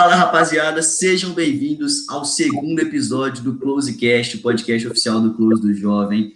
Fala 0.00 0.14
rapaziada, 0.14 0.80
sejam 0.80 1.34
bem-vindos 1.34 2.08
ao 2.08 2.24
segundo 2.24 2.80
episódio 2.80 3.44
do 3.44 3.56
Closecast, 3.56 4.38
o 4.38 4.40
podcast 4.40 4.88
oficial 4.88 5.20
do 5.20 5.34
Close 5.34 5.60
do 5.60 5.74
Jovem. 5.74 6.32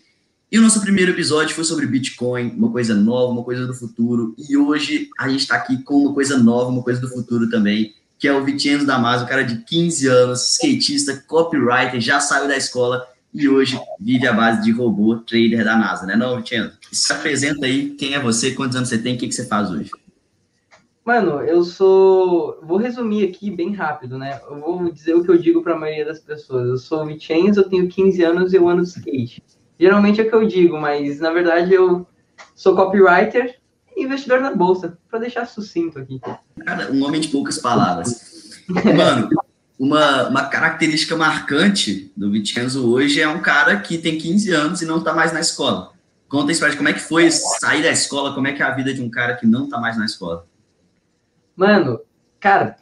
E 0.52 0.58
o 0.58 0.60
nosso 0.60 0.82
primeiro 0.82 1.12
episódio 1.12 1.54
foi 1.54 1.64
sobre 1.64 1.86
Bitcoin, 1.86 2.50
uma 2.58 2.70
coisa 2.70 2.94
nova, 2.94 3.32
uma 3.32 3.42
coisa 3.42 3.66
do 3.66 3.72
futuro. 3.72 4.36
E 4.36 4.54
hoje 4.54 5.08
a 5.18 5.30
gente 5.30 5.40
está 5.40 5.54
aqui 5.54 5.82
com 5.82 5.94
uma 5.94 6.12
coisa 6.12 6.36
nova, 6.36 6.68
uma 6.68 6.82
coisa 6.82 7.00
do 7.00 7.08
futuro 7.08 7.48
também, 7.48 7.94
que 8.18 8.28
é 8.28 8.34
o 8.34 8.44
Vicenzo 8.44 8.84
Damaso, 8.84 9.24
um 9.24 9.28
cara 9.28 9.42
de 9.42 9.56
15 9.64 10.08
anos, 10.08 10.42
skatista, 10.50 11.24
copywriter, 11.26 11.98
já 12.02 12.20
saiu 12.20 12.46
da 12.46 12.58
escola 12.58 13.08
e 13.32 13.48
hoje 13.48 13.80
vive 13.98 14.26
à 14.26 14.34
base 14.34 14.62
de 14.62 14.72
robô 14.72 15.16
trader 15.16 15.64
da 15.64 15.74
NASA, 15.74 16.04
né 16.04 16.14
não, 16.16 16.38
Vicenzo? 16.38 16.74
Se 16.92 17.10
apresenta 17.10 17.64
aí, 17.64 17.94
quem 17.98 18.12
é 18.12 18.20
você, 18.20 18.50
quantos 18.50 18.76
anos 18.76 18.90
você 18.90 18.98
tem, 18.98 19.14
o 19.14 19.18
que, 19.18 19.26
que 19.26 19.34
você 19.34 19.46
faz 19.46 19.70
hoje? 19.70 19.90
Mano, 21.04 21.42
eu 21.42 21.62
sou. 21.62 22.58
Vou 22.62 22.78
resumir 22.78 23.28
aqui 23.28 23.50
bem 23.50 23.74
rápido, 23.74 24.16
né? 24.16 24.40
Eu 24.48 24.58
vou 24.58 24.90
dizer 24.90 25.14
o 25.14 25.22
que 25.22 25.30
eu 25.30 25.36
digo 25.36 25.62
para 25.62 25.74
a 25.74 25.78
maioria 25.78 26.06
das 26.06 26.18
pessoas. 26.18 26.66
Eu 26.66 26.78
sou 26.78 27.04
Vicenzo, 27.04 27.60
eu 27.60 27.68
tenho 27.68 27.88
15 27.88 28.24
anos 28.24 28.52
e 28.52 28.56
eu 28.56 28.66
ando 28.66 28.82
de 28.82 28.88
skate. 28.88 29.42
Geralmente 29.78 30.20
é 30.20 30.24
o 30.24 30.28
que 30.28 30.34
eu 30.34 30.46
digo, 30.46 30.80
mas 30.80 31.20
na 31.20 31.30
verdade 31.30 31.74
eu 31.74 32.06
sou 32.54 32.74
copywriter 32.74 33.58
e 33.94 34.04
investidor 34.04 34.40
na 34.40 34.54
bolsa, 34.54 34.96
para 35.10 35.18
deixar 35.18 35.46
sucinto 35.46 35.98
aqui. 35.98 36.20
Cara, 36.64 36.90
um 36.90 37.04
homem 37.04 37.20
de 37.20 37.28
poucas 37.28 37.58
palavras. 37.58 38.62
Mano, 38.68 39.28
uma, 39.78 40.28
uma 40.28 40.46
característica 40.46 41.14
marcante 41.16 42.10
do 42.16 42.30
Vicenzo 42.30 42.90
hoje 42.90 43.20
é 43.20 43.28
um 43.28 43.40
cara 43.40 43.78
que 43.78 43.98
tem 43.98 44.16
15 44.16 44.52
anos 44.52 44.82
e 44.82 44.86
não 44.86 44.98
está 44.98 45.12
mais 45.12 45.34
na 45.34 45.40
escola. 45.40 45.92
Conta 46.28 46.50
isso 46.50 46.60
pra 46.60 46.70
gente, 46.70 46.78
como 46.78 46.88
é 46.88 46.94
que 46.94 47.00
foi 47.00 47.30
sair 47.30 47.82
da 47.82 47.90
escola, 47.90 48.34
como 48.34 48.48
é 48.48 48.52
que 48.52 48.62
é 48.62 48.66
a 48.66 48.74
vida 48.74 48.94
de 48.94 49.02
um 49.02 49.10
cara 49.10 49.36
que 49.36 49.46
não 49.46 49.64
está 49.64 49.78
mais 49.78 49.98
na 49.98 50.06
escola? 50.06 50.46
Mano, 51.56 52.00
cara, 52.40 52.76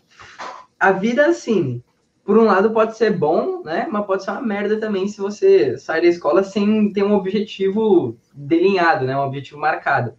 a 0.79 0.93
vida 0.93 1.27
assim, 1.27 1.83
por 2.25 2.39
um 2.39 2.45
lado 2.45 2.71
pode 2.71 2.97
ser 2.97 3.11
bom, 3.17 3.63
né? 3.63 3.87
Mas 3.91 4.07
pode 4.07 4.25
ser 4.25 4.31
uma 4.31 4.43
merda 4.43 4.79
também 4.79 5.09
se 5.09 5.21
você 5.21 5.77
sair 5.77 6.03
da 6.03 6.09
escola 6.09 6.43
sem 6.43 6.93
ter 6.93 7.03
um 7.03 7.15
objetivo 7.15 8.17
delineado, 8.35 9.05
né? 9.05 9.17
Um 9.17 9.27
objetivo 9.27 9.61
marcado. 9.61 10.15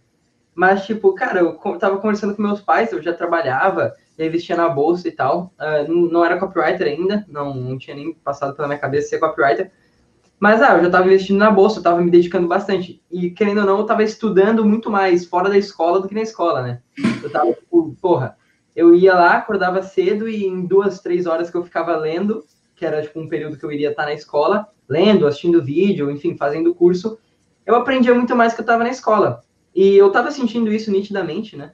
Mas, 0.54 0.86
tipo, 0.86 1.12
cara, 1.14 1.40
eu 1.40 1.58
tava 1.78 1.98
conversando 1.98 2.34
com 2.34 2.42
meus 2.42 2.60
pais, 2.60 2.92
eu 2.92 3.02
já 3.02 3.12
trabalhava, 3.12 3.92
já 4.16 4.24
investia 4.24 4.56
na 4.56 4.68
bolsa 4.68 5.08
e 5.08 5.12
tal. 5.12 5.52
Uh, 5.58 5.92
não 5.92 6.24
era 6.24 6.38
copywriter 6.38 6.86
ainda, 6.86 7.24
não, 7.28 7.54
não 7.54 7.76
tinha 7.76 7.96
nem 7.96 8.14
passado 8.14 8.54
pela 8.54 8.68
minha 8.68 8.78
cabeça 8.78 9.08
ser 9.08 9.18
copywriter. 9.18 9.72
Mas, 10.38 10.62
ah, 10.62 10.76
eu 10.76 10.84
já 10.84 10.90
tava 10.90 11.06
investindo 11.06 11.38
na 11.38 11.50
bolsa, 11.50 11.78
eu 11.78 11.82
tava 11.82 12.00
me 12.00 12.10
dedicando 12.10 12.46
bastante. 12.46 13.02
E, 13.10 13.30
querendo 13.30 13.58
ou 13.60 13.66
não, 13.66 13.78
eu 13.78 13.86
tava 13.86 14.02
estudando 14.04 14.64
muito 14.64 14.90
mais 14.90 15.24
fora 15.24 15.48
da 15.48 15.58
escola 15.58 16.00
do 16.00 16.08
que 16.08 16.14
na 16.14 16.22
escola, 16.22 16.62
né? 16.62 16.80
Eu 17.22 17.30
tava, 17.30 17.52
tipo, 17.52 17.96
porra, 18.00 18.36
eu 18.74 18.94
ia 18.94 19.14
lá, 19.14 19.34
acordava 19.34 19.82
cedo 19.82 20.28
e 20.28 20.44
em 20.44 20.66
duas, 20.66 21.00
três 21.00 21.26
horas 21.26 21.50
que 21.50 21.56
eu 21.56 21.64
ficava 21.64 21.96
lendo, 21.96 22.44
que 22.74 22.84
era 22.84 23.02
tipo 23.02 23.20
um 23.20 23.28
período 23.28 23.56
que 23.56 23.64
eu 23.64 23.72
iria 23.72 23.90
estar 23.90 24.04
na 24.04 24.14
escola, 24.14 24.66
lendo, 24.88 25.26
assistindo 25.26 25.62
vídeo, 25.62 26.10
enfim, 26.10 26.36
fazendo 26.36 26.74
curso, 26.74 27.18
eu 27.64 27.74
aprendia 27.74 28.14
muito 28.14 28.34
mais 28.36 28.52
que 28.52 28.60
eu 28.60 28.64
estava 28.64 28.82
na 28.82 28.90
escola. 28.90 29.42
E 29.74 29.96
eu 29.96 30.08
estava 30.08 30.30
sentindo 30.30 30.72
isso 30.72 30.90
nitidamente, 30.90 31.56
né? 31.56 31.72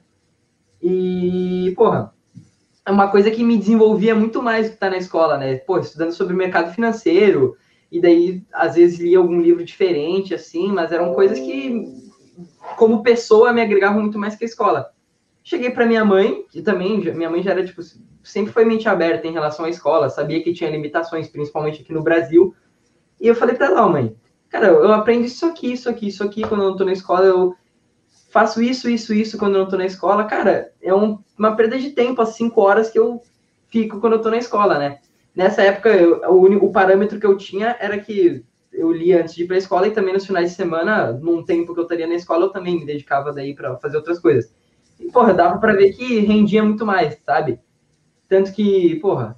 E, 0.81 1.73
porra, 1.75 2.13
é 2.85 2.91
uma 2.91 3.09
coisa 3.09 3.29
que 3.29 3.43
me 3.43 3.57
desenvolvia 3.57 4.15
muito 4.15 4.41
mais 4.41 4.65
do 4.65 4.69
que 4.69 4.75
estar 4.75 4.87
tá 4.87 4.91
na 4.91 4.97
escola, 4.97 5.37
né? 5.37 5.55
Pô, 5.57 5.77
estudando 5.77 6.11
sobre 6.11 6.33
mercado 6.33 6.73
financeiro, 6.73 7.55
e 7.91 7.99
daí, 7.99 8.41
às 8.53 8.75
vezes, 8.75 8.99
lia 8.99 9.17
algum 9.17 9.39
livro 9.39 9.63
diferente, 9.63 10.33
assim, 10.33 10.71
mas 10.71 10.91
eram 10.91 11.13
coisas 11.13 11.39
que, 11.39 11.85
como 12.77 13.03
pessoa, 13.03 13.53
me 13.53 13.61
agregavam 13.61 14.01
muito 14.01 14.17
mais 14.17 14.35
que 14.35 14.45
a 14.45 14.47
escola. 14.47 14.91
Cheguei 15.43 15.71
para 15.71 15.85
minha 15.85 16.05
mãe, 16.05 16.45
que 16.49 16.61
também, 16.61 16.99
minha 17.13 17.29
mãe 17.29 17.41
já 17.41 17.51
era, 17.51 17.65
tipo, 17.65 17.81
sempre 18.23 18.53
foi 18.53 18.63
mente 18.63 18.87
aberta 18.87 19.27
em 19.27 19.33
relação 19.33 19.65
à 19.65 19.69
escola, 19.69 20.09
sabia 20.09 20.43
que 20.43 20.53
tinha 20.53 20.69
limitações, 20.69 21.27
principalmente 21.27 21.81
aqui 21.81 21.91
no 21.91 22.03
Brasil. 22.03 22.55
E 23.19 23.27
eu 23.27 23.35
falei 23.35 23.55
para 23.55 23.67
ela, 23.67 23.87
mãe, 23.87 24.15
cara, 24.49 24.67
eu 24.67 24.91
aprendo 24.91 25.25
isso 25.25 25.45
aqui, 25.45 25.73
isso 25.73 25.89
aqui, 25.89 26.07
isso 26.07 26.23
aqui 26.23 26.41
quando 26.43 26.63
eu 26.63 26.69
não 26.69 26.77
tô 26.77 26.85
na 26.85 26.93
escola, 26.93 27.25
eu 27.25 27.55
faço 28.29 28.61
isso, 28.61 28.89
isso, 28.89 29.13
isso 29.13 29.37
quando 29.37 29.55
eu 29.55 29.61
não 29.63 29.69
tô 29.69 29.77
na 29.77 29.85
escola. 29.85 30.23
Cara, 30.25 30.71
é 30.81 30.93
um, 30.93 31.19
uma 31.37 31.55
perda 31.55 31.77
de 31.77 31.89
tempo, 31.91 32.21
as 32.21 32.29
cinco 32.35 32.61
horas 32.61 32.89
que 32.89 32.99
eu 32.99 33.21
fico 33.67 33.99
quando 33.99 34.13
eu 34.13 34.21
tô 34.21 34.29
na 34.29 34.37
escola, 34.37 34.77
né? 34.77 34.99
Nessa 35.35 35.61
época, 35.61 35.89
eu, 35.89 36.21
o, 36.29 36.41
único, 36.41 36.71
parâmetro 36.71 37.19
que 37.19 37.25
eu 37.25 37.37
tinha 37.37 37.75
era 37.79 37.97
que 37.99 38.43
eu 38.71 38.91
lia 38.91 39.21
antes 39.21 39.35
de 39.35 39.43
ir 39.43 39.47
para 39.47 39.55
a 39.55 39.59
escola 39.59 39.87
e 39.87 39.91
também 39.91 40.13
nos 40.13 40.25
finais 40.25 40.49
de 40.49 40.55
semana, 40.55 41.11
num 41.11 41.43
tempo 41.43 41.73
que 41.73 41.79
eu 41.79 41.83
estaria 41.83 42.07
na 42.07 42.15
escola, 42.15 42.45
eu 42.45 42.49
também 42.51 42.79
me 42.79 42.85
dedicava 42.85 43.33
daí 43.33 43.53
para 43.53 43.77
fazer 43.77 43.97
outras 43.97 44.19
coisas. 44.19 44.53
E, 45.01 45.11
porra, 45.11 45.33
dava 45.33 45.57
para 45.57 45.73
ver 45.73 45.93
que 45.93 46.19
rendia 46.19 46.63
muito 46.63 46.85
mais, 46.85 47.17
sabe? 47.25 47.59
Tanto 48.29 48.53
que, 48.53 48.95
porra, 49.01 49.35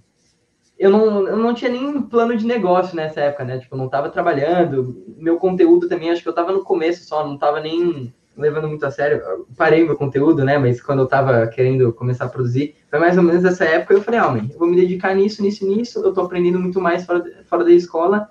eu 0.77 0.91
não, 0.91 1.27
eu 1.27 1.37
não 1.37 1.53
tinha 1.53 1.71
nem 1.71 2.01
plano 2.01 2.35
de 2.35 2.45
negócio 2.45 2.95
nessa 2.95 3.21
época, 3.21 3.45
né? 3.45 3.57
Tipo, 3.57 3.75
eu 3.75 3.79
não 3.79 3.89
tava 3.89 4.09
trabalhando, 4.09 5.03
meu 5.17 5.37
conteúdo 5.37 5.87
também, 5.87 6.11
acho 6.11 6.21
que 6.21 6.27
eu 6.27 6.33
tava 6.33 6.51
no 6.51 6.63
começo 6.63 7.07
só, 7.07 7.25
não 7.25 7.37
tava 7.37 7.61
nem 7.61 8.13
levando 8.35 8.67
muito 8.67 8.85
a 8.85 8.91
sério. 8.91 9.17
Eu 9.17 9.47
parei 9.55 9.85
meu 9.85 9.95
conteúdo, 9.95 10.43
né? 10.43 10.57
Mas 10.57 10.81
quando 10.81 10.99
eu 10.99 11.07
tava 11.07 11.47
querendo 11.47 11.93
começar 11.93 12.25
a 12.25 12.29
produzir, 12.29 12.75
foi 12.89 12.99
mais 12.99 13.17
ou 13.17 13.23
menos 13.23 13.43
nessa 13.43 13.63
época, 13.63 13.93
eu 13.93 14.01
falei, 14.01 14.19
ah, 14.19 14.47
eu 14.51 14.59
vou 14.59 14.67
me 14.67 14.75
dedicar 14.75 15.15
nisso, 15.15 15.41
nisso, 15.41 15.65
nisso, 15.65 15.99
eu 16.03 16.13
tô 16.13 16.21
aprendendo 16.21 16.59
muito 16.59 16.81
mais 16.81 17.05
fora, 17.05 17.23
fora 17.45 17.63
da 17.63 17.71
escola, 17.71 18.29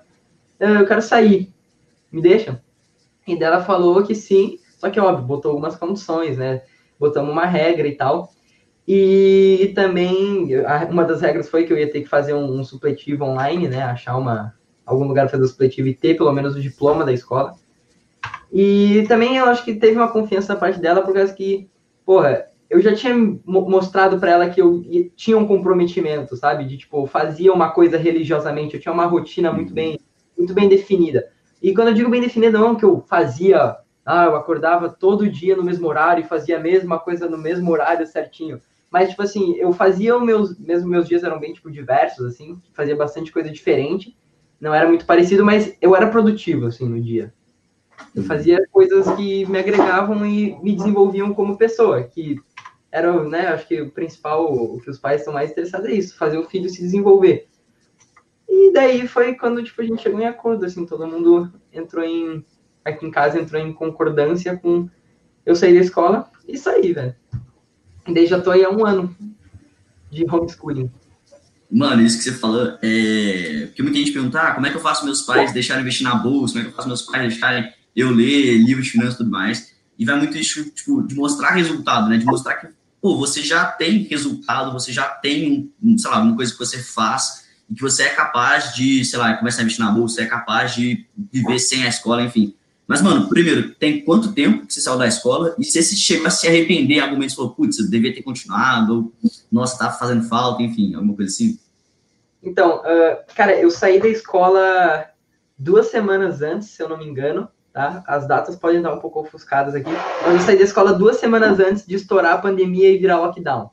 eu 0.61 0.87
quero 0.87 1.01
sair, 1.01 1.53
me 2.11 2.21
deixa? 2.21 2.63
E 3.27 3.37
dela 3.37 3.63
falou 3.63 4.03
que 4.03 4.15
sim, 4.15 4.59
só 4.79 4.91
que, 4.91 5.01
óbvio, 5.01 5.25
botou 5.25 5.51
algumas 5.51 5.77
condições, 5.77 6.37
né? 6.37 6.63
Botamos 7.03 7.33
uma 7.33 7.45
regra 7.45 7.87
e 7.87 7.97
tal. 7.97 8.31
E 8.87 9.73
também, 9.75 10.49
uma 10.91 11.05
das 11.05 11.21
regras 11.21 11.49
foi 11.49 11.65
que 11.65 11.73
eu 11.73 11.79
ia 11.79 11.91
ter 11.91 12.03
que 12.03 12.09
fazer 12.09 12.35
um, 12.35 12.61
um 12.61 12.65
supletivo 12.65 13.25
online, 13.25 13.69
né? 13.69 13.83
Achar 13.83 14.17
uma, 14.17 14.55
algum 14.87 15.07
lugar 15.07 15.23
para 15.23 15.33
fazer 15.33 15.45
o 15.45 15.49
supletivo 15.49 15.89
e 15.89 15.95
ter 15.95 16.17
pelo 16.17 16.33
menos 16.33 16.57
o 16.57 16.61
diploma 16.61 17.05
da 17.05 17.13
escola. 17.13 17.55
E 18.53 19.05
também 19.09 19.37
eu 19.37 19.47
acho 19.47 19.65
que 19.65 19.75
teve 19.75 19.97
uma 19.97 20.13
confiança 20.13 20.55
da 20.55 20.61
parte 20.61 20.81
dela, 20.81 21.03
por 21.03 21.15
causa 21.15 21.33
que, 21.33 21.69
porra, 22.05 22.47
eu 22.69 22.81
já 22.81 22.95
tinha 22.95 23.15
mostrado 23.47 24.19
para 24.19 24.31
ela 24.31 24.49
que 24.49 24.61
eu 24.61 24.83
tinha 25.15 25.39
um 25.39 25.47
comprometimento, 25.47 26.37
sabe? 26.37 26.65
De 26.65 26.77
tipo, 26.77 27.07
fazia 27.07 27.53
uma 27.53 27.71
coisa 27.71 27.97
religiosamente, 27.97 28.75
eu 28.75 28.81
tinha 28.81 28.93
uma 28.93 29.07
rotina 29.07 29.53
muito 29.53 29.73
bem, 29.73 29.99
muito 30.37 30.55
bem 30.55 30.69
definida. 30.69 31.29
E 31.63 31.73
quando 31.73 31.89
eu 31.89 31.95
digo 31.95 32.11
bem 32.11 32.21
definida, 32.21 32.59
não 32.59 32.75
que 32.75 32.85
eu 32.85 33.01
fazia 33.09 33.77
ah, 34.05 34.25
eu 34.25 34.37
acordava 34.37 34.89
todo 34.89 35.31
dia 35.31 35.57
no 35.57 35.63
mesmo 35.63 35.87
horário 35.87 36.25
e 36.25 36.29
fazia 36.29 36.57
a 36.59 36.61
mesma 36.61 36.99
coisa 36.99 37.29
no 37.29 37.39
mesmo 37.39 37.71
horário 37.71 38.07
certinho. 38.07 38.61
Mas, 38.91 39.11
tipo 39.11 39.23
assim, 39.23 39.55
eu 39.57 39.73
fazia 39.73 40.17
os 40.17 40.23
meus, 40.23 40.59
mesmo 40.59 40.89
meus 40.89 41.09
dias 41.09 41.25
eram 41.25 41.41
bem, 41.41 41.53
tipo, 41.55 41.71
diversos, 41.71 42.27
assim, 42.27 42.61
fazia 42.75 42.95
bastante 42.95 43.33
coisa 43.33 43.49
diferente. 43.51 44.17
Não 44.61 44.75
era 44.75 44.87
muito 44.87 45.07
parecido, 45.07 45.45
mas 45.45 45.75
eu 45.81 45.97
era 45.97 46.09
produtivo, 46.09 46.67
assim, 46.67 46.87
no 46.87 47.01
dia. 47.01 47.33
Eu 48.15 48.23
fazia 48.25 48.63
coisas 48.71 49.09
que 49.15 49.47
me 49.47 49.59
agregavam 49.59 50.27
e 50.27 50.59
me 50.63 50.75
desenvolviam 50.77 51.33
como 51.33 51.57
pessoa, 51.57 52.03
que 52.03 52.37
era, 52.91 53.25
né, 53.25 53.47
acho 53.49 53.67
que 53.67 53.81
o 53.81 53.91
principal, 53.91 54.53
o 54.53 54.79
que 54.79 54.91
os 54.91 54.99
pais 54.99 55.21
estão 55.21 55.33
mais 55.33 55.51
interessados 55.51 55.89
é 55.89 55.93
isso, 55.93 56.19
fazer 56.19 56.37
o 56.37 56.45
filho 56.45 56.69
se 56.69 56.83
desenvolver. 56.83 57.49
E 58.47 58.71
daí 58.73 59.09
foi 59.09 59.35
quando, 59.35 59.65
tipo, 59.65 59.81
a 59.81 59.85
gente 59.85 60.03
chegou 60.03 60.21
em 60.21 60.27
acordo, 60.27 60.67
assim, 60.67 60.85
todo 60.85 61.07
mundo 61.07 61.51
entrou 61.73 62.05
em 62.05 62.45
aqui 62.85 63.07
em 63.07 63.11
casa 63.11 63.41
entrou 63.41 63.61
em 63.61 63.73
concordância 63.73 64.57
com 64.57 64.89
eu 65.45 65.55
sair 65.55 65.75
da 65.75 65.81
escola 65.81 66.31
e 66.47 66.57
sair, 66.57 66.93
velho. 66.93 67.15
Daí 68.07 68.27
já 68.27 68.41
tô 68.41 68.51
aí 68.51 68.65
há 68.65 68.71
um 68.71 68.85
ano 68.85 69.15
de 70.11 70.25
homeschooling. 70.25 70.91
Mano, 71.71 72.03
isso 72.03 72.19
que 72.19 72.25
você 72.25 72.33
falou, 72.33 72.79
é... 72.83 73.67
porque 73.67 73.83
muita 73.83 73.99
gente 73.99 74.13
pergunta, 74.13 74.41
ah, 74.41 74.53
como 74.53 74.67
é 74.67 74.71
que 74.71 74.77
eu 74.77 74.81
faço 74.81 75.05
meus 75.05 75.23
pais 75.23 75.53
deixarem 75.53 75.83
investir 75.83 76.07
na 76.07 76.15
bolsa, 76.15 76.53
como 76.53 76.61
é 76.61 76.65
que 76.65 76.73
eu 76.73 76.77
faço 76.77 76.89
meus 76.89 77.03
pais 77.03 77.29
deixarem 77.29 77.73
eu 77.97 78.11
ler 78.11 78.59
livros 78.59 78.87
de 78.87 78.93
finanças 78.93 79.15
e 79.15 79.19
tudo 79.19 79.31
mais, 79.31 79.75
e 79.99 80.05
vai 80.05 80.17
muito 80.19 80.37
isso, 80.37 80.69
tipo, 80.71 81.03
de 81.03 81.15
mostrar 81.15 81.51
resultado, 81.51 82.11
né, 82.11 82.19
de 82.19 82.27
mostrar 82.27 82.57
que, 82.57 82.69
pô, 83.01 83.17
você 83.17 83.43
já 83.43 83.65
tem 83.65 84.03
resultado, 84.03 84.73
você 84.73 84.93
já 84.93 85.05
tem, 85.05 85.73
sei 85.97 86.11
lá, 86.11 86.21
uma 86.21 86.37
coisa 86.37 86.53
que 86.53 86.59
você 86.59 86.79
faz, 86.79 87.47
e 87.71 87.75
que 87.75 87.81
você 87.81 88.03
é 88.05 88.09
capaz 88.11 88.75
de, 88.75 89.03
sei 89.05 89.19
lá, 89.19 89.35
começar 89.35 89.61
a 89.61 89.63
investir 89.63 89.85
na 89.85 89.91
bolsa, 89.91 90.17
você 90.17 90.23
é 90.23 90.27
capaz 90.27 90.75
de 90.75 91.07
viver 91.33 91.59
sem 91.59 91.85
a 91.85 91.89
escola, 91.89 92.23
enfim. 92.23 92.55
Mas, 92.93 93.01
mano, 93.01 93.27
primeiro, 93.27 93.71
tem 93.77 94.05
quanto 94.05 94.35
tempo 94.35 94.67
que 94.67 94.75
você 94.75 94.83
saiu 94.83 94.99
da 94.99 95.07
escola? 95.07 95.55
E 95.59 95.65
se 95.65 95.83
você 95.83 95.97
chegou 95.97 96.27
a 96.27 96.31
se 96.31 96.47
arrepender 96.47 96.97
em 96.97 97.01
algum 97.01 97.15
momento, 97.15 97.31
você 97.31 97.37
falou, 97.37 97.55
putz, 97.55 97.79
eu 97.79 97.89
devia 97.89 98.15
ter 98.15 98.23
continuado, 98.23 99.11
ou, 99.23 99.31
nossa, 99.51 99.79
tá 99.79 99.91
fazendo 99.91 100.29
falta, 100.29 100.63
enfim, 100.63 100.95
alguma 100.95 101.17
coisa 101.17 101.33
assim? 101.33 101.59
Então, 102.43 102.81
uh, 102.81 103.17
cara, 103.35 103.59
eu 103.59 103.71
saí 103.71 103.99
da 103.99 104.09
escola 104.09 105.07
duas 105.57 105.87
semanas 105.87 106.43
antes, 106.43 106.69
se 106.69 106.83
eu 106.83 106.89
não 106.91 106.99
me 106.99 107.07
engano, 107.07 107.49
tá? 107.73 108.05
As 108.07 108.29
datas 108.29 108.57
podem 108.57 108.77
estar 108.77 108.93
um 108.93 109.01
pouco 109.01 109.21
ofuscadas 109.21 109.75
aqui, 109.75 109.91
mas 110.27 110.35
eu 110.35 110.41
saí 110.41 110.59
da 110.59 110.65
escola 110.65 110.93
duas 110.93 111.17
semanas 111.17 111.59
antes 111.61 111.87
de 111.87 111.95
estourar 111.95 112.35
a 112.35 112.43
pandemia 112.43 112.91
e 112.91 112.99
virar 112.99 113.21
lockdown. 113.21 113.71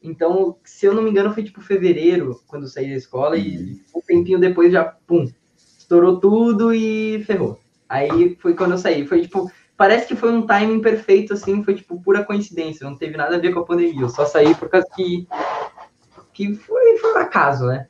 Então, 0.00 0.58
se 0.62 0.86
eu 0.86 0.94
não 0.94 1.02
me 1.02 1.10
engano, 1.10 1.34
foi 1.34 1.42
tipo 1.42 1.60
fevereiro, 1.60 2.40
quando 2.46 2.62
eu 2.62 2.68
saí 2.68 2.88
da 2.88 2.94
escola, 2.94 3.36
e 3.36 3.58
uhum. 3.58 3.80
um 3.96 4.00
tempinho 4.00 4.38
depois 4.38 4.72
já, 4.72 4.84
pum, 4.84 5.28
estourou 5.76 6.20
tudo 6.20 6.72
e 6.72 7.24
ferrou. 7.24 7.58
Aí 7.92 8.38
foi 8.40 8.54
quando 8.54 8.72
eu 8.72 8.78
saí. 8.78 9.06
Foi 9.06 9.20
tipo, 9.20 9.52
parece 9.76 10.06
que 10.06 10.16
foi 10.16 10.32
um 10.32 10.46
timing 10.46 10.80
perfeito, 10.80 11.34
assim, 11.34 11.62
foi 11.62 11.74
tipo 11.74 12.00
pura 12.00 12.24
coincidência, 12.24 12.88
não 12.88 12.96
teve 12.96 13.18
nada 13.18 13.36
a 13.36 13.38
ver 13.38 13.52
com 13.52 13.60
a 13.60 13.66
pandemia. 13.66 14.00
Eu 14.00 14.08
só 14.08 14.24
saí 14.24 14.54
por 14.54 14.70
causa 14.70 14.86
que 14.96 15.28
que 16.32 16.54
foi, 16.54 16.96
foi 16.96 17.12
um 17.12 17.18
acaso, 17.18 17.66
né? 17.66 17.86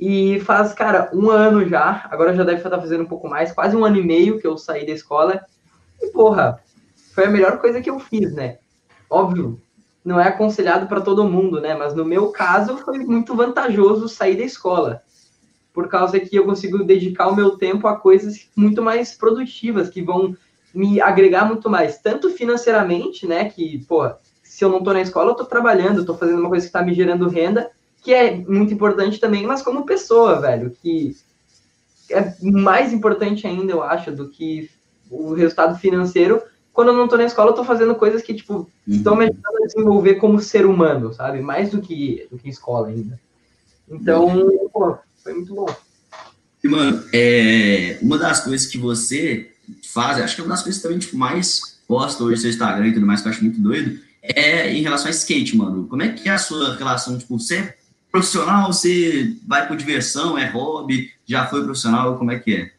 E 0.00 0.40
faz, 0.40 0.72
cara, 0.72 1.10
um 1.12 1.28
ano 1.28 1.68
já, 1.68 2.06
agora 2.10 2.34
já 2.34 2.42
deve 2.42 2.56
estar 2.56 2.80
fazendo 2.80 3.02
um 3.04 3.06
pouco 3.06 3.28
mais, 3.28 3.52
quase 3.52 3.76
um 3.76 3.84
ano 3.84 3.98
e 3.98 4.02
meio 4.02 4.40
que 4.40 4.46
eu 4.46 4.56
saí 4.56 4.86
da 4.86 4.92
escola. 4.92 5.44
E, 6.00 6.06
porra, 6.06 6.58
foi 7.14 7.26
a 7.26 7.30
melhor 7.30 7.58
coisa 7.58 7.82
que 7.82 7.90
eu 7.90 8.00
fiz, 8.00 8.32
né? 8.32 8.56
Óbvio, 9.10 9.60
não 10.02 10.18
é 10.18 10.28
aconselhado 10.28 10.86
para 10.86 11.02
todo 11.02 11.28
mundo, 11.28 11.60
né? 11.60 11.74
Mas 11.74 11.94
no 11.94 12.06
meu 12.06 12.32
caso 12.32 12.78
foi 12.78 12.98
muito 13.00 13.36
vantajoso 13.36 14.08
sair 14.08 14.36
da 14.36 14.44
escola, 14.44 15.02
por 15.74 15.88
causa 15.88 16.20
que 16.20 16.36
eu 16.36 16.44
consigo 16.44 16.84
dedicar 16.84 17.26
o 17.26 17.34
meu 17.34 17.58
tempo 17.58 17.88
a 17.88 17.96
coisas 17.96 18.48
muito 18.54 18.80
mais 18.80 19.14
produtivas, 19.14 19.90
que 19.90 20.00
vão 20.00 20.34
me 20.72 21.00
agregar 21.00 21.44
muito 21.44 21.68
mais, 21.68 21.98
tanto 21.98 22.30
financeiramente, 22.30 23.26
né? 23.26 23.50
Que, 23.50 23.84
pô, 23.86 24.08
se 24.42 24.64
eu 24.64 24.68
não 24.68 24.84
tô 24.84 24.92
na 24.92 25.00
escola, 25.00 25.32
eu 25.32 25.34
tô 25.34 25.44
trabalhando, 25.44 26.04
tô 26.04 26.16
fazendo 26.16 26.38
uma 26.38 26.48
coisa 26.48 26.64
que 26.64 26.72
tá 26.72 26.80
me 26.80 26.94
gerando 26.94 27.28
renda, 27.28 27.70
que 28.00 28.14
é 28.14 28.36
muito 28.36 28.72
importante 28.72 29.18
também, 29.18 29.44
mas 29.44 29.62
como 29.62 29.84
pessoa, 29.84 30.40
velho, 30.40 30.70
que 30.70 31.16
é 32.08 32.34
mais 32.40 32.92
importante 32.92 33.46
ainda, 33.46 33.72
eu 33.72 33.82
acho, 33.82 34.12
do 34.12 34.28
que 34.28 34.70
o 35.10 35.34
resultado 35.34 35.76
financeiro. 35.78 36.40
Quando 36.72 36.88
eu 36.88 36.96
não 36.96 37.08
tô 37.08 37.16
na 37.16 37.24
escola, 37.24 37.50
eu 37.50 37.54
tô 37.54 37.64
fazendo 37.64 37.94
coisas 37.94 38.22
que, 38.22 38.34
tipo, 38.34 38.68
estão 38.86 39.16
me 39.16 39.24
ajudando 39.24 39.62
a 39.62 39.66
desenvolver 39.66 40.16
como 40.16 40.40
ser 40.40 40.66
humano, 40.66 41.12
sabe? 41.12 41.40
Mais 41.40 41.70
do 41.70 41.80
que, 41.80 42.28
do 42.30 42.38
que 42.38 42.48
escola 42.48 42.88
ainda. 42.88 43.18
Então, 43.88 44.28
pô, 44.72 44.96
foi 45.24 45.34
muito 45.34 45.54
bom. 45.54 45.66
E, 46.62 46.68
mano, 46.68 47.02
é, 47.12 47.98
uma 48.00 48.18
das 48.18 48.40
coisas 48.40 48.66
que 48.66 48.78
você 48.78 49.50
faz, 49.92 50.20
acho 50.20 50.36
que 50.36 50.42
é 50.42 50.44
uma 50.44 50.54
das 50.54 50.62
coisas 50.62 50.80
também, 50.80 50.98
tipo, 50.98 51.16
mais 51.16 51.80
posta 51.88 52.22
hoje 52.22 52.36
no 52.36 52.40
seu 52.42 52.50
Instagram 52.50 52.88
e 52.88 52.94
tudo 52.94 53.06
mais, 53.06 53.20
que 53.20 53.28
eu 53.28 53.32
acho 53.32 53.42
muito 53.42 53.60
doido, 53.60 53.98
é 54.22 54.72
em 54.72 54.82
relação 54.82 55.08
a 55.08 55.10
skate, 55.10 55.56
mano. 55.56 55.88
Como 55.88 56.02
é 56.02 56.12
que 56.12 56.28
é 56.28 56.32
a 56.32 56.38
sua 56.38 56.76
relação, 56.76 57.18
tipo, 57.18 57.38
você 57.38 57.74
profissional, 58.14 58.72
você 58.72 59.36
vai 59.44 59.66
por 59.66 59.76
diversão, 59.76 60.38
é 60.38 60.48
hobby, 60.48 61.10
já 61.26 61.46
foi 61.48 61.64
profissional, 61.64 62.16
como 62.16 62.30
é 62.30 62.38
que 62.38 62.54
é? 62.54 62.70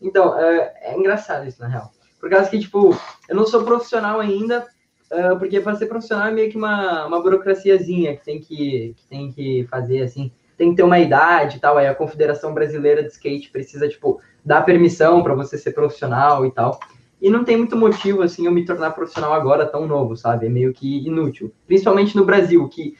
Então, 0.00 0.36
é, 0.36 0.74
é 0.80 0.98
engraçado 0.98 1.46
isso, 1.46 1.60
na 1.60 1.68
real. 1.68 1.92
Por 2.18 2.28
causa 2.28 2.50
que, 2.50 2.58
tipo, 2.58 2.98
eu 3.28 3.36
não 3.36 3.46
sou 3.46 3.62
profissional 3.62 4.18
ainda, 4.18 4.66
uh, 5.12 5.38
porque 5.38 5.60
para 5.60 5.76
ser 5.76 5.86
profissional 5.86 6.26
é 6.26 6.32
meio 6.32 6.50
que 6.50 6.56
uma, 6.56 7.06
uma 7.06 7.22
burocraciazinha 7.22 8.16
que 8.16 8.24
tem 8.24 8.40
que, 8.40 8.94
que 8.96 9.06
tem 9.08 9.32
que 9.32 9.66
fazer, 9.70 10.02
assim, 10.02 10.32
tem 10.62 10.70
que 10.70 10.76
ter 10.76 10.84
uma 10.84 11.00
idade 11.00 11.56
e 11.56 11.60
tal, 11.60 11.76
aí 11.76 11.88
a 11.88 11.94
Confederação 11.94 12.54
Brasileira 12.54 13.02
de 13.02 13.08
Skate 13.08 13.50
precisa, 13.50 13.88
tipo, 13.88 14.20
dar 14.44 14.62
permissão 14.62 15.20
para 15.20 15.34
você 15.34 15.58
ser 15.58 15.72
profissional 15.72 16.46
e 16.46 16.52
tal. 16.52 16.78
E 17.20 17.28
não 17.28 17.42
tem 17.42 17.56
muito 17.56 17.76
motivo, 17.76 18.22
assim, 18.22 18.46
eu 18.46 18.52
me 18.52 18.64
tornar 18.64 18.92
profissional 18.92 19.32
agora 19.32 19.66
tão 19.66 19.88
novo, 19.88 20.16
sabe? 20.16 20.46
É 20.46 20.48
meio 20.48 20.72
que 20.72 21.04
inútil. 21.04 21.52
Principalmente 21.66 22.16
no 22.16 22.24
Brasil, 22.24 22.68
que 22.68 22.94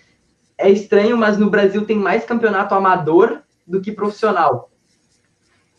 é 0.59 0.69
estranho, 0.71 1.17
mas 1.17 1.39
no 1.39 1.49
Brasil 1.49 1.87
tem 1.87 1.97
mais 1.97 2.25
campeonato 2.25 2.75
amador 2.75 3.43
do 3.65 3.81
que 3.81 3.93
profissional. 3.93 4.69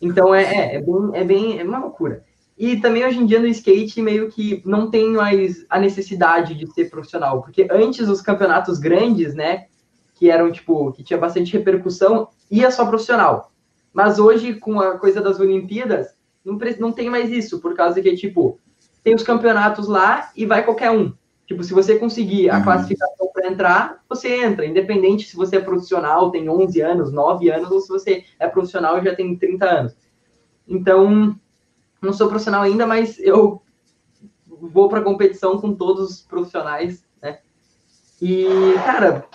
Então 0.00 0.34
é, 0.34 0.42
é, 0.42 0.76
é, 0.76 0.80
bem, 0.80 1.10
é 1.12 1.24
bem 1.24 1.60
é 1.60 1.64
uma 1.64 1.80
loucura. 1.80 2.24
E 2.56 2.80
também 2.80 3.04
hoje 3.04 3.18
em 3.18 3.26
dia 3.26 3.40
no 3.40 3.46
skate 3.48 4.00
meio 4.00 4.30
que 4.30 4.62
não 4.64 4.90
tem 4.90 5.10
mais 5.10 5.66
a 5.68 5.78
necessidade 5.78 6.54
de 6.54 6.66
ser 6.72 6.88
profissional, 6.88 7.42
porque 7.42 7.68
antes 7.70 8.08
os 8.08 8.22
campeonatos 8.22 8.78
grandes, 8.78 9.34
né, 9.34 9.66
que 10.14 10.30
eram 10.30 10.50
tipo, 10.50 10.92
que 10.92 11.02
tinha 11.02 11.18
bastante 11.18 11.52
repercussão, 11.52 12.28
ia 12.50 12.70
só 12.70 12.86
profissional. 12.86 13.52
Mas 13.92 14.18
hoje 14.18 14.54
com 14.54 14.80
a 14.80 14.98
coisa 14.98 15.20
das 15.20 15.38
Olimpíadas, 15.40 16.14
não, 16.44 16.58
não 16.78 16.92
tem 16.92 17.10
mais 17.10 17.30
isso, 17.30 17.60
por 17.60 17.74
causa 17.74 18.00
que 18.00 18.14
tipo, 18.16 18.58
tem 19.02 19.14
os 19.14 19.22
campeonatos 19.22 19.88
lá 19.88 20.30
e 20.36 20.46
vai 20.46 20.64
qualquer 20.64 20.90
um. 20.90 21.12
Tipo, 21.46 21.62
se 21.62 21.74
você 21.74 21.98
conseguir 21.98 22.48
a 22.48 22.56
uhum. 22.56 22.64
classificação 22.64 23.30
para 23.32 23.48
entrar, 23.48 24.02
você 24.08 24.42
entra, 24.42 24.64
independente 24.64 25.28
se 25.28 25.36
você 25.36 25.56
é 25.56 25.60
profissional, 25.60 26.30
tem 26.30 26.48
11 26.48 26.80
anos, 26.80 27.12
9 27.12 27.50
anos, 27.50 27.70
ou 27.70 27.80
se 27.80 27.88
você 27.88 28.24
é 28.38 28.48
profissional 28.48 28.98
e 28.98 29.04
já 29.04 29.14
tem 29.14 29.36
30 29.36 29.66
anos. 29.66 29.96
Então, 30.66 31.38
não 32.00 32.12
sou 32.14 32.28
profissional 32.28 32.62
ainda, 32.62 32.86
mas 32.86 33.18
eu 33.18 33.60
vou 34.46 34.88
para 34.88 35.02
competição 35.02 35.60
com 35.60 35.74
todos 35.74 36.10
os 36.10 36.22
profissionais, 36.22 37.04
né? 37.20 37.40
E, 38.22 38.46
cara, 38.86 39.26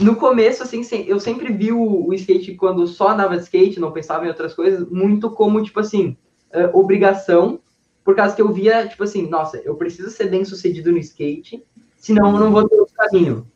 no 0.00 0.16
começo, 0.16 0.62
assim, 0.62 0.82
eu 1.06 1.18
sempre 1.18 1.52
vi 1.52 1.72
o, 1.72 2.06
o 2.06 2.14
skate 2.14 2.54
quando 2.54 2.86
só 2.86 3.10
andava 3.10 3.36
de 3.36 3.42
skate, 3.42 3.80
não 3.80 3.92
pensava 3.92 4.24
em 4.24 4.28
outras 4.28 4.54
coisas, 4.54 4.88
muito 4.90 5.30
como, 5.30 5.62
tipo 5.62 5.80
assim, 5.80 6.16
uh, 6.54 6.78
obrigação 6.78 7.60
por 8.04 8.14
causa 8.14 8.36
que 8.36 8.42
eu 8.42 8.52
via, 8.52 8.86
tipo 8.86 9.02
assim, 9.02 9.28
nossa, 9.28 9.56
eu 9.58 9.74
preciso 9.74 10.10
ser 10.10 10.28
bem 10.28 10.44
sucedido 10.44 10.92
no 10.92 10.98
skate, 10.98 11.64
senão 11.96 12.32
eu 12.32 12.38
não 12.38 12.52
vou 12.52 12.68
ter 12.68 12.78
outro 12.78 12.94
caminho. 12.94 13.46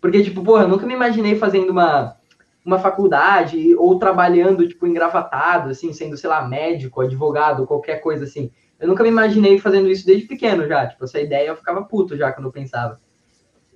Porque, 0.00 0.22
tipo, 0.22 0.42
porra, 0.42 0.64
eu 0.64 0.68
nunca 0.68 0.86
me 0.86 0.94
imaginei 0.94 1.36
fazendo 1.36 1.70
uma, 1.70 2.16
uma 2.64 2.78
faculdade 2.78 3.74
ou 3.76 3.98
trabalhando, 3.98 4.66
tipo, 4.66 4.86
engravatado, 4.86 5.70
assim, 5.70 5.92
sendo, 5.92 6.16
sei 6.16 6.28
lá, 6.28 6.46
médico, 6.48 7.02
advogado, 7.02 7.66
qualquer 7.66 8.00
coisa 8.00 8.24
assim. 8.24 8.50
Eu 8.80 8.88
nunca 8.88 9.02
me 9.02 9.10
imaginei 9.10 9.58
fazendo 9.58 9.88
isso 9.88 10.06
desde 10.06 10.26
pequeno 10.26 10.66
já. 10.66 10.86
Tipo, 10.86 11.04
essa 11.04 11.20
ideia 11.20 11.48
eu 11.48 11.56
ficava 11.56 11.84
puto 11.84 12.16
já 12.16 12.32
quando 12.32 12.46
eu 12.46 12.52
pensava. 12.52 12.98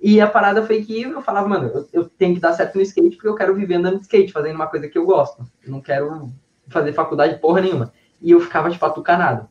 E 0.07 0.21
a 0.21 0.27
parada 0.27 0.63
foi 0.63 0.83
que 0.83 1.01
eu 1.01 1.19
falava, 1.19 1.47
mano, 1.47 1.67
eu, 1.67 1.87
eu 1.91 2.05
tenho 2.07 2.35
que 2.35 2.39
dar 2.39 2.53
certo 2.53 2.75
no 2.75 2.81
skate 2.83 3.15
porque 3.15 3.27
eu 3.27 3.33
quero 3.33 3.55
viver 3.55 3.73
andando 3.73 3.95
de 3.95 4.03
skate, 4.03 4.31
fazendo 4.31 4.53
uma 4.53 4.67
coisa 4.67 4.87
que 4.87 4.95
eu 4.95 5.03
gosto. 5.03 5.43
Eu 5.65 5.71
não 5.71 5.81
quero 5.81 6.31
fazer 6.67 6.93
faculdade 6.93 7.39
porra 7.39 7.61
nenhuma. 7.61 7.91
E 8.21 8.29
eu 8.29 8.39
ficava, 8.39 8.69
tipo, 8.69 8.85
atucanado. 8.85 9.49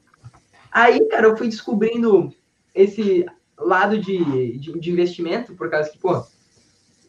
Aí, 0.71 1.09
cara, 1.09 1.27
eu 1.27 1.37
fui 1.37 1.49
descobrindo 1.49 2.33
esse 2.73 3.27
lado 3.59 3.99
de, 3.99 4.56
de, 4.56 4.79
de 4.79 4.91
investimento, 4.93 5.56
por 5.56 5.69
causa 5.69 5.91
que, 5.91 5.99
pô, 5.99 6.25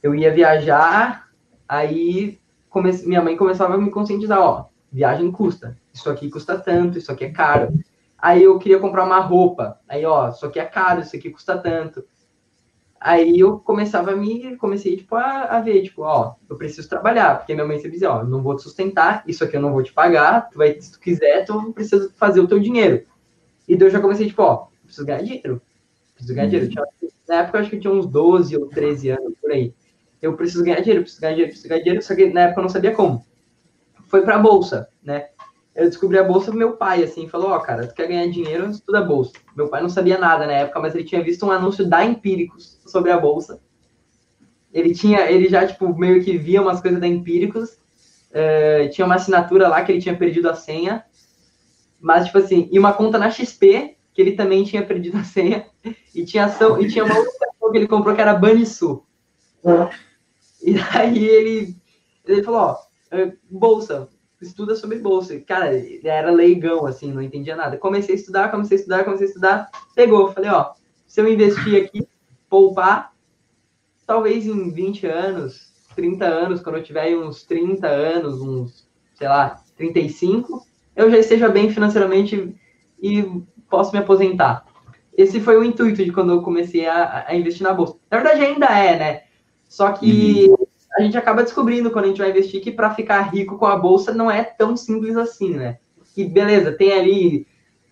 eu 0.01 0.15
ia 0.15 0.33
viajar, 0.33 1.29
aí 1.69 2.39
comece, 2.67 3.07
minha 3.07 3.21
mãe 3.21 3.37
começava 3.37 3.75
a 3.75 3.77
me 3.77 3.91
conscientizar, 3.91 4.39
ó, 4.39 4.69
viagem 4.91 5.31
custa, 5.31 5.77
isso 5.93 6.09
aqui 6.09 6.31
custa 6.31 6.57
tanto, 6.57 6.97
isso 6.97 7.11
aqui 7.11 7.25
é 7.25 7.31
caro. 7.31 7.71
Aí 8.17 8.41
eu 8.41 8.57
queria 8.57 8.79
comprar 8.79 9.05
uma 9.05 9.19
roupa, 9.19 9.79
aí, 9.87 10.03
ó, 10.03 10.29
isso 10.29 10.47
aqui 10.47 10.59
é 10.59 10.65
caro, 10.65 11.01
isso 11.01 11.15
aqui 11.15 11.29
custa 11.29 11.55
tanto. 11.59 12.03
Aí 12.99 13.39
eu 13.39 13.59
começava 13.59 14.11
a 14.11 14.15
me, 14.15 14.55
comecei, 14.57 14.97
tipo, 14.97 15.15
a, 15.15 15.43
a 15.43 15.61
ver, 15.61 15.83
tipo, 15.83 16.01
ó, 16.01 16.35
eu 16.49 16.55
preciso 16.57 16.89
trabalhar, 16.89 17.37
porque 17.37 17.53
minha 17.53 17.65
mãe 17.65 17.77
sempre 17.77 17.91
dizia, 17.91 18.11
ó, 18.11 18.23
não 18.23 18.41
vou 18.41 18.55
te 18.55 18.63
sustentar, 18.63 19.23
isso 19.27 19.43
aqui 19.43 19.57
eu 19.57 19.61
não 19.61 19.73
vou 19.73 19.83
te 19.83 19.93
pagar, 19.93 20.49
tu 20.49 20.57
vai, 20.57 20.79
se 20.79 20.91
tu 20.91 20.99
quiser, 20.99 21.45
tu 21.45 21.71
precisa 21.73 22.11
fazer 22.15 22.39
o 22.39 22.47
teu 22.47 22.59
dinheiro. 22.59 23.05
E 23.67 23.75
daí 23.75 23.87
eu 23.87 23.91
já 23.91 23.99
comecei, 23.99 24.27
tipo, 24.27 24.41
ó, 24.41 24.67
preciso 24.83 25.05
ganhar 25.05 25.21
dinheiro. 25.21 25.61
Preciso 26.13 26.33
ganhar 26.33 26.47
dinheiro. 26.47 26.69
Tinha, 26.69 26.85
na 27.27 27.35
época 27.35 27.57
eu 27.57 27.61
acho 27.61 27.69
que 27.69 27.75
eu 27.75 27.79
tinha 27.79 27.93
uns 27.93 28.07
12 28.07 28.57
ou 28.57 28.67
13 28.67 29.09
anos, 29.09 29.33
por 29.41 29.51
aí. 29.51 29.73
Eu 30.21 30.35
preciso 30.35 30.63
ganhar 30.63 30.79
dinheiro, 30.79 31.01
preciso 31.01 31.21
ganhar 31.21 31.33
dinheiro, 31.33 31.51
preciso 31.51 31.69
ganhar 31.69 31.83
dinheiro, 31.83 32.01
só 32.01 32.15
que 32.15 32.25
na 32.27 32.41
época 32.41 32.59
eu 32.59 32.63
não 32.63 32.69
sabia 32.69 32.95
como. 32.95 33.25
Foi 34.07 34.21
pra 34.23 34.39
bolsa, 34.39 34.87
né? 35.03 35.29
Eu 35.75 35.89
descobri 35.89 36.17
a 36.17 36.23
bolsa 36.23 36.51
do 36.51 36.57
meu 36.57 36.77
pai, 36.77 37.03
assim, 37.03 37.27
falou, 37.27 37.49
ó, 37.49 37.57
oh, 37.57 37.59
cara, 37.59 37.85
tu 37.85 37.93
quer 37.93 38.07
ganhar 38.07 38.27
dinheiro, 38.27 38.69
estuda 38.69 38.99
a 38.99 39.03
bolsa. 39.03 39.33
Meu 39.55 39.67
pai 39.67 39.81
não 39.81 39.89
sabia 39.89 40.17
nada 40.17 40.47
na 40.47 40.53
época, 40.53 40.79
mas 40.79 40.95
ele 40.95 41.03
tinha 41.03 41.21
visto 41.21 41.45
um 41.45 41.51
anúncio 41.51 41.85
da 41.85 42.05
Empíricos 42.05 42.79
sobre 42.85 43.11
a 43.11 43.19
bolsa. 43.19 43.61
Ele 44.71 44.93
tinha, 44.93 45.29
ele 45.29 45.49
já, 45.49 45.67
tipo, 45.67 45.93
meio 45.97 46.23
que 46.23 46.37
via 46.37 46.61
umas 46.61 46.79
coisas 46.79 46.99
da 46.99 47.07
Empíricos, 47.07 47.71
uh, 48.31 48.89
tinha 48.89 49.05
uma 49.05 49.15
assinatura 49.15 49.67
lá 49.67 49.83
que 49.83 49.91
ele 49.91 50.01
tinha 50.01 50.15
perdido 50.15 50.49
a 50.49 50.53
senha, 50.53 51.03
mas, 51.99 52.27
tipo 52.27 52.37
assim, 52.37 52.69
e 52.71 52.79
uma 52.79 52.93
conta 52.93 53.17
na 53.17 53.29
XP, 53.29 53.97
que 54.13 54.21
ele 54.21 54.31
também 54.31 54.63
tinha 54.63 54.85
perdido 54.85 55.17
a 55.17 55.23
senha, 55.25 55.65
e 56.15 56.23
tinha 56.23 56.45
ação, 56.45 56.81
e 56.81 56.87
tinha 56.87 57.03
uma 57.03 57.17
outra 57.17 57.49
ação 57.49 57.71
que 57.71 57.77
ele 57.77 57.87
comprou 57.87 58.15
que 58.15 58.21
era 58.21 58.33
Banrisul. 58.33 59.05
E 60.63 60.73
daí 60.73 61.25
ele, 61.25 61.75
ele 62.25 62.43
falou, 62.43 62.61
ó, 62.61 62.77
é, 63.11 63.33
bolsa, 63.49 64.07
estuda 64.41 64.75
sobre 64.75 64.99
bolsa. 64.99 65.39
Cara, 65.39 65.71
era 66.03 66.31
leigão, 66.31 66.85
assim, 66.85 67.11
não 67.11 67.21
entendia 67.21 67.55
nada. 67.55 67.77
Comecei 67.77 68.15
a 68.15 68.17
estudar, 68.17 68.51
comecei 68.51 68.77
a 68.77 68.79
estudar, 68.79 69.03
comecei 69.03 69.25
a 69.25 69.29
estudar, 69.29 69.69
pegou. 69.95 70.31
Falei, 70.31 70.49
ó, 70.49 70.73
se 71.07 71.21
eu 71.21 71.27
investir 71.27 71.83
aqui, 71.83 72.07
poupar, 72.49 73.13
talvez 74.05 74.45
em 74.45 74.71
20 74.71 75.07
anos, 75.07 75.73
30 75.95 76.25
anos, 76.25 76.61
quando 76.61 76.77
eu 76.77 76.83
tiver 76.83 77.15
uns 77.17 77.43
30 77.43 77.87
anos, 77.87 78.41
uns, 78.41 78.87
sei 79.13 79.27
lá, 79.27 79.61
35, 79.77 80.65
eu 80.95 81.09
já 81.09 81.17
esteja 81.17 81.49
bem 81.49 81.69
financeiramente 81.69 82.55
e 83.01 83.41
posso 83.69 83.91
me 83.91 83.99
aposentar. 83.99 84.65
Esse 85.17 85.39
foi 85.39 85.57
o 85.57 85.63
intuito 85.63 86.03
de 86.03 86.11
quando 86.11 86.33
eu 86.33 86.41
comecei 86.41 86.85
a, 86.85 87.25
a 87.27 87.35
investir 87.35 87.63
na 87.63 87.73
bolsa. 87.73 87.95
Na 88.11 88.17
verdade, 88.17 88.43
ainda 88.43 88.67
é, 88.67 88.99
né? 88.99 89.21
Só 89.67 89.91
que 89.93 90.47
uhum. 90.49 90.54
A 90.97 91.01
gente 91.01 91.17
acaba 91.17 91.43
descobrindo 91.43 91.91
quando 91.91 92.05
a 92.05 92.07
gente 92.07 92.19
vai 92.19 92.29
investir 92.29 92.61
que 92.61 92.71
para 92.71 92.93
ficar 92.93 93.21
rico 93.33 93.57
com 93.57 93.65
a 93.65 93.77
bolsa 93.77 94.13
não 94.13 94.31
é 94.31 94.43
tão 94.43 94.77
simples 94.77 95.17
assim, 95.17 95.55
né? 95.55 95.79
Que 96.13 96.23
beleza, 96.23 96.71
tem 96.71 96.93
ali 96.93 97.47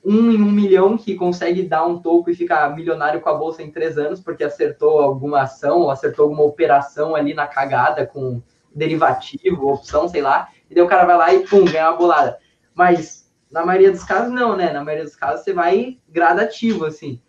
um 0.05 0.31
em 0.31 0.41
um 0.41 0.51
milhão 0.51 0.97
que 0.97 1.15
consegue 1.15 1.63
dar 1.63 1.85
um 1.85 1.99
toco 1.99 2.29
e 2.29 2.35
ficar 2.35 2.73
milionário 2.75 3.21
com 3.21 3.29
a 3.29 3.33
bolsa 3.33 3.61
em 3.61 3.71
três 3.71 3.97
anos 3.97 4.19
porque 4.19 4.43
acertou 4.43 4.99
alguma 4.99 5.41
ação 5.41 5.79
ou 5.79 5.91
acertou 5.91 6.23
alguma 6.23 6.43
operação 6.43 7.15
ali 7.15 7.33
na 7.33 7.47
cagada 7.47 8.05
com 8.05 8.41
derivativo, 8.73 9.67
opção, 9.67 10.07
sei 10.07 10.21
lá, 10.21 10.49
e 10.69 10.73
daí 10.73 10.83
o 10.83 10.87
cara 10.87 11.05
vai 11.05 11.17
lá 11.17 11.33
e 11.33 11.45
pum, 11.45 11.65
ganha 11.65 11.89
uma 11.89 11.97
bolada. 11.97 12.39
Mas 12.73 13.31
na 13.51 13.65
maioria 13.65 13.91
dos 13.91 14.03
casos, 14.03 14.33
não, 14.33 14.55
né? 14.55 14.73
Na 14.73 14.83
maioria 14.83 15.05
dos 15.05 15.15
casos, 15.15 15.43
você 15.43 15.53
vai 15.53 15.99
gradativo, 16.09 16.85
assim. 16.85 17.21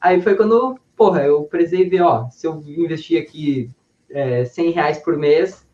Aí 0.00 0.22
foi 0.22 0.36
quando, 0.36 0.78
porra, 0.96 1.24
eu 1.24 1.44
precisei 1.44 1.88
ver, 1.88 2.02
ó, 2.02 2.28
se 2.30 2.46
eu 2.46 2.62
investir 2.64 3.20
aqui 3.20 3.70
é, 4.14 4.44
100 4.44 4.70
reais 4.70 4.98
por 4.98 5.18
mês, 5.18 5.66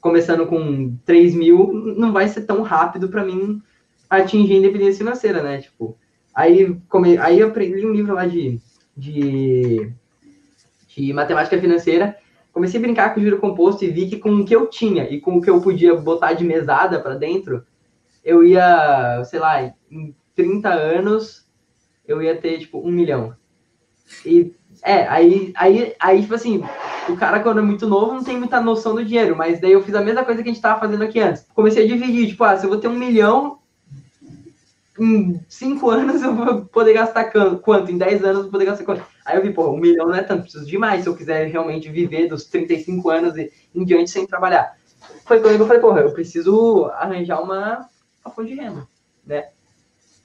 começando 0.00 0.46
com 0.46 0.96
3 1.04 1.34
mil, 1.34 1.72
não 1.72 2.12
vai 2.12 2.28
ser 2.28 2.42
tão 2.42 2.62
rápido 2.62 3.08
para 3.08 3.24
mim 3.24 3.60
atingir 4.08 4.54
a 4.54 4.58
independência 4.58 4.98
financeira, 4.98 5.42
né? 5.42 5.60
Tipo, 5.62 5.96
aí, 6.34 6.78
come, 6.88 7.16
aí 7.16 7.40
eu 7.40 7.48
aprendi 7.48 7.84
um 7.84 7.92
livro 7.92 8.14
lá 8.14 8.26
de, 8.26 8.60
de, 8.96 9.90
de 10.94 11.12
matemática 11.12 11.58
financeira, 11.58 12.16
comecei 12.52 12.78
a 12.78 12.82
brincar 12.82 13.12
com 13.14 13.20
o 13.20 13.24
juro 13.24 13.38
composto 13.38 13.84
e 13.84 13.90
vi 13.90 14.06
que 14.06 14.18
com 14.18 14.36
o 14.36 14.44
que 14.44 14.54
eu 14.54 14.66
tinha 14.66 15.10
e 15.10 15.20
com 15.20 15.36
o 15.36 15.40
que 15.40 15.50
eu 15.50 15.60
podia 15.60 15.94
botar 15.94 16.34
de 16.34 16.44
mesada 16.44 17.00
para 17.00 17.16
dentro, 17.16 17.64
eu 18.22 18.44
ia, 18.44 19.24
sei 19.24 19.40
lá, 19.40 19.74
em 19.90 20.14
30 20.34 20.68
anos, 20.68 21.46
eu 22.06 22.22
ia 22.22 22.36
ter, 22.36 22.58
tipo, 22.58 22.78
um 22.78 22.90
milhão. 22.90 23.34
E, 24.24 24.52
é, 24.82 25.06
aí, 25.08 25.52
aí, 25.56 25.94
aí, 25.98 26.22
tipo 26.22 26.34
assim, 26.34 26.62
o 27.08 27.16
cara, 27.16 27.40
quando 27.40 27.60
é 27.60 27.62
muito 27.62 27.86
novo, 27.86 28.14
não 28.14 28.24
tem 28.24 28.36
muita 28.36 28.60
noção 28.60 28.94
do 28.94 29.04
dinheiro, 29.04 29.36
mas 29.36 29.60
daí 29.60 29.72
eu 29.72 29.82
fiz 29.82 29.94
a 29.94 30.00
mesma 30.00 30.24
coisa 30.24 30.42
que 30.42 30.48
a 30.48 30.52
gente 30.52 30.62
tava 30.62 30.80
fazendo 30.80 31.02
aqui 31.02 31.20
antes. 31.20 31.46
Comecei 31.54 31.84
a 31.84 31.86
dividir, 31.86 32.28
tipo, 32.28 32.44
ah, 32.44 32.56
se 32.56 32.64
eu 32.64 32.70
vou 32.70 32.78
ter 32.78 32.88
um 32.88 32.98
milhão, 32.98 33.58
em 34.98 35.40
cinco 35.48 35.90
anos 35.90 36.22
eu 36.22 36.34
vou 36.34 36.64
poder 36.66 36.94
gastar 36.94 37.24
quanto? 37.60 37.90
Em 37.90 37.98
10 37.98 38.24
anos 38.24 38.36
eu 38.36 38.42
vou 38.42 38.52
poder 38.52 38.64
gastar 38.66 38.84
quanto? 38.84 39.04
Aí 39.24 39.36
eu 39.36 39.42
vi, 39.42 39.52
pô, 39.52 39.70
um 39.70 39.78
milhão 39.78 40.06
não 40.06 40.14
é 40.14 40.22
tanto, 40.22 40.42
preciso 40.42 40.66
de 40.66 40.78
mais 40.78 41.02
se 41.02 41.08
eu 41.08 41.16
quiser 41.16 41.46
realmente 41.48 41.88
viver 41.88 42.28
dos 42.28 42.44
35 42.44 43.10
anos 43.10 43.36
e 43.36 43.52
em 43.74 43.84
diante 43.84 44.10
sem 44.10 44.26
trabalhar. 44.26 44.76
Foi 45.24 45.40
quando 45.40 45.60
eu 45.60 45.66
falei, 45.66 45.80
porra, 45.80 46.00
eu 46.00 46.12
preciso 46.12 46.86
arranjar 46.94 47.42
uma, 47.42 47.88
uma 48.24 48.34
fonte 48.34 48.54
de 48.54 48.60
renda, 48.60 48.86
né? 49.26 49.48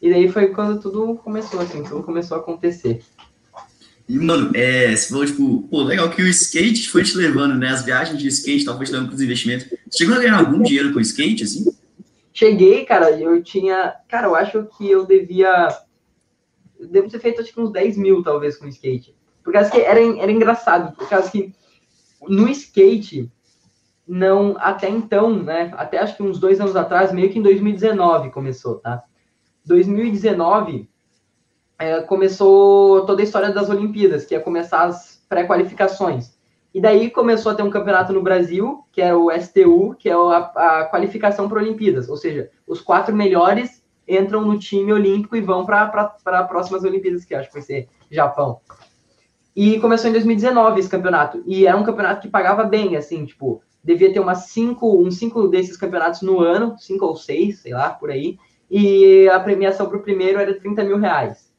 E 0.02 0.10
daí 0.10 0.30
foi 0.30 0.48
quando 0.48 0.80
tudo 0.80 1.16
começou, 1.16 1.60
assim, 1.60 1.84
tudo 1.84 2.04
começou 2.04 2.38
a 2.38 2.40
acontecer. 2.40 3.04
E, 4.12 4.20
mano, 4.20 4.52
é, 4.54 4.94
você 4.94 5.08
falou, 5.08 5.26
tipo, 5.26 5.62
pô, 5.70 5.84
legal 5.84 6.10
que 6.10 6.22
o 6.22 6.28
skate 6.28 6.90
foi 6.90 7.02
te 7.02 7.16
levando, 7.16 7.56
né? 7.56 7.70
As 7.70 7.86
viagens 7.86 8.22
de 8.22 8.28
skate 8.28 8.66
tal, 8.66 8.76
foi 8.76 8.86
te 8.86 8.92
levando 8.92 9.08
para 9.08 9.16
os 9.16 9.22
investimentos. 9.22 9.68
Você 9.90 10.00
chegou 10.00 10.16
a 10.16 10.20
ganhar 10.20 10.38
algum 10.38 10.62
dinheiro 10.62 10.92
com 10.92 11.00
skate, 11.00 11.46
assim? 11.46 11.74
Cheguei, 12.34 12.84
cara, 12.84 13.10
eu 13.12 13.42
tinha. 13.42 13.96
Cara, 14.10 14.28
eu 14.28 14.36
acho 14.36 14.68
que 14.78 14.92
eu 14.92 15.06
devia. 15.06 15.70
Devo 16.90 17.10
ter 17.10 17.20
feito 17.20 17.40
acho 17.40 17.54
que 17.54 17.62
uns 17.62 17.72
10 17.72 17.96
mil, 17.96 18.22
talvez, 18.22 18.58
com 18.58 18.68
skate. 18.68 19.16
Por 19.42 19.54
causa 19.54 19.72
que 19.72 19.80
era, 19.80 20.02
era 20.02 20.32
engraçado, 20.32 20.94
por 20.94 21.08
causa 21.08 21.32
que 21.32 21.54
no 22.28 22.50
skate, 22.50 23.32
não, 24.06 24.58
até 24.60 24.90
então, 24.90 25.42
né? 25.42 25.72
Até 25.78 26.00
acho 26.00 26.18
que 26.18 26.24
uns 26.24 26.38
dois 26.38 26.60
anos 26.60 26.76
atrás, 26.76 27.14
meio 27.14 27.32
que 27.32 27.40
em 27.40 27.42
2019 27.42 28.30
começou, 28.32 28.76
tá? 28.76 29.04
2019 29.66 30.91
é, 31.82 32.00
começou 32.02 33.06
toda 33.08 33.22
a 33.22 33.24
história 33.24 33.52
das 33.52 33.68
Olimpíadas, 33.68 34.24
que 34.24 34.36
ia 34.36 34.40
começar 34.40 34.84
as 34.84 35.24
pré-qualificações. 35.28 36.40
E 36.74 36.80
daí 36.80 37.10
começou 37.10 37.52
a 37.52 37.56
ter 37.56 37.64
um 37.64 37.72
campeonato 37.72 38.14
no 38.14 38.22
Brasil, 38.22 38.86
que 38.92 39.02
é 39.02 39.14
o 39.14 39.32
STU, 39.32 39.96
que 39.98 40.08
é 40.08 40.14
a, 40.14 40.38
a 40.38 40.86
qualificação 40.86 41.50
para 41.50 41.60
Olimpíadas. 41.60 42.08
Ou 42.08 42.16
seja, 42.16 42.50
os 42.68 42.80
quatro 42.80 43.16
melhores 43.16 43.84
entram 44.08 44.46
no 44.46 44.60
time 44.60 44.94
olímpico 44.94 45.36
e 45.36 45.42
vão 45.42 45.66
para 45.66 46.14
as 46.24 46.48
próximas 46.48 46.84
Olimpíadas, 46.84 47.26
que 47.26 47.34
acho 47.34 47.48
que 47.48 47.56
vai 47.56 47.64
ser 47.64 47.90
Japão. 48.12 48.60
E 49.56 49.80
começou 49.80 50.10
em 50.10 50.14
2019 50.14 50.80
esse 50.80 50.90
campeonato. 50.90 51.42
E 51.48 51.66
era 51.66 51.76
um 51.76 51.84
campeonato 51.84 52.22
que 52.22 52.30
pagava 52.30 52.64
bem, 52.64 52.96
assim, 52.96 53.26
tipo, 53.26 53.62
devia 53.84 54.14
ter 54.14 54.20
umas 54.20 54.46
cinco, 54.46 55.02
uns 55.02 55.18
cinco 55.18 55.48
desses 55.48 55.76
campeonatos 55.76 56.22
no 56.22 56.40
ano, 56.40 56.76
cinco 56.78 57.06
ou 57.06 57.16
seis, 57.16 57.60
sei 57.60 57.74
lá, 57.74 57.90
por 57.90 58.12
aí. 58.12 58.38
E 58.70 59.28
a 59.30 59.40
premiação 59.40 59.90
para 59.90 59.98
o 59.98 60.02
primeiro 60.02 60.40
era 60.40 60.58
30 60.58 60.84
mil 60.84 60.98
reais. 60.98 61.51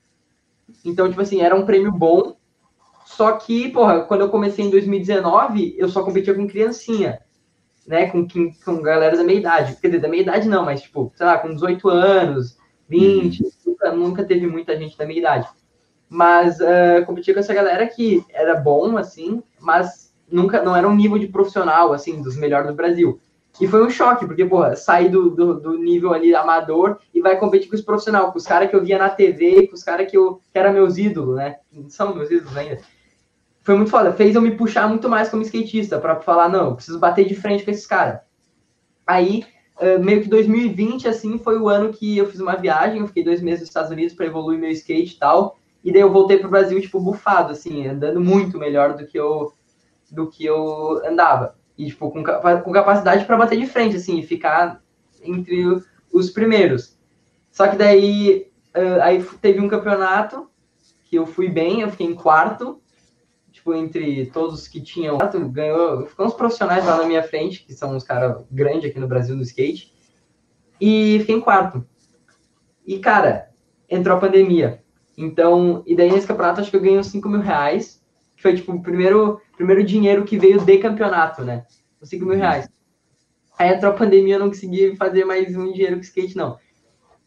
Então, 0.85 1.09
tipo 1.09 1.21
assim, 1.21 1.41
era 1.41 1.55
um 1.55 1.65
prêmio 1.65 1.93
bom 1.93 2.37
só 3.05 3.33
que, 3.33 3.69
porra, 3.71 4.01
quando 4.03 4.23
eu 4.23 4.31
comecei 4.31 4.65
em 4.65 4.71
2019, 4.71 5.75
eu 5.79 5.89
só 5.89 6.03
competia 6.03 6.35
com 6.35 6.49
criancinha, 6.49 7.21
né? 7.87 8.07
Com, 8.07 8.27
com 8.65 8.83
galera 8.83 9.17
da 9.17 9.25
meia 9.25 9.39
idade. 9.39 9.77
Quer 9.77 9.89
dizer, 9.89 10.01
da 10.01 10.09
meia 10.09 10.23
idade 10.23 10.49
não, 10.49 10.65
mas, 10.65 10.83
tipo, 10.83 11.13
sei 11.15 11.27
lá, 11.27 11.39
com 11.39 11.53
18 11.53 11.89
anos, 11.89 12.57
20, 12.89 13.43
uhum. 13.43 13.51
nunca, 13.67 13.93
nunca 13.93 14.25
teve 14.25 14.47
muita 14.47 14.77
gente 14.79 14.97
da 14.97 15.05
meia 15.05 15.19
idade. 15.19 15.49
Mas 16.09 16.59
uh, 16.61 17.05
competia 17.07 17.35
com 17.35 17.41
essa 17.41 17.55
galera 17.55 17.87
que 17.87 18.25
era 18.31 18.55
bom, 18.55 18.97
assim, 18.97 19.43
mas 19.61 20.15
nunca 20.31 20.63
não 20.63 20.75
era 20.75 20.89
um 20.89 20.95
nível 20.95 21.19
de 21.19 21.27
profissional, 21.27 21.93
assim, 21.93 22.23
dos 22.23 22.37
melhores 22.37 22.69
do 22.69 22.75
Brasil. 22.75 23.21
E 23.61 23.69
foi 23.69 23.85
um 23.85 23.91
choque, 23.91 24.27
porque, 24.27 24.45
porra, 24.45 24.75
sair 24.75 25.09
do, 25.09 25.31
do, 25.31 25.61
do, 25.61 25.79
nível 25.79 26.13
ali 26.13 26.35
amador 26.35 26.99
e 27.15 27.21
vai 27.21 27.39
competir 27.39 27.69
com 27.69 27.77
os 27.77 27.83
profissionais, 27.83 28.31
com 28.33 28.39
os 28.39 28.47
caras 28.47 28.71
que 28.71 28.75
eu 28.75 28.83
via 28.83 28.99
na 28.99 29.11
TV, 29.11 29.69
com 29.69 29.75
os 29.75 29.85
caras 29.85 30.11
que, 30.11 30.17
eu, 30.17 30.41
que 30.51 30.59
eram 30.59 30.73
meus 30.73 30.97
ídolos, 30.97 31.37
né? 31.37 31.57
São 31.89 32.15
meus 32.15 32.31
ídolos 32.31 32.57
ainda 32.57 32.81
foi 33.63 33.77
muito 33.77 33.91
foda. 33.91 34.13
Fez 34.13 34.35
eu 34.35 34.43
me 34.43 34.57
puxar 34.57 34.89
muito 34.89 35.09
mais 35.09 35.29
como 35.29 35.43
skatista, 35.43 35.99
para 35.99 36.21
falar, 36.21 36.49
não, 36.49 36.75
preciso 36.75 36.99
bater 36.99 37.27
de 37.27 37.35
frente 37.35 37.65
com 37.65 37.71
esses 37.71 37.87
caras. 37.87 38.21
Aí, 39.07 39.45
meio 40.01 40.23
que 40.23 40.29
2020, 40.29 41.09
assim, 41.09 41.39
foi 41.39 41.59
o 41.59 41.69
ano 41.69 41.93
que 41.93 42.19
eu 42.19 42.29
fiz 42.29 42.41
uma 42.41 42.57
viagem, 42.57 43.01
eu 43.01 43.07
fiquei 43.07 43.25
dois 43.25 43.41
meses 43.41 43.61
nos 43.61 43.69
Estados 43.69 43.91
Unidos 43.91 44.15
para 44.15 44.27
evoluir 44.27 44.59
meu 44.59 44.71
skate 44.71 45.15
e 45.15 45.19
tal, 45.19 45.57
e 45.85 45.93
daí 45.93 46.03
eu 46.03 46.13
voltei 46.13 46.39
pro 46.39 46.51
Brasil, 46.51 46.81
tipo, 46.81 47.01
bufado, 47.01 47.53
assim, 47.53 47.87
andando 47.87 48.21
muito 48.21 48.59
melhor 48.59 48.95
do 48.95 49.07
que 49.07 49.19
eu, 49.19 49.53
do 50.11 50.29
que 50.29 50.45
eu 50.45 51.01
andava. 51.05 51.57
E, 51.83 51.87
tipo, 51.87 52.11
com, 52.11 52.23
com 52.23 52.73
capacidade 52.73 53.25
para 53.25 53.37
bater 53.37 53.59
de 53.59 53.67
frente, 53.67 53.97
assim, 53.97 54.19
e 54.19 54.27
ficar 54.27 54.81
entre 55.23 55.83
os 56.13 56.31
primeiros. 56.31 56.97
Só 57.51 57.67
que 57.67 57.77
daí, 57.77 58.51
aí 59.03 59.23
teve 59.41 59.61
um 59.61 59.69
campeonato 59.69 60.49
que 61.05 61.17
eu 61.17 61.27
fui 61.27 61.49
bem, 61.49 61.81
eu 61.81 61.91
fiquei 61.91 62.07
em 62.07 62.15
quarto, 62.15 62.81
tipo, 63.51 63.75
entre 63.75 64.27
todos 64.27 64.69
que 64.69 64.81
tinham. 64.81 65.19
Ganhou, 65.51 66.07
ficou 66.07 66.27
uns 66.27 66.35
profissionais 66.35 66.85
lá 66.87 66.97
na 66.97 67.05
minha 67.05 67.23
frente, 67.23 67.65
que 67.65 67.75
são 67.75 67.97
uns 67.97 68.05
caras 68.05 68.45
grandes 68.51 68.91
aqui 68.91 68.99
no 68.99 69.09
Brasil 69.09 69.37
no 69.37 69.43
skate. 69.43 69.93
E 70.81 71.19
fiquei 71.21 71.37
em 71.37 71.41
quarto. 71.41 71.87
E, 72.87 72.99
cara, 72.99 73.51
entrou 73.89 74.17
a 74.17 74.21
pandemia. 74.21 74.83
Então, 75.17 75.83
e 75.87 75.95
daí 75.95 76.11
nesse 76.11 76.27
campeonato 76.27 76.61
acho 76.61 76.71
que 76.71 76.77
eu 76.77 76.81
ganhei 76.81 76.99
uns 76.99 77.09
5 77.09 77.29
mil 77.29 77.41
reais, 77.41 78.02
que 78.43 78.49
foi 78.49 78.55
tipo 78.57 78.73
o 78.73 78.83
primeiro, 78.83 79.41
primeiro 79.57 79.85
dinheiro 79.85 80.25
que 80.25 80.37
veio 80.37 80.61
de 80.61 80.79
campeonato, 80.79 81.45
né? 81.45 81.65
Os 82.01 82.09
5 82.09 82.27
mil 82.27 82.37
reais. 82.37 82.69
Aí 83.57 83.73
entrou 83.73 83.93
a 83.93 83.97
pandemia, 83.97 84.35
eu 84.35 84.41
não 84.41 84.49
consegui 84.49 84.97
fazer 84.97 85.25
mais 85.25 85.57
um 85.57 85.73
dinheiro 85.73 85.95
com 85.95 86.03
skate, 86.03 86.37
não. 86.37 86.59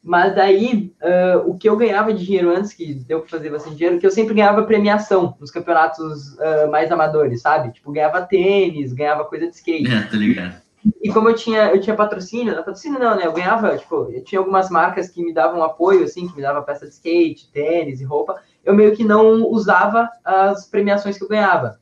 Mas 0.04 0.36
daí, 0.36 0.94
uh, 1.02 1.50
o 1.50 1.58
que 1.58 1.68
eu 1.68 1.78
ganhava 1.78 2.14
de 2.14 2.26
dinheiro 2.26 2.50
antes, 2.56 2.74
que 2.74 2.94
deu 2.94 3.22
para 3.22 3.30
fazer 3.30 3.50
bastante 3.50 3.78
dinheiro, 3.78 3.98
que 3.98 4.06
eu 4.06 4.12
sempre 4.12 4.36
ganhava 4.36 4.64
premiação 4.64 5.36
nos 5.40 5.50
campeonatos 5.50 6.34
uh, 6.34 6.70
mais 6.70 6.92
amadores, 6.92 7.42
sabe? 7.42 7.72
Tipo, 7.72 7.92
ganhava 7.92 8.22
tênis, 8.22 8.94
ganhava 8.94 9.24
coisa 9.24 9.48
de 9.48 9.56
skate. 9.56 9.92
É, 9.92 10.02
tá 10.02 10.18
ligado. 10.18 10.62
E 11.02 11.12
como 11.12 11.30
eu 11.30 11.36
tinha, 11.36 11.72
eu 11.72 11.82
tinha 11.82 11.96
patrocínio, 11.96 12.54
patrocínio 12.56 13.00
não, 13.00 13.16
né? 13.16 13.26
Eu 13.26 13.34
ganhava, 13.34 13.76
tipo, 13.78 14.12
eu 14.12 14.24
tinha 14.24 14.38
algumas 14.38 14.70
marcas 14.70 15.10
que 15.10 15.24
me 15.24 15.34
davam 15.34 15.64
apoio, 15.64 16.04
assim, 16.04 16.28
que 16.28 16.36
me 16.36 16.42
davam 16.42 16.62
peça 16.62 16.86
de 16.86 16.94
skate, 16.94 17.50
tênis 17.52 18.02
e 18.02 18.04
roupa. 18.04 18.40
Eu 18.66 18.74
meio 18.74 18.96
que 18.96 19.04
não 19.04 19.44
usava 19.48 20.10
as 20.24 20.68
premiações 20.68 21.18
que 21.18 21.24
eu 21.24 21.30
ganhava. 21.30 21.80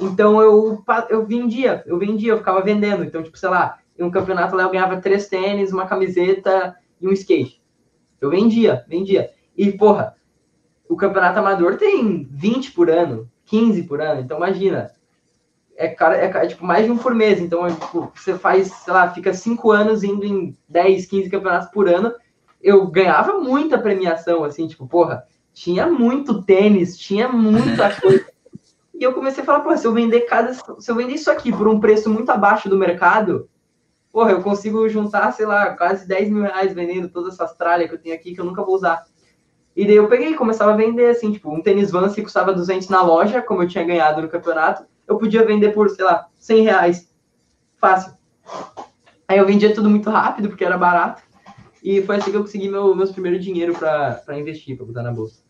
Então 0.00 0.40
eu, 0.40 0.82
eu 1.08 1.26
vendia, 1.26 1.82
eu 1.86 1.98
vendia, 1.98 2.32
eu 2.32 2.38
ficava 2.38 2.62
vendendo. 2.62 3.02
Então, 3.02 3.22
tipo, 3.22 3.36
sei 3.36 3.48
lá, 3.48 3.78
em 3.98 4.04
um 4.04 4.10
campeonato 4.10 4.54
lá 4.54 4.62
eu 4.64 4.70
ganhava 4.70 5.00
três 5.00 5.26
tênis, 5.26 5.72
uma 5.72 5.86
camiseta 5.86 6.76
e 7.00 7.08
um 7.08 7.12
skate. 7.12 7.60
Eu 8.20 8.30
vendia, 8.30 8.84
vendia. 8.86 9.30
E, 9.56 9.72
porra, 9.72 10.14
o 10.88 10.96
campeonato 10.96 11.38
amador 11.38 11.76
tem 11.76 12.28
20 12.30 12.72
por 12.72 12.90
ano, 12.90 13.30
15 13.46 13.82
por 13.84 14.00
ano. 14.00 14.20
Então, 14.20 14.36
imagina. 14.36 14.90
É, 15.76 15.88
cara, 15.88 16.16
é, 16.16 16.26
é 16.26 16.46
tipo 16.46 16.64
mais 16.64 16.84
de 16.84 16.92
um 16.92 16.98
por 16.98 17.14
mês. 17.14 17.40
Então, 17.40 17.66
é, 17.66 17.70
tipo, 17.70 18.12
você 18.14 18.38
faz, 18.38 18.68
sei 18.68 18.92
lá, 18.92 19.10
fica 19.10 19.32
5 19.32 19.70
anos 19.70 20.02
indo 20.02 20.24
em 20.26 20.56
10, 20.68 21.06
15 21.06 21.30
campeonatos 21.30 21.70
por 21.70 21.88
ano. 21.88 22.12
Eu 22.60 22.86
ganhava 22.86 23.40
muita 23.40 23.78
premiação, 23.78 24.44
assim, 24.44 24.66
tipo, 24.66 24.86
porra, 24.86 25.24
tinha 25.52 25.86
muito 25.86 26.42
tênis, 26.42 26.96
tinha 26.96 27.28
muita 27.28 27.90
coisa. 28.00 28.26
E 28.94 29.02
eu 29.02 29.14
comecei 29.14 29.42
a 29.42 29.46
falar, 29.46 29.60
pô, 29.60 29.76
se 29.76 29.86
eu 29.86 29.92
vender 29.92 30.20
cada. 30.22 30.52
Se 30.52 30.90
eu 30.90 30.94
vender 30.94 31.14
isso 31.14 31.30
aqui 31.30 31.50
por 31.50 31.66
um 31.66 31.80
preço 31.80 32.10
muito 32.10 32.30
abaixo 32.30 32.68
do 32.68 32.76
mercado, 32.76 33.48
porra, 34.12 34.32
eu 34.32 34.42
consigo 34.42 34.88
juntar, 34.88 35.32
sei 35.32 35.46
lá, 35.46 35.74
quase 35.76 36.06
10 36.06 36.30
mil 36.30 36.42
reais 36.42 36.74
vendendo 36.74 37.08
todas 37.08 37.34
essas 37.34 37.54
tralhas 37.54 37.88
que 37.88 37.94
eu 37.94 38.00
tenho 38.00 38.14
aqui 38.14 38.34
que 38.34 38.40
eu 38.40 38.44
nunca 38.44 38.62
vou 38.62 38.74
usar. 38.74 39.04
E 39.74 39.86
daí 39.86 39.96
eu 39.96 40.08
peguei 40.08 40.30
e 40.30 40.34
começava 40.34 40.72
a 40.72 40.76
vender, 40.76 41.08
assim, 41.08 41.32
tipo, 41.32 41.50
um 41.50 41.62
tênis 41.62 41.90
Vans 41.90 42.14
que 42.14 42.22
custava 42.22 42.52
200 42.52 42.88
na 42.88 43.02
loja, 43.02 43.40
como 43.40 43.62
eu 43.62 43.68
tinha 43.68 43.84
ganhado 43.84 44.20
no 44.20 44.28
campeonato, 44.28 44.84
eu 45.06 45.16
podia 45.16 45.46
vender 45.46 45.70
por, 45.70 45.88
sei 45.88 46.04
lá, 46.04 46.26
100 46.38 46.62
reais. 46.62 47.10
Fácil. 47.76 48.12
Aí 49.26 49.38
eu 49.38 49.46
vendia 49.46 49.74
tudo 49.74 49.88
muito 49.88 50.10
rápido, 50.10 50.48
porque 50.48 50.64
era 50.64 50.76
barato. 50.76 51.22
E 51.82 52.02
foi 52.02 52.16
assim 52.16 52.30
que 52.30 52.36
eu 52.36 52.42
consegui 52.42 52.68
meu, 52.68 52.94
meus 52.94 53.10
primeiros 53.10 53.42
dinheiro 53.42 53.74
para 53.74 54.38
investir, 54.38 54.76
para 54.76 54.86
botar 54.86 55.02
na 55.02 55.12
bolsa. 55.12 55.40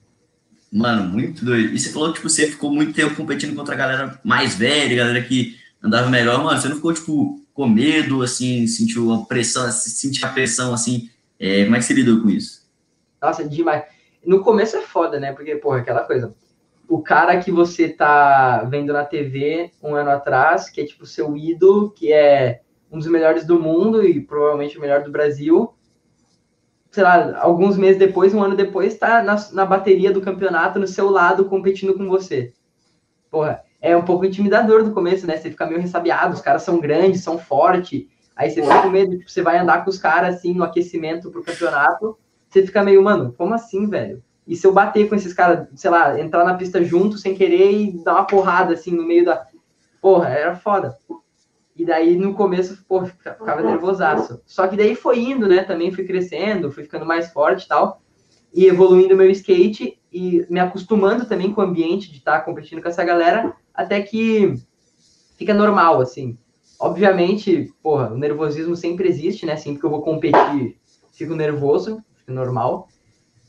Mano, 0.73 1.09
muito 1.09 1.45
doido. 1.45 1.75
E 1.75 1.79
você 1.79 1.91
falou 1.91 2.09
que 2.11 2.17
tipo, 2.17 2.29
você 2.29 2.47
ficou 2.47 2.73
muito 2.73 2.93
tempo 2.93 3.17
competindo 3.17 3.57
contra 3.57 3.75
a 3.75 3.79
galera 3.79 4.21
mais 4.23 4.55
velha, 4.55 4.97
galera 4.97 5.23
que 5.23 5.57
andava 5.83 6.09
melhor. 6.09 6.43
Mano, 6.43 6.61
você 6.61 6.69
não 6.69 6.77
ficou, 6.77 6.95
tipo, 6.95 7.41
com 7.53 7.69
medo, 7.69 8.23
assim, 8.23 8.67
sentiu 8.67 9.13
a 9.13 9.25
pressão, 9.25 9.71
sentiu 9.73 10.27
a 10.29 10.31
pressão, 10.31 10.73
assim, 10.73 11.11
é, 11.39 11.65
como 11.65 11.77
é 11.77 11.79
que 11.79 11.85
você 11.85 11.95
lidou 11.95 12.23
com 12.23 12.31
isso? 12.31 12.69
Nossa, 13.21 13.47
demais. 13.47 13.85
No 14.25 14.43
começo 14.43 14.77
é 14.77 14.83
foda, 14.83 15.19
né? 15.19 15.33
Porque, 15.33 15.57
porra, 15.57 15.79
aquela 15.79 16.05
coisa, 16.05 16.35
o 16.89 17.03
cara 17.03 17.41
que 17.41 17.51
você 17.51 17.89
tá 17.89 18.65
vendo 18.65 18.93
na 18.93 19.05
TV 19.05 19.71
um 19.83 19.95
ano 19.95 20.11
atrás, 20.11 20.69
que 20.69 20.81
é 20.81 20.85
tipo 20.85 21.07
seu 21.07 21.37
ídolo, 21.37 21.91
que 21.91 22.13
é 22.13 22.61
um 22.91 22.99
dos 22.99 23.07
melhores 23.07 23.47
do 23.47 23.61
mundo 23.61 24.05
e 24.05 24.21
provavelmente 24.21 24.77
o 24.77 24.81
melhor 24.81 25.03
do 25.03 25.11
Brasil, 25.11 25.73
sei 26.91 27.03
lá, 27.03 27.41
alguns 27.41 27.77
meses 27.77 27.99
depois, 27.99 28.35
um 28.35 28.43
ano 28.43 28.57
depois, 28.57 28.97
tá 28.99 29.23
na, 29.23 29.37
na 29.53 29.65
bateria 29.65 30.13
do 30.13 30.21
campeonato, 30.21 30.79
no 30.79 30.87
seu 30.87 31.09
lado, 31.11 31.45
competindo 31.45 31.95
com 31.95 32.09
você. 32.09 32.53
Porra, 33.31 33.63
é 33.81 33.97
um 33.97 34.05
pouco 34.05 34.25
intimidador 34.25 34.83
no 34.83 34.93
começo, 34.93 35.27
né? 35.27 35.37
Você 35.37 35.51
fica 35.51 35.67
meio 35.67 35.81
ressabiado, 35.81 36.35
os 36.35 36.41
caras 36.41 36.63
são 36.63 36.81
grandes, 36.81 37.23
são 37.23 37.39
fortes, 37.39 38.07
aí 38.35 38.51
você 38.51 38.63
fica 38.63 38.83
com 38.83 38.91
medo, 38.91 39.19
tipo, 39.19 39.31
você 39.31 39.43
vai 39.43 39.59
andar 39.59 39.85
com 39.85 39.91
os 39.91 39.99
caras 39.99 40.37
assim 40.37 40.53
no 40.53 40.65
aquecimento 40.65 41.31
pro 41.31 41.45
campeonato, 41.45 42.19
você 42.49 42.67
fica 42.67 42.83
meio, 42.83 43.03
mano, 43.03 43.33
como 43.39 43.55
assim, 43.55 43.89
velho? 43.89 44.23
E 44.47 44.57
se 44.57 44.67
eu 44.67 44.73
bater 44.73 45.09
com 45.09 45.15
esses 45.15 45.33
caras, 45.33 45.69
sei 45.77 45.91
lá, 45.91 46.19
entrar 46.19 46.45
na 46.45 46.55
pista 46.55 46.83
junto 46.83 47.17
sem 47.17 47.37
querer 47.37 47.71
e 47.71 48.03
dar 48.03 48.15
uma 48.15 48.25
porrada 48.25 48.75
assim 48.75 48.91
no 48.91 49.07
meio 49.07 49.25
da. 49.25 49.47
Porra, 50.01 50.29
era 50.31 50.57
foda. 50.57 50.97
E 51.81 51.85
daí 51.87 52.15
no 52.15 52.35
começo, 52.35 52.85
porra, 52.87 53.07
ficava 53.07 53.63
nervosaço. 53.63 54.43
Só 54.45 54.69
que 54.69 54.77
daí 54.77 54.95
foi 54.95 55.19
indo, 55.19 55.49
né? 55.49 55.65
Também 55.65 55.91
fui 55.91 56.05
crescendo, 56.05 56.71
fui 56.71 56.83
ficando 56.83 57.07
mais 57.07 57.33
forte 57.33 57.65
e 57.65 57.69
tal. 57.69 58.03
E 58.53 58.67
evoluindo 58.67 59.17
meu 59.17 59.31
skate 59.31 59.99
e 60.13 60.45
me 60.51 60.61
acostumando 60.61 61.25
também 61.25 61.51
com 61.55 61.63
o 61.63 61.65
ambiente 61.65 62.11
de 62.11 62.19
estar 62.19 62.43
competindo 62.43 62.83
com 62.83 62.89
essa 62.89 63.03
galera, 63.03 63.55
até 63.73 64.03
que 64.03 64.53
fica 65.39 65.55
normal, 65.55 66.03
assim. 66.03 66.37
Obviamente, 66.79 67.73
porra, 67.83 68.13
o 68.13 68.19
nervosismo 68.19 68.77
sempre 68.77 69.09
existe, 69.09 69.47
né? 69.47 69.57
Sempre 69.57 69.81
que 69.81 69.87
eu 69.87 69.91
vou 69.91 70.03
competir, 70.03 70.77
fico 71.15 71.35
nervoso, 71.35 72.05
fico 72.15 72.31
normal. 72.31 72.89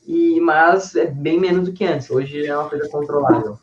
E, 0.07 0.39
mas 0.39 0.95
é 0.95 1.05
bem 1.05 1.37
menos 1.37 1.67
do 1.67 1.73
que 1.73 1.83
antes. 1.83 2.09
Hoje 2.09 2.45
é 2.45 2.57
uma 2.57 2.69
coisa 2.69 2.87
controlável. 2.87 3.57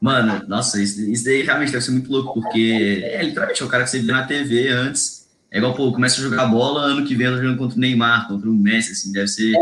Mano, 0.00 0.46
nossa, 0.48 0.80
isso, 0.80 1.00
isso 1.02 1.24
daí 1.24 1.42
realmente 1.42 1.72
deve 1.72 1.84
ser 1.84 1.90
muito 1.90 2.10
louco, 2.10 2.40
porque 2.40 3.02
é 3.04 3.22
literalmente 3.22 3.62
é 3.62 3.64
o 3.64 3.68
cara 3.68 3.84
que 3.84 3.90
você 3.90 4.00
vê 4.00 4.12
na 4.12 4.26
TV 4.26 4.68
antes. 4.68 5.26
É 5.50 5.58
igual, 5.58 5.74
pô, 5.74 5.90
começa 5.92 6.20
a 6.20 6.22
jogar 6.22 6.46
bola, 6.46 6.82
ano 6.82 7.06
que 7.06 7.14
vem 7.14 7.26
tô 7.28 7.36
jogando 7.36 7.58
contra 7.58 7.76
o 7.76 7.80
Neymar, 7.80 8.28
contra 8.28 8.48
o 8.48 8.54
Messi, 8.54 8.92
assim, 8.92 9.12
deve 9.12 9.28
ser 9.28 9.54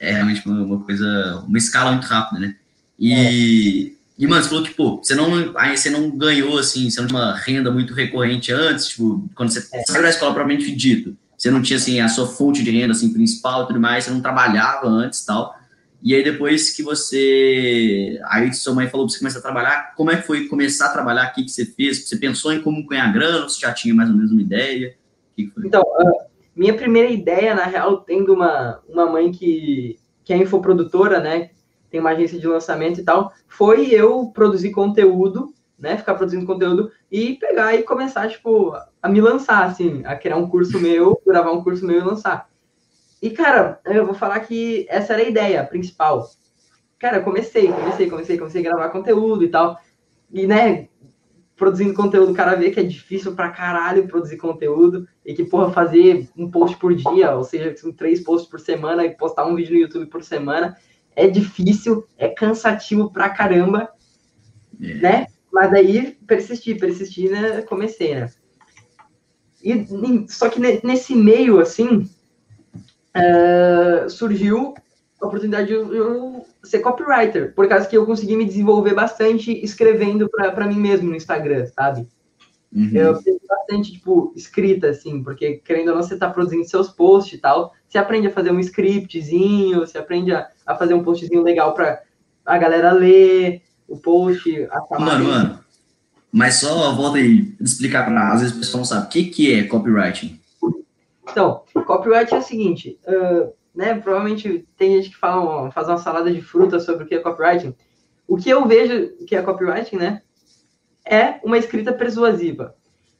é, 0.00 0.12
realmente 0.12 0.44
uma, 0.46 0.62
uma, 0.62 0.80
coisa, 0.80 1.44
uma 1.46 1.58
escala 1.58 1.92
muito 1.92 2.06
rápida, 2.06 2.40
né? 2.40 2.56
E, 2.98 3.12
é. 3.12 3.92
e 4.18 4.26
mano, 4.26 4.42
você 4.42 4.48
falou 4.48 4.64
que, 4.64 4.74
pô, 4.74 4.96
você 4.96 5.14
não, 5.14 5.56
aí 5.56 5.76
você 5.76 5.90
não 5.90 6.10
ganhou, 6.10 6.58
assim, 6.58 6.88
você 6.88 7.00
não 7.00 7.08
tinha 7.08 7.20
uma 7.20 7.36
renda 7.36 7.70
muito 7.70 7.92
recorrente 7.92 8.52
antes, 8.52 8.88
tipo, 8.88 9.28
quando 9.34 9.50
você 9.50 9.68
é. 9.72 9.82
saiu 9.86 10.02
da 10.02 10.08
escola 10.08 10.32
propriamente 10.32 10.74
dito 10.74 11.16
você 11.42 11.50
não 11.50 11.60
tinha 11.60 11.76
assim 11.76 12.00
a 12.00 12.08
sua 12.08 12.28
fonte 12.28 12.62
de 12.62 12.70
renda 12.70 12.92
assim 12.92 13.12
principal 13.12 13.64
e 13.64 13.66
tudo 13.66 13.80
mais, 13.80 14.04
você 14.04 14.10
não 14.10 14.20
trabalhava 14.20 14.86
antes 14.86 15.24
tal. 15.24 15.52
E 16.02 16.14
aí 16.14 16.24
depois 16.24 16.74
que 16.74 16.82
você, 16.82 18.20
aí 18.24 18.52
sua 18.52 18.74
mãe 18.74 18.88
falou 18.88 19.06
para 19.06 19.12
você 19.12 19.18
começar 19.20 19.38
a 19.38 19.42
trabalhar, 19.42 19.94
como 19.94 20.10
é 20.10 20.16
que 20.16 20.26
foi 20.26 20.48
começar 20.48 20.86
a 20.86 20.92
trabalhar? 20.92 21.30
O 21.30 21.34
que, 21.34 21.44
que 21.44 21.50
você 21.50 21.64
fez? 21.64 22.08
Você 22.08 22.16
pensou 22.16 22.52
em 22.52 22.60
como 22.60 22.86
ganhar 22.86 23.12
grana? 23.12 23.48
Você 23.48 23.60
já 23.60 23.72
tinha 23.72 23.94
mais 23.94 24.10
ou 24.10 24.16
menos 24.16 24.32
uma 24.32 24.42
ideia? 24.42 24.96
Então, 25.38 25.82
minha 26.56 26.74
primeira 26.74 27.08
ideia, 27.08 27.54
na 27.54 27.64
real, 27.64 27.98
tendo 27.98 28.34
uma, 28.34 28.80
uma 28.88 29.06
mãe 29.06 29.30
que, 29.30 29.98
que 30.24 30.32
é 30.32 30.36
infoprodutora, 30.36 31.20
né? 31.20 31.50
Tem 31.88 32.00
uma 32.00 32.10
agência 32.10 32.38
de 32.38 32.46
lançamento 32.46 33.00
e 33.00 33.04
tal, 33.04 33.32
foi 33.46 33.88
eu 33.94 34.26
produzir 34.34 34.70
conteúdo 34.70 35.52
né? 35.82 35.96
Ficar 35.96 36.14
produzindo 36.14 36.46
conteúdo 36.46 36.92
e 37.10 37.34
pegar 37.34 37.74
e 37.74 37.82
começar, 37.82 38.28
tipo, 38.28 38.72
a 39.02 39.08
me 39.08 39.20
lançar, 39.20 39.64
assim, 39.64 40.02
a 40.06 40.14
criar 40.14 40.36
um 40.36 40.48
curso 40.48 40.78
meu, 40.78 41.20
gravar 41.26 41.50
um 41.50 41.62
curso 41.64 41.84
meu 41.84 41.98
e 41.98 42.04
lançar. 42.04 42.48
E, 43.22 43.30
cara, 43.30 43.80
eu 43.84 44.04
vou 44.04 44.14
falar 44.14 44.40
que 44.40 44.84
essa 44.88 45.12
era 45.12 45.22
a 45.22 45.28
ideia 45.28 45.64
principal. 45.64 46.28
Cara, 46.98 47.18
eu 47.18 47.22
comecei, 47.22 47.68
comecei, 47.72 48.10
comecei, 48.10 48.36
comecei 48.36 48.60
a 48.60 48.64
gravar 48.64 48.90
conteúdo 48.90 49.44
e 49.44 49.48
tal. 49.48 49.78
E, 50.32 50.44
né, 50.44 50.88
produzindo 51.54 51.94
conteúdo, 51.94 52.32
o 52.32 52.34
cara 52.34 52.56
vê 52.56 52.72
que 52.72 52.80
é 52.80 52.82
difícil 52.82 53.36
pra 53.36 53.50
caralho 53.50 54.08
produzir 54.08 54.36
conteúdo 54.38 55.06
e 55.24 55.32
que, 55.34 55.44
porra, 55.44 55.70
fazer 55.70 56.28
um 56.36 56.50
post 56.50 56.76
por 56.78 56.92
dia, 56.92 57.36
ou 57.36 57.44
seja, 57.44 57.72
três 57.96 58.20
posts 58.24 58.50
por 58.50 58.58
semana 58.58 59.04
e 59.04 59.16
postar 59.16 59.46
um 59.46 59.54
vídeo 59.54 59.74
no 59.74 59.80
YouTube 59.82 60.06
por 60.06 60.24
semana 60.24 60.76
é 61.14 61.28
difícil, 61.28 62.04
é 62.18 62.28
cansativo 62.28 63.12
pra 63.12 63.30
caramba, 63.30 63.88
é. 64.80 64.94
né? 64.94 65.26
Mas 65.52 65.70
daí 65.70 66.18
persisti, 66.26 66.74
persisti, 66.74 67.28
né? 67.28 67.62
Comecei, 67.62 68.16
né? 68.16 68.32
E, 69.62 69.86
só 70.28 70.48
que 70.48 70.58
nesse 70.58 71.14
meio, 71.14 71.60
assim, 71.60 72.08
uh, 73.16 74.08
surgiu 74.10 74.74
a 75.20 75.26
oportunidade 75.26 75.68
de 75.68 75.74
eu 75.74 76.44
ser 76.62 76.80
copywriter, 76.80 77.54
por 77.54 77.68
causa 77.68 77.86
que 77.86 77.96
eu 77.96 78.04
consegui 78.04 78.36
me 78.36 78.44
desenvolver 78.44 78.94
bastante 78.94 79.52
escrevendo 79.64 80.28
para 80.28 80.66
mim 80.66 80.80
mesmo 80.80 81.08
no 81.10 81.16
Instagram, 81.16 81.66
sabe? 81.66 82.08
Uhum. 82.74 82.90
Eu 82.92 83.16
fiz 83.16 83.36
bastante, 83.46 83.92
tipo, 83.92 84.32
escrita, 84.34 84.88
assim, 84.88 85.22
porque 85.22 85.60
querendo 85.64 85.88
ou 85.88 85.96
não, 85.96 86.02
você 86.02 86.16
tá 86.16 86.28
produzindo 86.30 86.64
seus 86.64 86.88
posts 86.88 87.34
e 87.34 87.38
tal, 87.38 87.72
você 87.86 87.98
aprende 87.98 88.26
a 88.28 88.32
fazer 88.32 88.50
um 88.50 88.58
scriptzinho, 88.58 89.80
você 89.80 89.98
aprende 89.98 90.32
a, 90.32 90.48
a 90.66 90.74
fazer 90.74 90.94
um 90.94 91.04
postzinho 91.04 91.42
legal 91.42 91.74
para 91.74 92.00
a 92.46 92.58
galera 92.58 92.92
ler, 92.92 93.62
o 93.86 93.98
post, 93.98 94.50
a 94.70 94.98
Mano, 94.98 95.24
mano, 95.26 95.58
mas 96.32 96.54
só 96.54 96.94
volta 96.94 97.18
aí, 97.18 97.54
explicar 97.60 98.06
para 98.06 98.32
às 98.32 98.40
vezes 98.40 98.56
o 98.56 98.58
pessoal 98.58 98.78
não 98.78 98.84
sabe, 98.86 99.06
o 99.06 99.08
que, 99.10 99.24
que 99.24 99.52
é 99.52 99.64
copywriting? 99.64 100.40
Então, 101.32 101.64
copywriting 101.84 102.34
é 102.34 102.38
o 102.38 102.42
seguinte, 102.42 103.00
uh, 103.06 103.52
né, 103.74 103.94
provavelmente 103.94 104.68
tem 104.76 104.96
gente 104.96 105.10
que 105.10 105.16
fala, 105.16 105.70
faz 105.70 105.88
uma 105.88 105.98
salada 105.98 106.30
de 106.30 106.40
frutas 106.40 106.84
sobre 106.84 107.04
o 107.04 107.06
que 107.06 107.14
é 107.14 107.18
copywriting. 107.18 107.74
O 108.28 108.36
que 108.36 108.50
eu 108.50 108.66
vejo 108.66 109.16
que 109.26 109.34
é 109.34 109.42
copywriting, 109.42 109.96
né, 109.96 110.22
é 111.04 111.40
uma 111.42 111.58
escrita 111.58 111.92
persuasiva. 111.92 112.74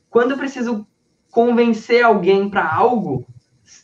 Quando 0.08 0.32
eu 0.32 0.36
preciso 0.36 0.86
convencer 1.30 2.04
alguém 2.04 2.48
para 2.48 2.72
algo, 2.72 3.26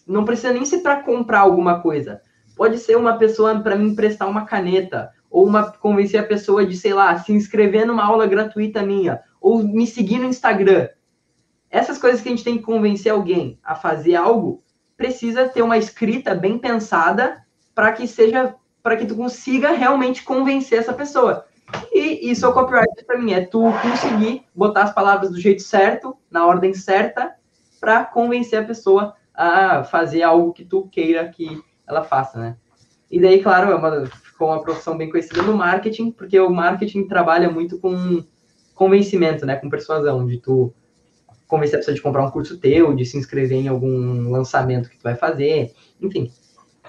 não 0.06 0.24
precisa 0.24 0.52
nem 0.52 0.64
ser 0.64 0.78
para 0.78 1.02
comprar 1.02 1.40
alguma 1.40 1.80
coisa. 1.80 2.20
Pode 2.54 2.78
ser 2.78 2.96
uma 2.96 3.16
pessoa 3.16 3.58
para 3.60 3.76
me 3.76 3.88
emprestar 3.88 4.28
uma 4.28 4.44
caneta, 4.44 5.10
ou 5.30 5.46
uma 5.46 5.70
convencer 5.72 6.20
a 6.20 6.26
pessoa 6.26 6.64
de, 6.66 6.76
sei 6.76 6.92
lá, 6.92 7.16
se 7.18 7.32
inscrever 7.32 7.86
numa 7.86 8.04
aula 8.04 8.26
gratuita 8.26 8.82
minha, 8.82 9.20
ou 9.40 9.62
me 9.62 9.86
seguir 9.86 10.18
no 10.18 10.26
Instagram. 10.26 10.88
Essas 11.70 11.98
coisas 11.98 12.20
que 12.20 12.28
a 12.28 12.30
gente 12.30 12.44
tem 12.44 12.56
que 12.56 12.64
convencer 12.64 13.12
alguém 13.12 13.58
a 13.62 13.74
fazer 13.74 14.14
algo, 14.14 14.62
precisa 14.96 15.48
ter 15.48 15.62
uma 15.62 15.78
escrita 15.78 16.34
bem 16.34 16.58
pensada 16.58 17.44
para 17.74 17.92
que 17.92 18.06
seja 18.06 18.54
para 18.82 18.96
que 18.96 19.06
tu 19.06 19.14
consiga 19.14 19.72
realmente 19.72 20.24
convencer 20.24 20.78
essa 20.78 20.94
pessoa. 20.94 21.44
E 21.92 22.30
isso 22.30 22.46
é 22.46 22.48
o 22.48 22.52
copyright 22.52 23.04
para 23.04 23.18
mim, 23.18 23.32
é 23.32 23.44
tu 23.44 23.62
conseguir 23.82 24.44
botar 24.54 24.84
as 24.84 24.94
palavras 24.94 25.30
do 25.30 25.38
jeito 25.38 25.62
certo, 25.62 26.16
na 26.30 26.46
ordem 26.46 26.72
certa, 26.72 27.34
para 27.78 28.04
convencer 28.04 28.60
a 28.60 28.64
pessoa 28.64 29.14
a 29.34 29.84
fazer 29.84 30.22
algo 30.22 30.52
que 30.52 30.64
tu 30.64 30.88
queira 30.88 31.28
que 31.28 31.62
ela 31.86 32.02
faça, 32.02 32.38
né? 32.38 32.56
E 33.10 33.20
daí, 33.20 33.42
claro, 33.42 33.70
é 33.70 33.74
uma, 33.74 34.06
ficou 34.06 34.48
uma 34.48 34.62
profissão 34.62 34.96
bem 34.96 35.10
conhecida 35.10 35.42
no 35.42 35.56
marketing, 35.56 36.10
porque 36.10 36.38
o 36.40 36.50
marketing 36.50 37.06
trabalha 37.06 37.50
muito 37.50 37.78
com 37.78 38.24
convencimento, 38.74 39.46
né? 39.46 39.56
Com 39.56 39.70
persuasão, 39.70 40.26
de 40.26 40.38
tu 40.38 40.74
convencer 41.48 41.76
a 41.76 41.78
pessoa 41.78 41.94
de 41.94 42.02
comprar 42.02 42.24
um 42.24 42.30
curso 42.30 42.58
teu, 42.58 42.94
de 42.94 43.04
se 43.04 43.16
inscrever 43.16 43.58
em 43.58 43.68
algum 43.68 44.30
lançamento 44.30 44.88
que 44.88 44.98
tu 44.98 45.02
vai 45.02 45.16
fazer, 45.16 45.72
enfim. 46.00 46.30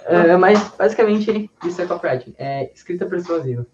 Uh, 0.06 0.38
mas, 0.38 0.72
basicamente, 0.78 1.50
isso 1.66 1.82
é 1.82 1.86
copywriting, 1.86 2.36
é 2.38 2.72
escrita 2.74 3.06
persuasiva. 3.06 3.66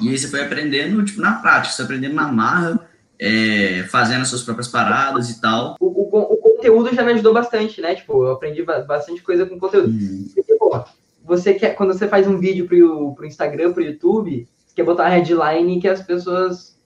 E 0.00 0.08
aí 0.08 0.16
você 0.16 0.28
foi 0.28 0.42
aprendendo, 0.42 1.04
tipo, 1.04 1.20
na 1.20 1.34
prática, 1.34 1.74
você 1.74 1.82
aprendendo 1.82 2.14
na 2.14 2.28
marra, 2.28 2.88
é, 3.18 3.84
fazendo 3.90 4.22
as 4.22 4.28
suas 4.28 4.42
próprias 4.42 4.68
paradas 4.68 5.30
e 5.30 5.40
tal. 5.40 5.76
O, 5.80 5.86
o, 5.86 6.34
o, 6.34 6.36
conteúdo 6.36 6.94
já 6.94 7.02
me 7.02 7.12
ajudou 7.12 7.34
bastante, 7.34 7.80
né? 7.80 7.94
Tipo, 7.94 8.24
eu 8.24 8.32
aprendi 8.32 8.62
bastante 8.62 9.22
coisa 9.22 9.44
com 9.44 9.58
conteúdo. 9.58 9.88
Hum. 9.88 10.28
Porque, 10.34 10.54
pô, 10.54 10.84
você 11.24 11.54
quer, 11.54 11.74
quando 11.74 11.92
você 11.92 12.06
faz 12.06 12.26
um 12.26 12.38
vídeo 12.38 12.66
pro, 12.66 13.14
pro 13.14 13.26
Instagram, 13.26 13.72
pro 13.72 13.82
YouTube, 13.82 14.48
você 14.66 14.74
quer 14.74 14.84
botar 14.84 15.06
a 15.06 15.08
headline 15.08 15.80
que 15.80 15.88
as 15.88 16.02
pessoas 16.02 16.78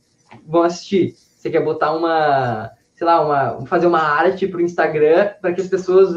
vão 0.46 0.62
assistir. 0.62 1.14
Você 1.36 1.50
quer 1.50 1.62
botar 1.62 1.92
uma, 1.92 2.70
sei 3.04 3.12
lá, 3.12 3.20
uma, 3.20 3.66
fazer 3.66 3.86
uma 3.86 4.00
arte 4.00 4.48
pro 4.48 4.62
Instagram 4.62 5.32
para 5.40 5.52
que 5.52 5.60
as 5.60 5.68
pessoas 5.68 6.14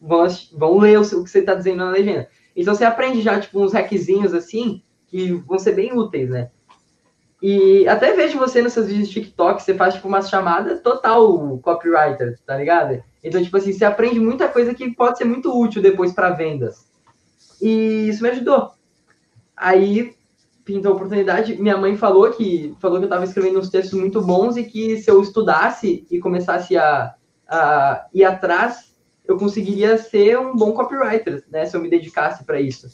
vão, 0.00 0.26
vão 0.52 0.78
ler 0.78 0.98
o, 0.98 1.02
o 1.02 1.24
que 1.24 1.30
você 1.30 1.40
está 1.40 1.54
dizendo 1.54 1.84
na 1.84 1.90
legenda. 1.90 2.28
Então 2.56 2.74
você 2.74 2.84
aprende 2.84 3.20
já, 3.20 3.38
tipo, 3.38 3.60
uns 3.62 3.74
hackzinhos 3.74 4.32
assim, 4.32 4.82
que 5.06 5.32
vão 5.32 5.58
ser 5.58 5.72
bem 5.72 5.92
úteis, 5.92 6.30
né? 6.30 6.50
E 7.42 7.86
até 7.86 8.14
vejo 8.14 8.38
você 8.38 8.60
nos 8.62 8.72
seus 8.72 8.86
vídeos 8.86 9.08
de 9.08 9.14
TikTok, 9.14 9.62
você 9.62 9.74
faz, 9.74 9.94
tipo, 9.94 10.08
umas 10.08 10.28
chamadas 10.28 10.80
total 10.80 11.58
copywriter, 11.58 12.38
tá 12.46 12.56
ligado? 12.56 13.02
Então, 13.22 13.42
tipo 13.42 13.56
assim, 13.56 13.72
você 13.72 13.84
aprende 13.84 14.18
muita 14.18 14.48
coisa 14.48 14.74
que 14.74 14.94
pode 14.94 15.18
ser 15.18 15.24
muito 15.24 15.58
útil 15.58 15.82
depois 15.82 16.12
para 16.12 16.30
vendas. 16.30 16.86
E 17.60 18.08
isso 18.08 18.22
me 18.22 18.30
ajudou. 18.30 18.70
Aí 19.54 20.14
pintou 20.64 20.92
a 20.92 20.94
oportunidade. 20.94 21.60
Minha 21.60 21.76
mãe 21.76 21.96
falou 21.96 22.30
que 22.30 22.74
falou 22.80 22.98
que 22.98 23.04
eu 23.04 23.08
estava 23.08 23.24
escrevendo 23.24 23.58
uns 23.58 23.70
textos 23.70 23.98
muito 23.98 24.20
bons 24.20 24.56
e 24.56 24.64
que 24.64 24.98
se 24.98 25.10
eu 25.10 25.20
estudasse 25.20 26.06
e 26.10 26.18
começasse 26.18 26.76
a, 26.76 27.14
a 27.48 28.06
ir 28.12 28.24
atrás, 28.24 28.94
eu 29.24 29.36
conseguiria 29.36 29.96
ser 29.98 30.38
um 30.38 30.54
bom 30.54 30.72
copywriter, 30.72 31.44
né? 31.50 31.64
Se 31.66 31.76
eu 31.76 31.80
me 31.80 31.88
dedicasse 31.88 32.44
para 32.44 32.60
isso. 32.60 32.88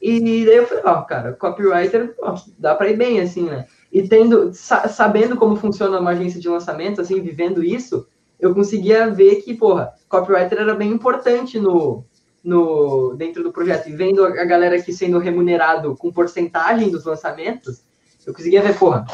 E 0.00 0.20
daí 0.44 0.56
eu 0.56 0.66
falei, 0.66 0.84
ó, 0.86 1.02
cara, 1.02 1.32
copywriter, 1.32 2.14
ó, 2.22 2.36
dá 2.58 2.74
para 2.74 2.90
ir 2.90 2.96
bem, 2.96 3.20
assim, 3.20 3.44
né? 3.44 3.66
E 3.92 4.06
tendo, 4.06 4.52
sa 4.52 4.86
sabendo 4.88 5.36
como 5.36 5.56
funciona 5.56 5.98
uma 5.98 6.10
agência 6.10 6.40
de 6.40 6.48
lançamento, 6.48 7.00
assim, 7.00 7.20
vivendo 7.20 7.64
isso, 7.64 8.06
eu 8.38 8.54
conseguia 8.54 9.10
ver 9.10 9.36
que, 9.36 9.54
porra, 9.54 9.92
copywriter 10.08 10.58
era 10.58 10.74
bem 10.74 10.92
importante 10.92 11.58
no, 11.58 12.04
no 12.42 13.14
dentro 13.16 13.42
do 13.42 13.52
projeto. 13.52 13.88
E 13.88 13.92
vendo 13.92 14.24
a 14.24 14.44
galera 14.44 14.76
aqui 14.76 14.92
sendo 14.92 15.18
remunerado 15.18 15.96
com 15.96 16.12
porcentagem 16.12 16.90
dos 16.90 17.04
lançamentos, 17.04 17.82
eu 18.26 18.34
conseguia 18.34 18.62
ver, 18.62 18.78
porra, 18.78 19.06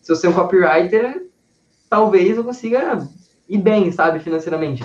se 0.00 0.12
eu 0.12 0.16
ser 0.16 0.28
um 0.28 0.32
copywriter, 0.32 1.26
talvez 1.88 2.36
eu 2.36 2.44
consiga 2.44 3.06
ir 3.48 3.58
bem, 3.58 3.90
sabe, 3.90 4.20
financeiramente. 4.20 4.84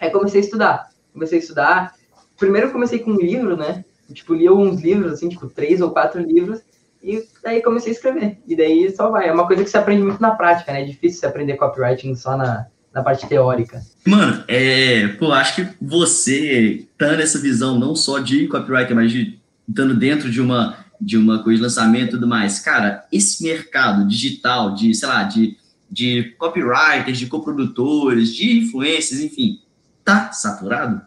Aí 0.00 0.10
comecei 0.10 0.40
a 0.40 0.44
estudar. 0.44 0.88
Comecei 1.12 1.38
a 1.38 1.40
estudar. 1.40 1.94
Primeiro 2.36 2.72
comecei 2.72 2.98
com 2.98 3.12
um 3.12 3.16
livro, 3.16 3.56
né? 3.56 3.84
Tipo, 4.12 4.34
li 4.34 4.46
alguns 4.46 4.80
livros, 4.80 5.12
assim, 5.12 5.28
tipo, 5.28 5.48
três 5.48 5.80
ou 5.80 5.90
quatro 5.90 6.20
livros. 6.20 6.60
E 7.02 7.24
daí 7.42 7.62
comecei 7.62 7.92
a 7.92 7.94
escrever. 7.94 8.38
E 8.46 8.56
daí 8.56 8.94
só 8.94 9.10
vai. 9.10 9.28
É 9.28 9.32
uma 9.32 9.46
coisa 9.46 9.62
que 9.62 9.70
você 9.70 9.78
aprende 9.78 10.02
muito 10.02 10.20
na 10.20 10.34
prática, 10.34 10.72
né? 10.72 10.82
É 10.82 10.84
difícil 10.84 11.20
você 11.20 11.26
aprender 11.26 11.56
copywriting 11.56 12.14
só 12.16 12.36
na, 12.36 12.66
na 12.96 13.02
parte 13.02 13.26
teórica. 13.28 13.82
Mano, 14.06 14.42
é, 14.48 15.06
pô, 15.08 15.30
acho 15.30 15.56
que 15.56 15.68
você 15.78 16.88
tá 16.96 17.12
nessa 17.12 17.38
visão 17.38 17.78
não 17.78 17.94
só 17.94 18.18
de 18.20 18.48
copywriter, 18.48 18.96
mas 18.96 19.12
de 19.12 19.38
estando 19.68 19.94
dentro 19.94 20.30
de 20.30 20.40
uma 20.40 20.84
de 20.98 21.18
uma 21.18 21.42
coisa 21.42 21.58
de 21.58 21.62
lançamento 21.64 22.06
e 22.06 22.10
tudo 22.12 22.26
mais. 22.26 22.58
Cara, 22.58 23.06
esse 23.12 23.42
mercado 23.42 24.08
digital 24.08 24.74
de, 24.74 24.94
sei 24.94 25.06
lá, 25.06 25.24
de, 25.24 25.58
de 25.90 26.34
copywriters, 26.38 27.18
de 27.18 27.26
coprodutores, 27.26 28.34
de 28.34 28.60
influencers, 28.60 29.20
enfim, 29.20 29.60
tá 30.02 30.32
saturado? 30.32 31.02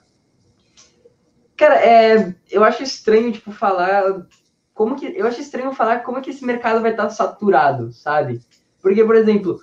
Cara, 1.58 1.74
é, 1.84 2.36
eu 2.52 2.64
acho 2.64 2.84
estranho, 2.84 3.32
tipo, 3.32 3.52
falar 3.52 4.04
como 4.76 4.96
que. 4.96 5.08
Eu 5.08 5.26
acho 5.26 5.42
estranho 5.42 5.74
falar 5.74 6.02
como 6.02 6.20
é 6.20 6.22
que 6.22 6.30
esse 6.30 6.46
mercado 6.46 6.84
vai 6.84 6.92
estar 6.92 7.10
saturado, 7.10 7.92
sabe? 7.92 8.42
Porque, 8.80 9.04
por 9.04 9.16
exemplo, 9.16 9.60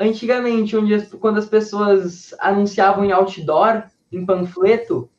antigamente, 0.00 0.76
onde 0.76 0.94
as, 0.94 1.12
quando 1.12 1.38
as 1.38 1.46
pessoas 1.46 2.34
anunciavam 2.40 3.04
em 3.04 3.12
outdoor, 3.12 3.84
em 4.10 4.24
panfleto, 4.24 5.10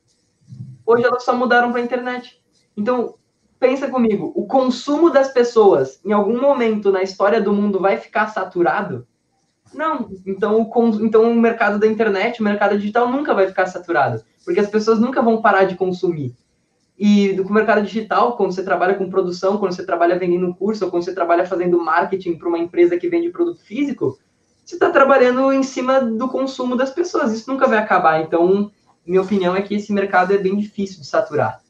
hoje 0.85 1.05
elas 1.05 1.23
só 1.23 1.35
mudaram 1.35 1.71
para 1.71 1.79
a 1.79 1.83
internet. 1.83 2.41
Então, 2.75 3.15
pensa 3.59 3.87
comigo, 3.87 4.33
o 4.35 4.47
consumo 4.47 5.11
das 5.11 5.31
pessoas 5.31 6.01
em 6.03 6.11
algum 6.11 6.41
momento 6.41 6.91
na 6.91 7.03
história 7.03 7.39
do 7.39 7.53
mundo 7.53 7.79
vai 7.79 7.97
ficar 7.97 8.27
saturado? 8.27 9.07
Não. 9.71 10.09
Então 10.25 10.61
o, 10.61 11.05
então 11.05 11.31
o 11.31 11.35
mercado 11.35 11.79
da 11.79 11.87
internet, 11.87 12.41
o 12.41 12.43
mercado 12.43 12.77
digital 12.77 13.07
nunca 13.07 13.33
vai 13.33 13.47
ficar 13.47 13.67
saturado, 13.67 14.21
porque 14.43 14.59
as 14.59 14.69
pessoas 14.69 14.99
nunca 14.99 15.21
vão 15.21 15.41
parar 15.41 15.65
de 15.65 15.75
consumir. 15.75 16.35
E 16.97 17.33
do 17.33 17.51
mercado 17.51 17.83
digital, 17.83 18.35
quando 18.35 18.51
você 18.51 18.63
trabalha 18.63 18.95
com 18.95 19.09
produção, 19.09 19.57
quando 19.57 19.73
você 19.73 19.85
trabalha 19.85 20.19
vendendo 20.19 20.53
curso, 20.53 20.85
ou 20.85 20.91
quando 20.91 21.03
você 21.03 21.13
trabalha 21.13 21.45
fazendo 21.45 21.81
marketing 21.81 22.37
para 22.37 22.49
uma 22.49 22.59
empresa 22.59 22.97
que 22.97 23.09
vende 23.09 23.29
produto 23.29 23.61
físico, 23.63 24.19
você 24.63 24.75
está 24.75 24.89
trabalhando 24.89 25.51
em 25.51 25.63
cima 25.63 25.99
do 26.01 26.27
consumo 26.27 26.75
das 26.75 26.89
pessoas. 26.89 27.33
Isso 27.33 27.51
nunca 27.51 27.67
vai 27.67 27.77
acabar. 27.77 28.21
Então, 28.21 28.71
minha 29.05 29.21
opinião 29.21 29.55
é 29.55 29.61
que 29.61 29.75
esse 29.75 29.91
mercado 29.91 30.33
é 30.33 30.37
bem 30.37 30.57
difícil 30.57 30.99
de 30.99 31.07
saturar. 31.07 31.61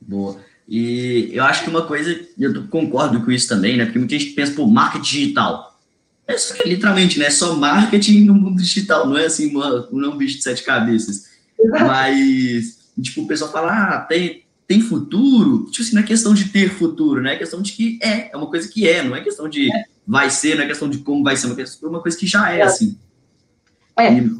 Boa. 0.00 0.36
E 0.68 1.30
eu 1.32 1.44
acho 1.44 1.64
que 1.64 1.70
uma 1.70 1.86
coisa, 1.86 2.18
eu 2.38 2.66
concordo 2.68 3.24
com 3.24 3.30
isso 3.30 3.48
também, 3.48 3.76
né? 3.76 3.84
Porque 3.84 3.98
muita 3.98 4.18
gente 4.18 4.32
pensa, 4.32 4.52
pô, 4.52 4.66
marketing 4.66 5.04
digital. 5.04 5.78
É 6.26 6.36
só, 6.36 6.54
literalmente, 6.64 7.18
né? 7.18 7.26
É 7.26 7.30
só 7.30 7.56
marketing 7.56 8.24
no 8.24 8.34
mundo 8.34 8.62
digital, 8.62 9.06
não 9.08 9.16
é 9.16 9.26
assim, 9.26 9.50
uma, 9.50 9.88
não 9.90 10.10
é 10.10 10.14
um 10.14 10.16
bicho 10.16 10.36
de 10.36 10.42
sete 10.42 10.62
cabeças. 10.62 11.24
Mas 11.70 12.78
tipo, 13.02 13.22
o 13.22 13.26
pessoal 13.26 13.50
fala, 13.50 13.72
ah, 13.72 14.00
tem, 14.00 14.44
tem 14.66 14.80
futuro. 14.80 15.66
Tipo 15.70 15.82
assim, 15.82 15.94
não 15.94 16.02
é 16.02 16.06
questão 16.06 16.34
de 16.34 16.50
ter 16.50 16.70
futuro, 16.70 17.20
né? 17.22 17.34
É 17.34 17.38
questão 17.38 17.62
de 17.62 17.72
que 17.72 17.98
é, 18.02 18.30
é 18.32 18.36
uma 18.36 18.46
coisa 18.46 18.68
que 18.68 18.86
é, 18.86 19.02
não 19.02 19.16
é 19.16 19.22
questão 19.22 19.48
de 19.48 19.72
é. 19.72 19.84
Vai 20.08 20.30
ser, 20.30 20.56
não 20.56 20.64
é 20.64 20.66
questão 20.66 20.88
de 20.88 20.98
como 20.98 21.22
vai 21.22 21.36
ser, 21.36 21.48
é 21.48 21.86
uma 21.86 22.00
coisa 22.00 22.16
que 22.16 22.26
já 22.26 22.50
é, 22.52 22.60
é. 22.60 22.62
assim. 22.62 22.98
É, 23.98 24.12
e... 24.12 24.30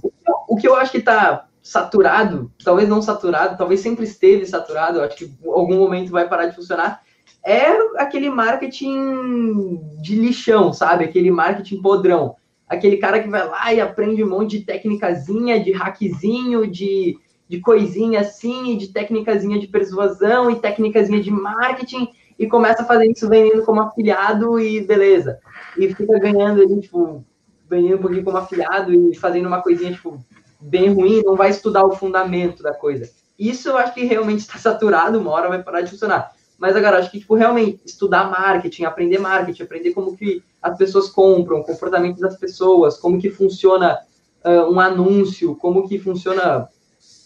o 0.48 0.56
que 0.56 0.66
eu 0.66 0.74
acho 0.74 0.90
que 0.90 1.00
tá 1.00 1.46
saturado, 1.62 2.50
talvez 2.64 2.88
não 2.88 3.02
saturado, 3.02 3.58
talvez 3.58 3.80
sempre 3.80 4.04
esteve 4.04 4.46
saturado, 4.46 5.02
acho 5.02 5.16
que 5.16 5.24
em 5.26 5.48
algum 5.48 5.76
momento 5.76 6.10
vai 6.10 6.26
parar 6.26 6.46
de 6.46 6.56
funcionar, 6.56 7.02
é 7.44 7.66
aquele 7.98 8.30
marketing 8.30 9.80
de 10.00 10.16
lixão, 10.16 10.72
sabe? 10.72 11.04
Aquele 11.04 11.30
marketing 11.30 11.82
podrão. 11.82 12.34
Aquele 12.66 12.96
cara 12.96 13.22
que 13.22 13.28
vai 13.28 13.46
lá 13.46 13.72
e 13.72 13.80
aprende 13.80 14.24
um 14.24 14.28
monte 14.28 14.58
de 14.58 14.64
técnicazinha, 14.64 15.62
de 15.62 15.72
hackzinho, 15.72 16.66
de 16.66 17.18
de 17.48 17.60
coisinha 17.60 18.20
assim, 18.20 18.76
de 18.76 18.88
técnicazinha 18.88 19.58
de 19.58 19.66
persuasão 19.66 20.50
e 20.50 20.56
técnicazinha 20.56 21.20
de 21.20 21.30
marketing, 21.30 22.08
e 22.38 22.46
começa 22.46 22.82
a 22.82 22.86
fazer 22.86 23.10
isso 23.10 23.28
vendendo 23.28 23.64
como 23.64 23.80
afiliado 23.80 24.60
e 24.60 24.80
beleza. 24.80 25.38
E 25.76 25.92
fica 25.92 26.18
ganhando 26.18 26.62
ali, 26.62 26.80
tipo, 26.80 27.24
vendendo 27.68 27.96
um 27.96 28.00
pouquinho 28.00 28.24
como 28.24 28.36
afiliado 28.36 28.92
e 28.92 29.14
fazendo 29.14 29.46
uma 29.46 29.62
coisinha, 29.62 29.92
tipo, 29.92 30.18
bem 30.60 30.92
ruim, 30.92 31.22
não 31.24 31.36
vai 31.36 31.50
estudar 31.50 31.84
o 31.84 31.96
fundamento 31.96 32.62
da 32.62 32.72
coisa. 32.72 33.10
Isso 33.38 33.68
eu 33.68 33.76
acho 33.76 33.94
que 33.94 34.04
realmente 34.04 34.40
está 34.40 34.58
saturado, 34.58 35.18
uma 35.18 35.30
hora 35.30 35.48
vai 35.48 35.62
parar 35.62 35.80
de 35.80 35.90
funcionar. 35.90 36.32
Mas 36.58 36.74
agora, 36.74 36.98
acho 36.98 37.10
que, 37.10 37.20
tipo, 37.20 37.34
realmente, 37.34 37.80
estudar 37.84 38.30
marketing, 38.30 38.84
aprender 38.84 39.18
marketing, 39.18 39.62
aprender 39.62 39.92
como 39.92 40.16
que 40.16 40.42
as 40.60 40.76
pessoas 40.76 41.08
compram, 41.08 41.60
o 41.60 41.64
comportamento 41.64 42.18
das 42.18 42.36
pessoas, 42.36 42.98
como 42.98 43.20
que 43.20 43.30
funciona 43.30 43.98
uh, 44.44 44.72
um 44.72 44.80
anúncio, 44.80 45.54
como 45.54 45.88
que 45.88 45.98
funciona 46.00 46.68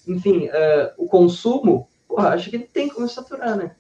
enfim, 0.07 0.47
uh, 0.47 0.93
o 0.97 1.07
consumo, 1.07 1.89
porra, 2.09 2.31
acho 2.31 2.51
que 2.51 2.59
tem 2.59 2.89
como 2.89 3.09
saturar, 3.09 3.57
né? 3.57 3.77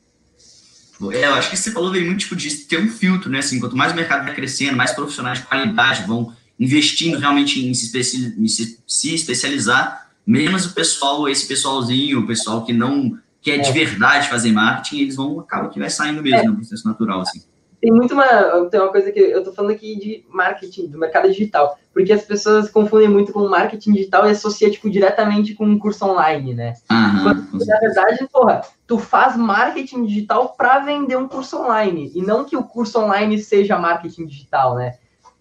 É, 1.10 1.26
eu 1.26 1.34
acho 1.34 1.50
que 1.50 1.56
você 1.56 1.72
falou 1.72 1.90
bem 1.90 2.04
muito 2.04 2.20
tipo, 2.20 2.36
de 2.36 2.54
ter 2.54 2.78
um 2.78 2.88
filtro, 2.88 3.30
né? 3.30 3.38
Assim, 3.38 3.58
quanto 3.58 3.76
mais 3.76 3.92
o 3.92 3.96
mercado 3.96 4.24
vai 4.24 4.34
crescendo, 4.34 4.76
mais 4.76 4.92
profissionais 4.92 5.38
de 5.38 5.46
qualidade 5.46 6.06
vão 6.06 6.32
investindo 6.60 7.18
realmente 7.18 7.64
em 7.66 7.74
se, 7.74 7.86
especi 7.86 8.34
em 8.38 8.46
se, 8.46 8.78
se 8.86 9.14
especializar, 9.14 10.10
menos 10.26 10.66
o 10.66 10.74
pessoal, 10.74 11.28
esse 11.28 11.48
pessoalzinho, 11.48 12.20
o 12.20 12.26
pessoal 12.26 12.64
que 12.64 12.72
não 12.72 13.18
quer 13.40 13.56
é. 13.56 13.58
de 13.58 13.72
verdade 13.72 14.28
fazer 14.28 14.52
marketing, 14.52 15.00
eles 15.00 15.16
vão 15.16 15.40
acaba 15.40 15.68
que 15.68 15.80
vai 15.80 15.90
saindo 15.90 16.22
mesmo, 16.22 16.38
é. 16.38 16.44
no 16.44 16.56
processo 16.56 16.86
natural, 16.86 17.22
assim 17.22 17.42
tem 17.82 17.90
muito 17.90 18.14
uma. 18.14 18.68
Tem 18.70 18.80
uma 18.80 18.92
coisa 18.92 19.10
que 19.10 19.18
eu 19.18 19.42
tô 19.42 19.52
falando 19.52 19.72
aqui 19.72 19.98
de 19.98 20.24
marketing, 20.28 20.86
do 20.86 20.96
mercado 20.96 21.28
digital. 21.28 21.76
Porque 21.92 22.12
as 22.12 22.22
pessoas 22.22 22.70
confundem 22.70 23.08
muito 23.08 23.32
com 23.32 23.48
marketing 23.48 23.92
digital 23.94 24.24
e 24.24 24.30
associam, 24.30 24.70
tipo, 24.70 24.88
diretamente 24.88 25.52
com 25.52 25.64
um 25.64 25.76
curso 25.76 26.06
online, 26.06 26.54
né? 26.54 26.74
Uhum. 26.88 27.22
Quando, 27.24 27.66
na 27.66 27.80
verdade, 27.80 28.28
porra, 28.32 28.62
tu 28.86 29.00
faz 29.00 29.36
marketing 29.36 30.06
digital 30.06 30.54
para 30.56 30.78
vender 30.78 31.16
um 31.16 31.26
curso 31.26 31.58
online. 31.58 32.12
E 32.14 32.22
não 32.22 32.44
que 32.44 32.56
o 32.56 32.62
curso 32.62 33.00
online 33.00 33.36
seja 33.40 33.76
marketing 33.76 34.26
digital, 34.26 34.76
né? 34.76 34.94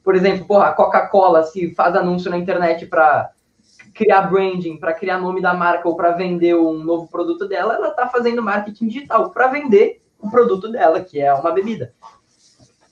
Por 0.04 0.16
exemplo, 0.16 0.48
porra, 0.48 0.70
a 0.70 0.74
Coca-Cola, 0.74 1.44
se 1.44 1.76
faz 1.76 1.96
anúncio 1.96 2.32
na 2.32 2.40
internet 2.40 2.88
para 2.88 3.30
criar 3.94 4.24
branding, 4.24 4.78
para 4.78 4.94
criar 4.96 5.20
nome 5.20 5.44
da 5.44 5.54
marca 5.54 5.88
ou 5.88 5.96
para 5.96 6.14
vender 6.14 6.56
um 6.56 6.84
novo 6.84 7.08
produto 7.08 7.48
dela, 7.48 7.76
ela 7.76 7.92
tá 7.92 8.08
fazendo 8.08 8.42
marketing 8.42 8.88
digital 8.88 9.30
para 9.30 9.48
vender 9.48 10.02
o 10.20 10.30
produto 10.30 10.72
dela, 10.72 11.02
que 11.02 11.20
é 11.20 11.34
uma 11.34 11.52
bebida. 11.52 11.94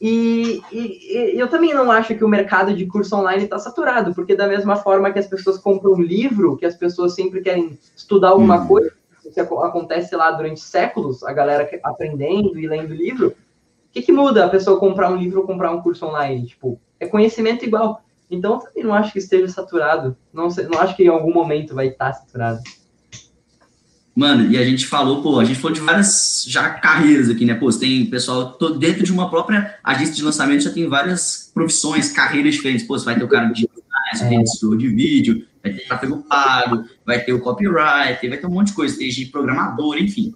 E, 0.02 0.62
e, 0.72 1.34
e, 1.34 1.40
eu 1.40 1.50
também 1.50 1.74
não 1.74 1.92
acho 1.92 2.16
que 2.16 2.24
o 2.24 2.30
mercado 2.30 2.74
de 2.74 2.86
curso 2.86 3.16
online 3.16 3.44
está 3.44 3.60
saturado, 3.60 4.14
porque 4.14 4.36
da 4.36 4.48
mesma 4.48 4.78
forma 4.78 5.12
que 5.12 5.20
as 5.20 5.28
pessoas 5.28 5.58
compram 5.58 5.94
um 5.94 6.02
livro, 6.02 6.56
que 6.56 6.66
as 6.66 6.76
pessoas 6.76 7.16
sempre 7.16 7.42
querem 7.42 7.78
estudar 7.96 8.30
alguma 8.30 8.62
uhum. 8.62 8.68
coisa, 8.68 8.94
que 9.34 9.40
acontece 9.40 10.16
lá 10.16 10.32
durante 10.32 10.62
séculos, 10.62 11.24
a 11.24 11.34
galera 11.34 11.70
aprendendo 11.84 12.58
e 12.58 12.68
lendo 12.68 12.94
livro, 12.94 13.30
o 13.30 13.92
que, 13.92 14.02
que 14.02 14.12
muda 14.12 14.46
a 14.46 14.50
pessoa 14.50 14.80
comprar 14.80 15.12
um 15.12 15.18
livro 15.18 15.42
ou 15.42 15.48
comprar 15.48 15.72
um 15.72 15.82
curso 15.82 16.06
online? 16.06 16.48
Tipo, 16.48 16.80
é 17.00 17.08
conhecimento 17.08 17.66
igual. 17.66 18.02
Então, 18.30 18.54
eu 18.54 18.60
também 18.60 18.84
não 18.84 18.94
acho 18.94 19.12
que 19.12 19.20
esteja 19.20 19.48
saturado. 19.48 20.16
Não, 20.32 20.50
sei, 20.50 20.68
não 20.68 20.80
acho 20.80 20.96
que 20.96 21.04
em 21.04 21.08
algum 21.08 21.34
momento 21.34 21.74
vai 21.74 21.88
estar 21.88 22.14
saturado. 22.14 22.60
Mano, 24.16 24.52
e 24.52 24.58
a 24.58 24.66
gente 24.66 24.86
falou, 24.86 25.22
pô, 25.22 25.40
a 25.40 25.46
gente 25.46 25.60
falou 25.60 25.74
de 25.74 25.82
várias 25.82 26.44
já 26.48 26.70
carreiras 26.70 27.30
aqui, 27.30 27.46
né? 27.46 27.54
Pô, 27.54 27.72
você 27.72 27.80
tem 27.80 28.06
pessoal, 28.06 28.54
tô 28.54 28.72
dentro 28.72 29.04
de 29.04 29.12
uma 29.12 29.30
própria 29.30 29.78
agência 29.84 30.14
de 30.14 30.24
lançamento, 30.24 30.64
já 30.64 30.72
tem 30.72 30.88
várias 30.88 31.52
profissões, 31.54 32.12
carreiras 32.12 32.56
diferentes. 32.56 32.86
Pô, 32.86 32.98
você 32.98 33.06
vai 33.06 33.18
ter 33.18 33.24
o 33.24 33.30
cara 33.30 33.46
de 33.48 33.70
design, 34.14 34.36
é. 34.36 34.40
editor 34.42 34.78
de 34.78 34.88
vídeo, 34.90 35.48
vai 35.64 35.74
ter 35.74 35.86
tráfego 35.86 36.18
pago, 36.28 36.86
vai 37.06 37.20
ter 37.24 37.34
o 37.34 37.40
copyright, 37.40 38.28
vai 38.28 38.38
ter 38.38 38.48
um 38.48 38.52
monte 38.52 38.68
de 38.68 38.74
coisa, 38.74 38.98
tem 38.98 39.10
de 39.10 39.26
programador, 39.28 39.98
enfim. 39.98 40.34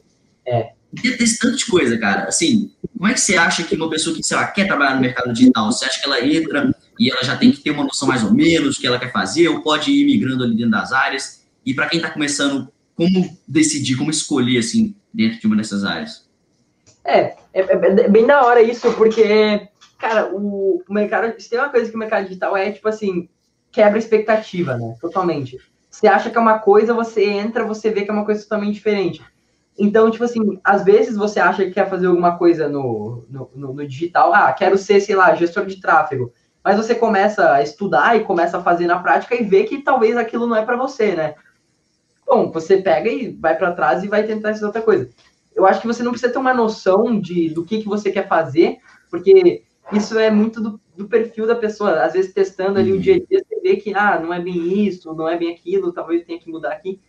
É. 0.47 0.71
Tem 1.01 1.17
tanto 1.39 1.57
de 1.57 1.65
coisa, 1.65 1.97
cara. 1.97 2.25
Assim, 2.25 2.71
como 2.95 3.07
é 3.07 3.13
que 3.13 3.19
você 3.19 3.35
acha 3.35 3.63
que 3.63 3.75
uma 3.75 3.89
pessoa 3.89 4.15
que, 4.15 4.23
sei 4.23 4.37
lá, 4.37 4.45
quer 4.47 4.67
trabalhar 4.67 4.95
no 4.95 5.01
mercado 5.01 5.33
digital, 5.33 5.71
você 5.71 5.85
acha 5.85 5.99
que 5.99 6.05
ela 6.05 6.23
entra 6.25 6.73
e 6.99 7.11
ela 7.11 7.23
já 7.23 7.35
tem 7.35 7.51
que 7.51 7.59
ter 7.59 7.71
uma 7.71 7.83
noção 7.83 8.07
mais 8.07 8.23
ou 8.23 8.31
menos 8.31 8.75
do 8.75 8.81
que 8.81 8.87
ela 8.87 8.99
quer 8.99 9.11
fazer, 9.11 9.47
ou 9.47 9.61
pode 9.61 9.91
ir 9.91 10.05
migrando 10.05 10.43
ali 10.43 10.55
dentro 10.55 10.71
das 10.71 10.91
áreas? 10.91 11.43
E 11.65 11.73
para 11.73 11.87
quem 11.87 11.97
está 11.97 12.09
começando 12.09 12.71
como 12.95 13.37
decidir, 13.47 13.97
como 13.97 14.11
escolher, 14.11 14.59
assim, 14.59 14.95
dentro 15.13 15.39
de 15.39 15.47
uma 15.47 15.55
dessas 15.55 15.83
áreas? 15.83 16.27
É, 17.03 17.19
é, 17.19 17.35
é, 17.53 17.61
é 17.61 18.09
bem 18.09 18.25
da 18.25 18.45
hora 18.45 18.61
isso, 18.61 18.93
porque, 18.93 19.67
cara, 19.99 20.33
o, 20.33 20.81
o 20.87 20.93
mercado, 20.93 21.39
se 21.39 21.49
tem 21.49 21.59
uma 21.59 21.69
coisa 21.69 21.89
que 21.89 21.95
o 21.95 21.99
mercado 21.99 22.25
digital 22.25 22.55
é, 22.55 22.71
tipo 22.71 22.87
assim, 22.87 23.27
quebra 23.71 23.97
expectativa, 23.97 24.77
né, 24.77 24.95
totalmente. 25.01 25.57
Você 25.89 26.07
acha 26.07 26.29
que 26.29 26.37
é 26.37 26.41
uma 26.41 26.59
coisa, 26.59 26.93
você 26.93 27.25
entra, 27.25 27.65
você 27.65 27.89
vê 27.89 28.03
que 28.03 28.09
é 28.09 28.13
uma 28.13 28.25
coisa 28.25 28.41
totalmente 28.41 28.73
diferente. 28.73 29.21
Então, 29.77 30.09
tipo 30.09 30.23
assim, 30.23 30.59
às 30.63 30.83
vezes 30.83 31.17
você 31.17 31.39
acha 31.39 31.65
que 31.65 31.71
quer 31.71 31.89
fazer 31.89 32.07
alguma 32.07 32.37
coisa 32.37 32.69
no, 32.69 33.25
no, 33.29 33.49
no, 33.55 33.73
no 33.73 33.87
digital, 33.87 34.33
ah, 34.33 34.51
quero 34.53 34.77
ser, 34.77 35.01
sei 35.01 35.15
lá, 35.15 35.33
gestor 35.35 35.65
de 35.65 35.81
tráfego. 35.81 36.31
Mas 36.63 36.77
você 36.77 36.95
começa 36.95 37.51
a 37.51 37.61
estudar 37.61 38.15
e 38.15 38.23
começa 38.23 38.57
a 38.57 38.63
fazer 38.63 38.87
na 38.87 38.99
prática 38.99 39.35
e 39.35 39.43
vê 39.43 39.63
que 39.63 39.81
talvez 39.81 40.15
aquilo 40.15 40.47
não 40.47 40.55
é 40.55 40.63
para 40.63 40.77
você, 40.77 41.13
né? 41.15 41.35
Bom, 42.25 42.51
você 42.51 42.77
pega 42.77 43.09
e 43.09 43.31
vai 43.31 43.57
para 43.57 43.73
trás 43.73 44.03
e 44.03 44.07
vai 44.07 44.23
tentar 44.23 44.51
essa 44.51 44.65
outra 44.65 44.81
coisa. 44.81 45.09
Eu 45.55 45.65
acho 45.65 45.81
que 45.81 45.87
você 45.87 46.01
não 46.01 46.11
precisa 46.11 46.31
ter 46.31 46.39
uma 46.39 46.53
noção 46.53 47.19
de, 47.19 47.49
do 47.49 47.63
que, 47.63 47.79
que 47.79 47.87
você 47.87 48.11
quer 48.11 48.27
fazer, 48.27 48.77
porque 49.09 49.63
isso 49.91 50.17
é 50.17 50.31
muito 50.31 50.61
do, 50.61 50.81
do 50.95 51.07
perfil 51.07 51.45
da 51.45 51.55
pessoa. 51.55 52.03
Às 52.03 52.13
vezes, 52.13 52.33
testando 52.33 52.79
ali 52.79 52.91
o 52.91 52.99
dia 52.99 53.15
a 53.15 53.19
dia, 53.19 53.43
você 53.45 53.59
vê 53.61 53.75
que, 53.75 53.93
ah, 53.93 54.19
não 54.19 54.33
é 54.33 54.39
bem 54.39 54.85
isso, 54.85 55.13
não 55.13 55.27
é 55.27 55.37
bem 55.37 55.53
aquilo, 55.53 55.93
talvez 55.93 56.25
tenha 56.25 56.39
que 56.39 56.49
mudar 56.49 56.71
aqui. 56.71 56.99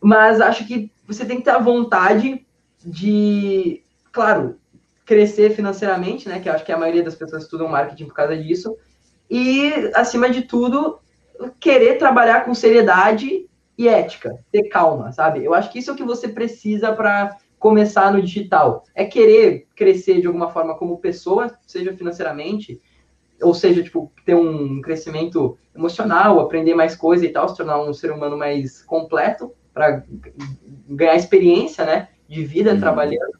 Mas 0.00 0.40
acho 0.40 0.66
que 0.66 0.90
você 1.06 1.24
tem 1.24 1.38
que 1.38 1.44
ter 1.44 1.50
a 1.50 1.58
vontade 1.58 2.44
de, 2.84 3.82
claro, 4.12 4.56
crescer 5.04 5.50
financeiramente, 5.50 6.28
né? 6.28 6.40
Que 6.40 6.48
eu 6.48 6.52
acho 6.52 6.64
que 6.64 6.72
a 6.72 6.78
maioria 6.78 7.02
das 7.02 7.14
pessoas 7.14 7.44
estudam 7.44 7.68
marketing 7.68 8.06
por 8.06 8.14
causa 8.14 8.36
disso. 8.36 8.76
E, 9.30 9.90
acima 9.94 10.28
de 10.28 10.42
tudo, 10.42 10.98
querer 11.60 11.98
trabalhar 11.98 12.44
com 12.44 12.54
seriedade 12.54 13.48
e 13.78 13.88
ética, 13.88 14.38
ter 14.50 14.68
calma, 14.68 15.12
sabe? 15.12 15.44
Eu 15.44 15.52
acho 15.52 15.70
que 15.70 15.78
isso 15.78 15.90
é 15.90 15.92
o 15.92 15.96
que 15.96 16.04
você 16.04 16.28
precisa 16.28 16.92
para 16.92 17.36
começar 17.58 18.12
no 18.12 18.22
digital. 18.22 18.84
É 18.94 19.04
querer 19.04 19.66
crescer 19.74 20.20
de 20.20 20.26
alguma 20.26 20.50
forma 20.50 20.76
como 20.76 20.98
pessoa, 20.98 21.56
seja 21.66 21.94
financeiramente, 21.94 22.80
ou 23.42 23.52
seja, 23.52 23.82
tipo, 23.82 24.10
ter 24.24 24.34
um 24.34 24.80
crescimento 24.80 25.58
emocional, 25.74 26.40
aprender 26.40 26.74
mais 26.74 26.96
coisa 26.96 27.24
e 27.24 27.28
tal, 27.28 27.48
se 27.48 27.56
tornar 27.56 27.78
um 27.82 27.92
ser 27.92 28.10
humano 28.10 28.36
mais 28.36 28.82
completo 28.82 29.52
para 29.74 30.04
ganhar 30.88 31.16
experiência, 31.16 31.84
né, 31.84 32.08
de 32.26 32.44
vida 32.44 32.72
uhum. 32.72 32.80
trabalhando. 32.80 33.36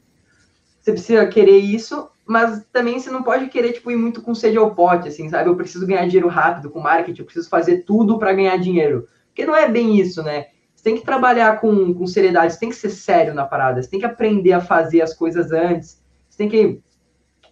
Você 0.79 0.91
precisa 0.91 1.25
querer 1.25 1.57
isso, 1.57 2.09
mas 2.25 2.63
também 2.71 2.99
você 2.99 3.09
não 3.09 3.23
pode 3.23 3.47
querer 3.47 3.73
tipo 3.73 3.89
ir 3.89 3.97
muito 3.97 4.21
com 4.21 4.35
sede 4.35 4.57
ao 4.57 4.75
pote, 4.75 5.07
assim, 5.07 5.27
sabe? 5.29 5.49
Eu 5.49 5.55
preciso 5.55 5.87
ganhar 5.87 6.05
dinheiro 6.05 6.27
rápido 6.27 6.69
com 6.69 6.79
marketing, 6.79 7.21
eu 7.21 7.25
preciso 7.25 7.49
fazer 7.49 7.79
tudo 7.79 8.19
para 8.19 8.33
ganhar 8.33 8.55
dinheiro. 8.57 9.07
Porque 9.37 9.45
não 9.45 9.55
é 9.55 9.69
bem 9.69 9.99
isso, 9.99 10.23
né? 10.23 10.47
Você 10.73 10.83
tem 10.83 10.97
que 10.97 11.05
trabalhar 11.05 11.61
com, 11.61 11.93
com 11.93 12.07
seriedade, 12.07 12.53
você 12.53 12.59
tem 12.59 12.69
que 12.69 12.75
ser 12.75 12.89
sério 12.89 13.35
na 13.35 13.45
parada, 13.45 13.79
você 13.79 13.87
tem 13.87 13.99
que 13.99 14.05
aprender 14.05 14.51
a 14.51 14.59
fazer 14.59 14.99
as 14.99 15.13
coisas 15.13 15.51
antes, 15.51 16.03
você 16.27 16.39
tem 16.39 16.49
que 16.49 16.81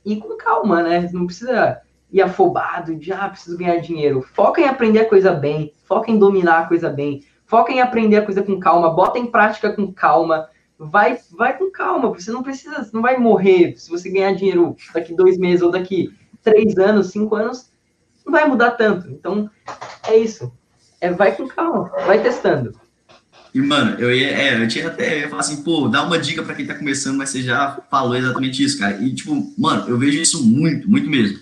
ir 0.04 0.15
com 0.15 0.36
calma, 0.36 0.82
né? 0.82 1.08
Não 1.13 1.28
precisa 1.28 1.80
ir 2.12 2.24
afobado 2.24 2.95
de, 2.95 3.13
ah, 3.13 3.30
preciso 3.30 3.56
ganhar 3.56 3.78
dinheiro. 3.78 4.24
Foca 4.34 4.60
em 4.62 4.65
aprender 4.65 5.02
a 5.02 5.08
coisa 5.08 5.32
bem, 5.32 5.74
foca 5.84 6.10
em 6.10 6.17
dominar 6.17 6.62
a 6.62 6.67
coisa 6.67 6.89
bem, 6.89 7.24
foca 7.45 7.71
em 7.71 7.80
aprender 7.80 8.15
a 8.15 8.26
coisa 8.26 8.41
com 8.41 8.60
calma, 8.60 8.89
bota 8.89 9.19
em 9.19 9.28
prática 9.28 9.71
com 9.71 9.93
calma, 9.93 10.50
vai, 10.80 11.19
vai 11.38 11.56
com 11.56 11.69
calma, 11.69 12.10
você 12.10 12.32
não 12.32 12.41
precisa, 12.41 12.84
você 12.84 12.89
não 12.91 13.04
vai 13.04 13.19
morrer 13.19 13.78
se 13.78 13.91
você 13.91 14.10
ganhar 14.10 14.34
dinheiro 14.34 14.76
daqui 14.91 15.13
dois 15.13 15.38
meses 15.38 15.62
ou 15.62 15.69
daqui 15.69 16.12
três 16.41 16.80
anos, 16.80 17.12
cinco 17.12 17.36
anos, 17.36 17.71
não 18.26 18.32
vai 18.32 18.48
mudar 18.48 18.71
tanto. 18.71 19.08
Então, 19.12 19.48
é 20.08 20.17
isso. 20.17 20.52
É, 21.06 21.12
vai 21.12 21.36
com 21.36 21.48
calma, 21.48 21.91
vai 22.08 22.22
testando. 22.22 22.74
E, 23.54 23.62
mano, 23.62 23.98
eu 24.00 24.13
ia, 24.13 24.28
é, 24.28 24.62
eu 24.62 24.68
tinha 24.68 24.88
até, 24.88 25.15
eu 25.15 25.20
ia 25.20 25.30
falar 25.30 25.41
assim, 25.41 25.63
pô, 25.63 25.88
dá 25.88 26.04
uma 26.04 26.18
dica 26.18 26.41
para 26.41 26.56
quem 26.56 26.65
tá 26.65 26.74
começando, 26.74 27.15
mas 27.15 27.30
você 27.30 27.44
já 27.44 27.80
falou 27.91 28.15
exatamente 28.15 28.63
isso, 28.63 28.80
cara. 28.80 28.98
E, 29.02 29.13
tipo, 29.13 29.54
mano, 29.58 29.88
eu 29.88 29.98
vejo 29.98 30.20
isso 30.20 30.44
muito, 30.44 30.89
muito 30.89 31.08
mesmo. 31.08 31.39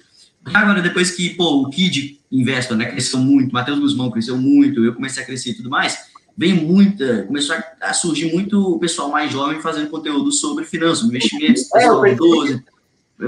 Agora, 0.54 0.82
depois 0.82 1.12
que, 1.12 1.30
pô, 1.32 1.62
o 1.62 1.70
Kid 1.70 2.20
Investor, 2.30 2.76
né, 2.76 2.88
cresceu 2.88 3.20
muito, 3.20 3.54
Matheus 3.54 3.80
Guzmão 3.80 4.12
cresceu 4.12 4.38
muito, 4.38 4.84
eu 4.84 4.94
comecei 4.94 5.24
a 5.24 5.26
crescer 5.26 5.52
e 5.52 5.54
tudo 5.56 5.70
mais, 5.70 5.98
vem 6.38 6.54
muita, 6.54 7.24
começou 7.24 7.56
a 7.80 7.94
surgir 7.94 8.34
muito 8.34 8.60
o 8.76 8.80
pessoal 8.80 9.10
mais 9.10 9.32
jovem 9.32 9.62
fazendo 9.62 9.90
conteúdo 9.90 10.32
sobre 10.32 10.66
finanças, 10.66 11.08
investimentos, 11.08 11.64
é, 11.74 11.80
pessoal 11.80 12.04
de 12.04 12.16
12, 12.16 12.64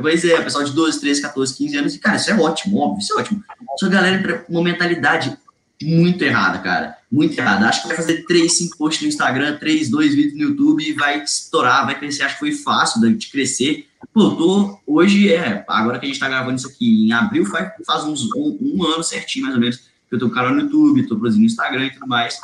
pois 0.02 0.26
é, 0.26 0.41
pessoal 0.41 0.63
de 0.65 0.74
12, 0.74 1.00
13, 1.00 1.21
14, 1.21 1.58
15 1.58 1.78
anos, 1.78 1.95
e, 1.95 2.00
cara, 2.00 2.17
isso 2.17 2.30
é 2.30 2.36
ótimo, 2.36 2.80
óbvio, 2.80 3.00
isso 3.00 3.13
é 3.13 3.21
ótimo. 3.21 3.43
Só 3.80 3.86
a 3.86 3.89
galera 3.89 4.17
entra 4.17 4.39
com 4.39 4.52
uma 4.52 4.63
mentalidade 4.63 5.38
muito 5.82 6.24
errada, 6.24 6.60
cara, 6.60 6.98
muito 7.12 7.38
errada. 7.38 7.68
Acho 7.68 7.82
que 7.82 7.88
vai 7.88 7.98
fazer 7.98 8.26
3, 8.26 8.58
5 8.58 8.78
posts 8.78 9.02
no 9.02 9.10
Instagram, 9.10 9.58
3, 9.58 9.90
2 9.90 10.16
vídeos 10.16 10.34
no 10.34 10.50
YouTube 10.50 10.84
e 10.84 10.94
vai 10.94 11.24
estourar, 11.24 11.86
vai 11.86 11.98
crescer. 11.98 12.24
Acho 12.24 12.36
que 12.36 12.40
foi 12.40 12.52
fácil 12.54 13.02
de 13.16 13.28
crescer. 13.30 13.88
Pô, 14.14 14.32
tô, 14.32 14.80
hoje 14.86 15.34
é, 15.34 15.66
agora 15.68 16.00
que 16.00 16.06
a 16.06 16.08
gente 16.08 16.20
tá 16.20 16.30
gravando 16.30 16.58
isso 16.58 16.68
aqui 16.68 17.08
em 17.08 17.12
abril, 17.12 17.46
faz, 17.46 17.72
faz 17.86 18.04
uns 18.06 18.24
um, 18.36 18.58
um 18.62 18.84
ano 18.86 19.04
certinho, 19.04 19.46
mais 19.46 19.56
ou 19.56 19.62
menos, 19.62 19.78
que 19.78 20.16
eu 20.16 20.20
tô 20.20 20.30
com 20.30 20.36
canal 20.36 20.54
no 20.54 20.62
YouTube, 20.62 21.08
tô 21.08 21.18
produzindo 21.18 21.42
no 21.42 21.48
Instagram 21.48 21.88
e 21.88 21.94
tudo 21.94 22.08
mais. 22.08 22.40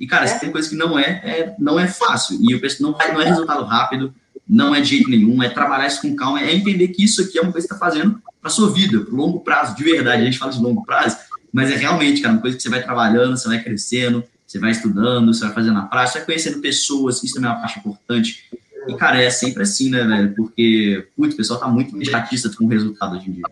E, 0.00 0.06
cara, 0.06 0.26
se 0.26 0.40
tem 0.40 0.50
coisa 0.50 0.68
que 0.68 0.74
não 0.74 0.98
é, 0.98 1.04
é, 1.04 1.54
não 1.58 1.78
é 1.78 1.86
fácil. 1.86 2.36
E 2.40 2.52
eu 2.52 2.60
penso, 2.60 2.82
não, 2.82 2.92
vai, 2.92 3.12
não 3.12 3.20
é 3.20 3.24
resultado 3.24 3.64
rápido, 3.64 4.12
não 4.48 4.74
é 4.74 4.80
de 4.80 4.88
jeito 4.88 5.08
nenhum, 5.08 5.40
é 5.42 5.48
trabalhar 5.48 5.86
isso 5.86 6.02
com 6.02 6.16
calma, 6.16 6.40
é 6.40 6.52
entender 6.52 6.88
que 6.88 7.04
isso 7.04 7.22
aqui 7.22 7.38
é 7.38 7.42
uma 7.42 7.52
coisa 7.52 7.68
que 7.68 7.72
você 7.72 7.76
está 7.76 7.86
fazendo 7.86 8.20
para 8.40 8.50
sua 8.50 8.70
vida, 8.72 9.00
para 9.00 9.14
longo 9.14 9.40
prazo, 9.40 9.76
de 9.76 9.84
verdade. 9.84 10.22
A 10.22 10.24
gente 10.24 10.38
fala 10.38 10.50
de 10.50 10.60
longo 10.60 10.82
prazo, 10.84 11.16
mas 11.52 11.70
é 11.70 11.76
realmente, 11.76 12.22
cara, 12.22 12.34
uma 12.34 12.40
coisa 12.40 12.56
que 12.56 12.62
você 12.62 12.68
vai 12.68 12.82
trabalhando, 12.82 13.36
você 13.36 13.48
vai 13.48 13.62
crescendo, 13.62 14.24
você 14.46 14.58
vai 14.58 14.70
estudando, 14.70 15.32
você 15.32 15.44
vai 15.44 15.54
fazendo 15.54 15.74
na 15.74 15.86
prática, 15.86 16.18
vai 16.18 16.26
conhecendo 16.26 16.60
pessoas, 16.60 17.22
isso 17.22 17.34
também 17.34 17.50
é 17.50 17.52
uma 17.52 17.60
parte 17.60 17.78
importante. 17.78 18.50
E, 18.88 18.96
cara, 18.96 19.22
é 19.22 19.30
sempre 19.30 19.62
assim, 19.62 19.90
né, 19.90 20.02
velho? 20.02 20.34
Porque, 20.34 21.06
putz, 21.16 21.34
o 21.34 21.36
pessoal 21.36 21.60
tá 21.60 21.68
muito 21.68 21.94
imediatista 21.94 22.50
com 22.56 22.64
o 22.64 22.68
resultado 22.68 23.16
hoje 23.16 23.30
em 23.30 23.32
dia. 23.34 23.44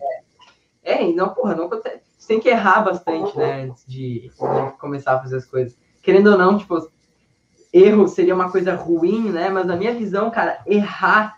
É, 0.83 1.09
e 1.09 1.13
não, 1.13 1.29
porra, 1.29 1.55
não. 1.55 1.69
Você 1.69 2.27
tem 2.27 2.39
que 2.39 2.49
errar 2.49 2.81
bastante, 2.81 3.37
né, 3.37 3.63
antes 3.63 3.83
de, 3.87 4.21
de 4.21 4.31
começar 4.79 5.13
a 5.13 5.19
fazer 5.19 5.37
as 5.37 5.45
coisas 5.45 5.75
querendo 6.01 6.31
ou 6.31 6.37
não, 6.37 6.57
tipo, 6.57 6.89
erro 7.71 8.07
seria 8.07 8.35
uma 8.35 8.51
coisa 8.51 8.75
ruim, 8.75 9.29
né? 9.29 9.49
Mas 9.49 9.65
na 9.65 9.75
minha 9.75 9.93
visão, 9.93 10.31
cara, 10.31 10.59
errar 10.65 11.37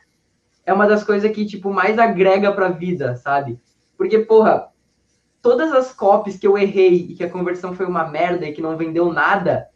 é 0.66 0.74
uma 0.74 0.88
das 0.88 1.04
coisas 1.04 1.30
que, 1.32 1.46
tipo, 1.46 1.72
mais 1.72 2.00
agrega 2.00 2.52
pra 2.52 2.70
vida, 2.70 3.16
sabe? 3.18 3.60
Porque, 3.98 4.20
porra, 4.20 4.70
todas 5.44 5.74
as 5.74 5.94
copies 5.94 6.38
que 6.38 6.48
eu 6.48 6.58
errei 6.58 7.08
e 7.10 7.16
que 7.16 7.24
a 7.24 7.30
conversão 7.30 7.76
foi 7.76 7.86
uma 7.86 8.08
merda 8.08 8.48
e 8.48 8.54
que 8.54 8.62
não 8.62 8.78
vendeu 8.78 9.12
nada, 9.12 9.68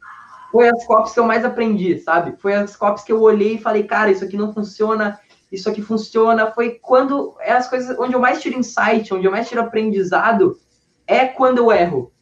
foi 0.50 0.70
as 0.70 0.86
copies 0.86 1.14
que 1.14 1.20
eu 1.20 1.26
mais 1.26 1.44
aprendi, 1.44 2.00
sabe? 2.00 2.36
Foi 2.40 2.56
as 2.56 2.76
copies 2.76 3.04
que 3.04 3.12
eu 3.12 3.22
olhei 3.22 3.56
e 3.56 3.62
falei, 3.62 3.84
cara, 3.84 4.10
isso 4.10 4.24
aqui 4.24 4.38
não 4.38 4.54
funciona, 4.54 5.20
isso 5.52 5.70
aqui 5.70 5.82
funciona. 5.82 6.50
Foi 6.52 6.80
quando 6.82 7.36
é 7.42 7.52
as 7.52 7.70
coisas 7.70 8.00
onde 8.00 8.14
eu 8.14 8.20
mais 8.20 8.42
tiro 8.42 8.58
insight, 8.58 9.14
onde 9.14 9.26
eu 9.26 9.32
mais 9.32 9.50
tiro 9.50 9.60
aprendizado, 9.60 10.58
é 11.06 11.26
quando 11.26 11.58
eu 11.58 11.70
erro. 11.70 12.14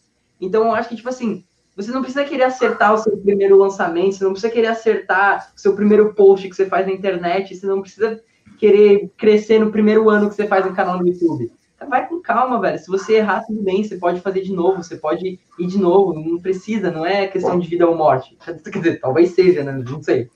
Então, 0.42 0.64
eu 0.64 0.74
acho 0.74 0.90
que, 0.90 0.96
tipo 0.96 1.10
assim, 1.10 1.46
você 1.76 1.92
não 1.92 2.02
precisa 2.02 2.26
querer 2.26 2.46
acertar 2.46 2.96
o 2.96 2.98
seu 2.98 3.16
primeiro 3.16 3.58
lançamento, 3.58 4.16
você 4.16 4.24
não 4.24 4.32
precisa 4.32 4.52
querer 4.52 4.68
acertar 4.68 5.52
o 5.56 5.60
seu 5.60 5.76
primeiro 5.76 6.16
post 6.16 6.50
que 6.50 6.56
você 6.56 6.66
faz 6.66 6.88
na 6.88 6.94
internet, 6.94 7.56
você 7.56 7.68
não 7.68 7.82
precisa 7.82 8.20
querer 8.58 9.12
crescer 9.16 9.60
no 9.60 9.72
primeiro 9.72 10.10
ano 10.10 10.30
que 10.30 10.36
você 10.36 10.48
faz 10.48 10.66
um 10.66 10.74
canal 10.74 10.98
no 10.98 11.08
YouTube. 11.08 11.52
Vai 11.89 12.08
com 12.08 12.21
calma, 12.21 12.60
velho. 12.60 12.80
Se 12.80 12.88
você 12.88 13.15
errar, 13.15 13.43
tudo 13.45 13.62
bem, 13.62 13.84
você 13.84 13.98
pode 13.98 14.21
fazer 14.21 14.41
de 14.41 14.54
novo, 14.54 14.84
você 14.84 14.98
pode 14.98 15.39
ir 15.60 15.67
de 15.67 15.78
novo, 15.78 16.13
não 16.13 16.39
precisa, 16.39 16.91
não 16.91 17.06
é 17.06 17.28
questão 17.28 17.60
de 17.60 17.67
vida 17.67 17.88
ou 17.88 17.95
morte. 17.95 18.38
Quer 18.45 18.80
dizer, 18.80 19.00
talvez 19.00 19.32
seja, 19.32 19.63
né? 19.63 19.71
Não 19.71 20.02
sei. 20.02 20.30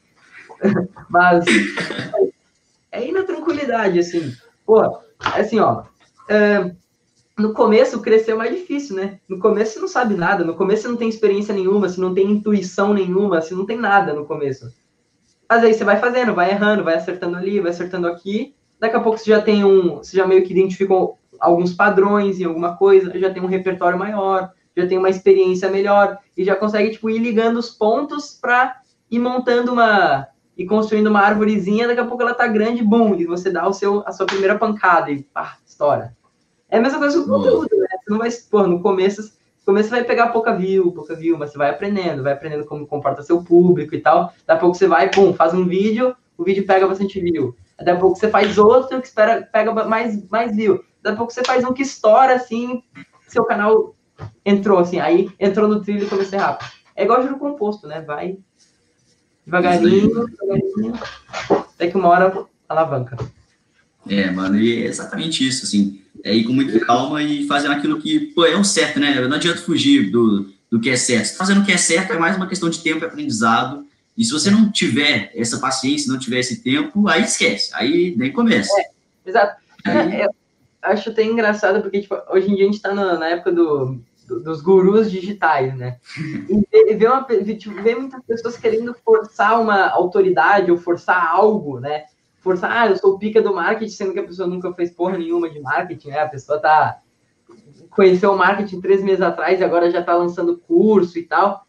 Mas 1.10 1.46
é 2.92 3.06
ir 3.06 3.12
na 3.12 3.24
tranquilidade, 3.24 4.00
assim. 4.00 4.34
Pô, 4.66 4.84
é 4.84 5.42
assim, 5.42 5.60
ó. 5.60 5.84
Uh, 6.30 6.76
no 7.38 7.54
começo 7.54 8.02
crescer 8.02 8.32
é 8.32 8.36
mais 8.36 8.54
difícil, 8.56 8.96
né? 8.96 9.20
No 9.28 9.40
começo 9.40 9.74
você 9.74 9.80
não 9.80 9.88
sabe 9.88 10.14
nada, 10.16 10.44
no 10.44 10.56
começo 10.56 10.84
você 10.84 10.88
não 10.90 10.98
tem 10.98 11.10
experiência 11.10 11.54
nenhuma, 11.54 11.88
você 11.88 12.00
não 12.00 12.14
tem 12.14 12.30
intuição 12.30 12.94
nenhuma, 12.94 13.42
você 13.42 13.56
não 13.56 13.66
tem 13.66 13.78
nada 13.78 14.14
no 14.14 14.26
começo. 14.26 14.74
Mas 15.48 15.64
aí 15.64 15.74
você 15.74 15.84
vai 15.84 16.00
fazendo, 16.00 16.36
vai 16.36 16.52
errando, 16.52 16.84
vai 16.84 16.96
acertando 16.96 17.38
ali, 17.38 17.60
vai 17.60 17.72
acertando 17.72 18.08
aqui. 18.08 18.54
Daqui 18.80 18.96
a 18.96 19.00
pouco 19.00 19.18
você 19.18 19.30
já 19.30 19.42
tem 19.42 19.64
um, 19.64 19.98
você 19.98 20.16
já 20.16 20.28
meio 20.28 20.44
que 20.44 20.52
identificou 20.52 21.19
alguns 21.40 21.74
padrões 21.74 22.40
em 22.40 22.46
alguma 22.46 22.76
coisa, 22.76 23.18
já 23.18 23.32
tem 23.32 23.42
um 23.42 23.48
repertório 23.48 23.98
maior, 23.98 24.52
já 24.76 24.88
tem 24.88 24.98
uma 24.98 25.10
experiência 25.10 25.70
melhor 25.70 26.18
e 26.36 26.44
já 26.44 26.56
consegue 26.56 26.92
tipo 26.92 27.10
ir 27.10 27.20
ligando 27.20 27.58
os 27.58 27.70
pontos 27.70 28.38
para 28.40 28.78
ir 29.10 29.20
montando 29.20 29.72
uma 29.72 30.28
e 30.58 30.66
construindo 30.66 31.08
uma 31.08 31.22
árvorezinha, 31.22 31.88
daqui 31.88 32.02
a 32.02 32.06
pouco 32.06 32.22
ela 32.22 32.34
tá 32.34 32.46
grande, 32.46 32.84
bum, 32.84 33.16
e 33.16 33.26
você 33.26 33.50
dá 33.50 33.66
o 33.66 33.72
seu 33.72 34.04
a 34.06 34.12
sua 34.12 34.26
primeira 34.26 34.58
pancada 34.58 35.10
e 35.10 35.24
pá, 35.24 35.58
estoura. 35.66 36.14
É 36.70 36.78
a 36.78 36.82
mesma 36.82 37.00
coisa 37.00 37.24
com 37.24 37.32
o 37.32 37.36
conteúdo, 37.38 37.78
né? 37.78 37.88
Você 38.04 38.12
não 38.12 38.18
vai, 38.18 38.30
pô, 38.52 38.68
no 38.68 38.82
começo, 38.82 39.22
no 39.22 39.66
começo 39.66 39.88
você 39.88 39.96
vai 39.96 40.04
pegar 40.04 40.28
pouca 40.28 40.54
view, 40.54 40.92
pouca 40.92 41.16
view, 41.16 41.38
mas 41.38 41.52
você 41.52 41.58
vai 41.58 41.70
aprendendo, 41.70 42.24
vai 42.24 42.34
aprendendo 42.34 42.66
como 42.66 42.86
comporta 42.86 43.24
seu 43.24 43.42
público 43.42 43.96
e 43.96 44.02
tal. 44.02 44.34
Daqui 44.46 44.52
a 44.52 44.58
pouco 44.58 44.76
você 44.76 44.86
vai, 44.86 45.10
pum, 45.10 45.34
faz 45.34 45.54
um 45.54 45.66
vídeo, 45.66 46.14
o 46.38 46.44
vídeo 46.44 46.66
pega 46.68 46.88
bastante 46.88 47.22
view. 47.22 47.56
Daqui 47.78 47.92
a 47.92 47.96
pouco 47.96 48.18
você 48.18 48.30
faz 48.30 48.58
outro 48.58 49.00
que 49.00 49.08
espera, 49.08 49.48
pega 49.50 49.74
mais, 49.86 50.30
mais 50.30 50.56
view. 50.56 50.84
Daqui 51.02 51.16
a 51.16 51.18
pouco 51.18 51.34
você 51.34 51.44
faz 51.44 51.64
um 51.64 51.74
que 51.74 51.84
estoura, 51.84 52.36
assim, 52.36 52.84
seu 53.28 53.46
canal 53.46 53.96
entrou, 54.46 54.80
assim, 54.80 55.00
aí 55.00 55.30
entrou 55.40 55.68
no 55.68 55.82
trilho 55.82 56.06
e 56.06 56.10
comecei 56.10 56.38
rápido. 56.38 56.70
É 56.96 57.04
igual 57.04 57.22
juro 57.22 57.40
composto, 57.40 57.88
né? 57.88 58.02
Vai 58.02 58.38
devagarinho, 59.46 60.26
devagarinho, 60.26 60.94
até 61.50 61.88
que 61.88 61.98
uma 61.98 62.10
hora 62.10 62.46
alavanca. 62.68 63.18
É, 64.08 64.30
mano, 64.32 64.58
e 64.58 64.84
é 64.84 64.88
exatamente 64.88 65.48
isso, 65.48 65.66
assim, 65.66 66.02
é 66.24 66.34
ir 66.34 66.44
com 66.44 66.54
muita 66.54 66.80
calma 66.86 67.22
e 67.22 67.48
fazendo 67.48 67.74
aquilo 67.74 68.02
que, 68.02 68.20
pô, 68.34 68.46
é 68.46 68.56
o 68.56 68.64
certo, 68.64 69.00
né? 69.00 69.20
Não 69.28 69.36
adianta 69.36 69.62
fugir 69.62 70.12
do, 70.12 70.52
do 70.70 70.80
que 70.80 70.90
é 70.90 70.96
certo. 70.96 71.36
Fazendo 71.36 71.62
o 71.62 71.66
que 71.66 71.72
é 71.72 71.78
certo 71.78 72.14
é 72.14 72.18
mais 72.18 72.36
uma 72.36 72.48
questão 72.48 72.70
de 72.70 72.80
tempo 72.80 73.04
e 73.04 73.08
aprendizado, 73.08 73.86
E 74.18 74.24
se 74.24 74.32
você 74.32 74.52
não 74.52 74.72
tiver 74.72 75.32
essa 75.36 75.60
paciência, 75.60 76.12
não 76.12 76.20
tiver 76.20 76.40
esse 76.40 76.62
tempo, 76.62 77.08
aí 77.08 77.24
esquece, 77.24 77.72
aí 77.74 78.14
nem 78.18 78.32
começa. 78.32 78.72
É, 78.80 79.30
exato. 79.30 79.62
É, 79.86 80.26
eu 80.26 80.39
acho 80.82 81.10
até 81.10 81.24
engraçado, 81.24 81.82
porque 81.82 82.02
tipo, 82.02 82.16
hoje 82.30 82.50
em 82.50 82.56
dia 82.56 82.64
a 82.64 82.68
gente 82.68 82.76
está 82.76 82.94
na 82.94 83.28
época 83.28 83.52
do, 83.52 84.00
do, 84.28 84.44
dos 84.44 84.62
gurus 84.62 85.12
digitais, 85.12 85.76
né? 85.76 85.98
E 86.50 86.96
vê, 86.96 87.08
uma, 87.08 87.24
tipo, 87.24 87.82
vê 87.82 87.96
muitas 87.96 88.24
pessoas 88.26 88.58
querendo 88.58 88.94
forçar 88.94 89.62
uma 89.62 89.90
autoridade 89.90 90.72
ou 90.72 90.78
forçar 90.78 91.32
algo, 91.32 91.80
né? 91.80 92.06
Forçar, 92.40 92.72
ah, 92.72 92.88
eu 92.88 92.98
sou 92.98 93.16
o 93.16 93.20
pica 93.20 93.42
do 93.42 93.54
marketing, 93.54 93.92
sendo 93.92 94.14
que 94.14 94.20
a 94.20 94.26
pessoa 94.26 94.48
nunca 94.48 94.74
fez 94.74 94.92
porra 94.92 95.18
nenhuma 95.18 95.50
de 95.50 95.60
marketing, 95.60 96.10
né? 96.10 96.20
A 96.20 96.30
pessoa 96.30 96.60
tá 96.60 97.02
conheceu 97.90 98.32
o 98.32 98.38
marketing 98.38 98.82
três 98.82 99.04
meses 99.04 99.22
atrás 99.22 99.60
e 99.60 99.64
agora 99.64 99.90
já 99.90 100.04
tá 100.04 100.16
lançando 100.16 100.60
curso 100.60 101.18
e 101.18 101.24
tal 101.24 101.66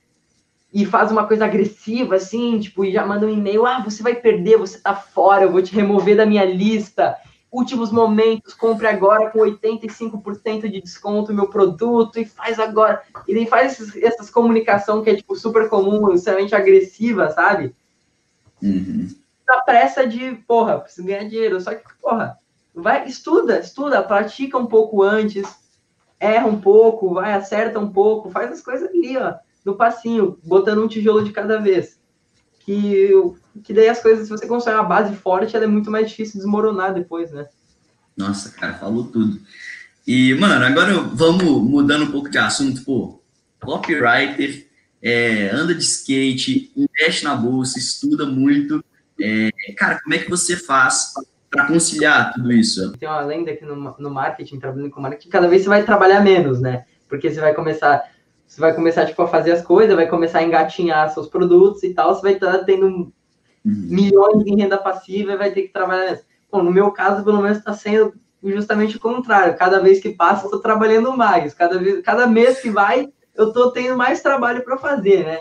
e 0.72 0.86
faz 0.86 1.10
uma 1.10 1.26
coisa 1.26 1.44
agressiva, 1.44 2.14
assim, 2.14 2.60
tipo, 2.60 2.84
e 2.84 2.92
já 2.92 3.04
manda 3.04 3.26
um 3.26 3.30
e-mail, 3.30 3.66
ah, 3.66 3.80
você 3.80 4.02
vai 4.02 4.14
perder, 4.14 4.56
você 4.56 4.78
tá 4.78 4.94
fora, 4.94 5.42
eu 5.42 5.50
vou 5.50 5.60
te 5.60 5.74
remover 5.74 6.16
da 6.16 6.24
minha 6.24 6.44
lista. 6.44 7.16
Últimos 7.52 7.90
momentos, 7.90 8.54
compre 8.54 8.86
agora 8.86 9.30
com 9.30 9.40
85% 9.40 10.68
de 10.68 10.80
desconto 10.80 11.34
meu 11.34 11.48
produto 11.48 12.18
e 12.18 12.24
faz 12.24 12.58
agora. 12.58 13.02
E 13.26 13.34
daí 13.34 13.46
faz 13.46 13.72
essas, 13.72 13.96
essas 13.96 14.30
comunicação 14.30 15.02
que 15.02 15.10
é, 15.10 15.16
tipo, 15.16 15.34
super 15.34 15.68
comum, 15.68 16.12
extremamente 16.12 16.54
agressiva, 16.54 17.30
sabe? 17.30 17.74
Uhum. 18.62 19.08
Na 19.48 19.62
pressa 19.62 20.06
de, 20.06 20.36
porra, 20.46 20.78
preciso 20.78 21.06
ganhar 21.06 21.24
dinheiro. 21.24 21.60
Só 21.60 21.74
que, 21.74 21.82
porra, 22.00 22.38
vai, 22.74 23.06
estuda, 23.06 23.58
estuda, 23.58 24.02
pratica 24.02 24.56
um 24.56 24.66
pouco 24.66 25.02
antes, 25.02 25.48
erra 26.20 26.46
um 26.46 26.60
pouco, 26.60 27.14
vai, 27.14 27.32
acerta 27.32 27.80
um 27.80 27.90
pouco, 27.90 28.30
faz 28.30 28.52
as 28.52 28.60
coisas 28.60 28.88
ali, 28.88 29.16
ó 29.16 29.34
no 29.64 29.76
passinho, 29.76 30.38
botando 30.42 30.82
um 30.82 30.88
tijolo 30.88 31.24
de 31.24 31.32
cada 31.32 31.58
vez. 31.58 31.99
Que, 32.70 33.11
que 33.64 33.74
daí 33.74 33.88
as 33.88 34.00
coisas, 34.00 34.28
se 34.28 34.30
você 34.30 34.46
constrói 34.46 34.76
uma 34.76 34.85
base 34.85 35.16
forte, 35.16 35.56
ela 35.56 35.64
é 35.64 35.68
muito 35.68 35.90
mais 35.90 36.09
difícil 36.09 36.35
de 36.35 36.38
desmoronar 36.38 36.94
depois, 36.94 37.33
né? 37.33 37.48
Nossa, 38.16 38.50
cara, 38.50 38.74
falou 38.74 39.09
tudo. 39.09 39.40
E, 40.06 40.35
mano, 40.35 40.64
agora 40.64 40.92
vamos 40.94 41.42
mudando 41.42 42.04
um 42.04 42.12
pouco 42.12 42.30
de 42.30 42.38
assunto, 42.38 42.85
pô. 42.85 43.20
Copywriter, 43.61 44.68
é, 45.02 45.50
anda 45.52 45.74
de 45.74 45.83
skate, 45.83 46.70
investe 46.76 47.24
na 47.24 47.35
bolsa, 47.35 47.76
estuda 47.76 48.24
muito. 48.24 48.85
É, 49.20 49.50
cara, 49.76 49.98
como 50.00 50.14
é 50.14 50.18
que 50.18 50.30
você 50.30 50.56
faz 50.56 51.12
para 51.50 51.66
conciliar 51.66 52.33
tudo 52.33 52.52
isso? 52.52 52.92
Tem 52.98 53.09
uma 53.09 53.20
lenda 53.20 53.50
aqui 53.50 53.64
no, 53.64 53.96
no 53.98 54.11
marketing, 54.11 54.61
trabalhando 54.61 54.90
com 54.90 55.00
marketing, 55.00 55.28
cada 55.28 55.48
vez 55.48 55.62
você 55.62 55.68
vai 55.68 55.83
trabalhar 55.83 56.20
menos, 56.20 56.61
né? 56.61 56.85
Porque 57.09 57.33
você 57.33 57.40
vai 57.40 57.52
começar 57.52 58.09
você 58.50 58.60
vai 58.60 58.74
começar 58.74 59.06
tipo, 59.06 59.22
a 59.22 59.28
fazer 59.28 59.52
as 59.52 59.62
coisas, 59.62 59.94
vai 59.94 60.08
começar 60.08 60.40
a 60.40 60.42
engatinhar 60.42 61.08
seus 61.10 61.28
produtos 61.28 61.84
e 61.84 61.94
tal, 61.94 62.12
você 62.12 62.20
vai 62.20 62.32
estar 62.32 62.64
tendo 62.64 62.86
uhum. 62.88 63.12
milhões 63.64 64.44
em 64.44 64.56
renda 64.56 64.76
passiva 64.76 65.32
e 65.32 65.36
vai 65.36 65.52
ter 65.52 65.62
que 65.62 65.72
trabalhar. 65.72 66.18
Bom, 66.50 66.60
no 66.60 66.72
meu 66.72 66.90
caso, 66.90 67.24
pelo 67.24 67.40
menos, 67.40 67.58
está 67.58 67.72
sendo 67.74 68.12
justamente 68.42 68.96
o 68.96 69.00
contrário. 69.00 69.56
Cada 69.56 69.78
vez 69.78 70.00
que 70.00 70.10
passa, 70.10 70.42
eu 70.42 70.46
estou 70.46 70.60
trabalhando 70.60 71.16
mais. 71.16 71.54
Cada, 71.54 71.78
vez, 71.78 72.02
cada 72.02 72.26
mês 72.26 72.60
que 72.60 72.70
vai, 72.70 73.12
eu 73.36 73.48
estou 73.48 73.70
tendo 73.70 73.96
mais 73.96 74.20
trabalho 74.20 74.64
para 74.64 74.76
fazer, 74.76 75.24
né? 75.24 75.38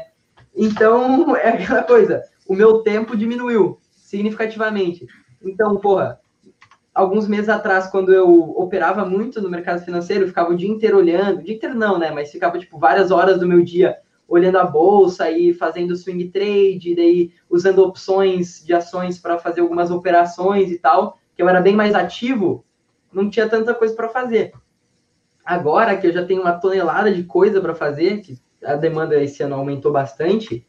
Então, 0.56 1.34
é 1.36 1.50
aquela 1.50 1.82
coisa. 1.82 2.22
O 2.48 2.54
meu 2.54 2.84
tempo 2.84 3.17
diminuiu 3.17 3.80
significativamente. 3.91 5.08
Então, 5.41 5.78
porra, 5.78 6.19
alguns 7.00 7.28
meses 7.30 7.48
atrás, 7.48 7.88
quando 7.88 8.14
eu 8.14 8.30
operava 8.58 9.06
muito 9.06 9.42
no 9.42 9.50
mercado 9.50 9.84
financeiro, 9.84 10.26
eu 10.26 10.28
ficava 10.28 10.52
o 10.52 10.58
dia 10.58 10.70
inteiro 10.70 10.98
olhando, 10.98 11.40
o 11.40 11.44
dia 11.44 11.56
inteiro 11.56 11.76
não, 11.76 11.98
né? 11.98 12.12
Mas 12.12 12.30
ficava, 12.30 12.60
tipo, 12.60 12.78
várias 12.78 13.10
horas 13.10 13.40
do 13.40 13.48
meu 13.48 13.64
dia 13.64 13.98
olhando 14.28 14.58
a 14.58 14.66
bolsa 14.66 15.32
e 15.32 15.54
fazendo 15.54 15.96
swing 15.96 16.30
trade, 16.30 16.96
daí 16.96 17.32
usando 17.50 17.80
opções 17.80 18.64
de 18.64 18.74
ações 18.74 19.18
para 19.18 19.40
fazer 19.40 19.62
algumas 19.62 19.90
operações 19.90 20.70
e 20.72 20.78
tal, 20.78 21.18
que 21.36 21.42
eu 21.42 21.50
era 21.50 21.62
bem 21.62 21.76
mais 21.76 21.96
ativo, 21.96 22.64
não 23.12 23.30
tinha 23.30 23.48
tanta 23.48 23.74
coisa 23.74 23.96
para 23.96 24.10
fazer. 24.10 24.54
Agora 25.44 25.98
que 25.98 26.06
eu 26.06 26.12
já 26.12 26.24
tenho 26.26 26.42
uma 26.42 26.60
tonelada 26.60 27.12
de 27.12 27.24
coisa 27.24 27.60
para 27.60 27.74
fazer, 27.74 28.22
que 28.22 28.38
a 28.64 28.76
demanda 28.76 29.24
esse 29.24 29.42
ano 29.42 29.56
aumentou 29.56 29.92
bastante, 29.92 30.68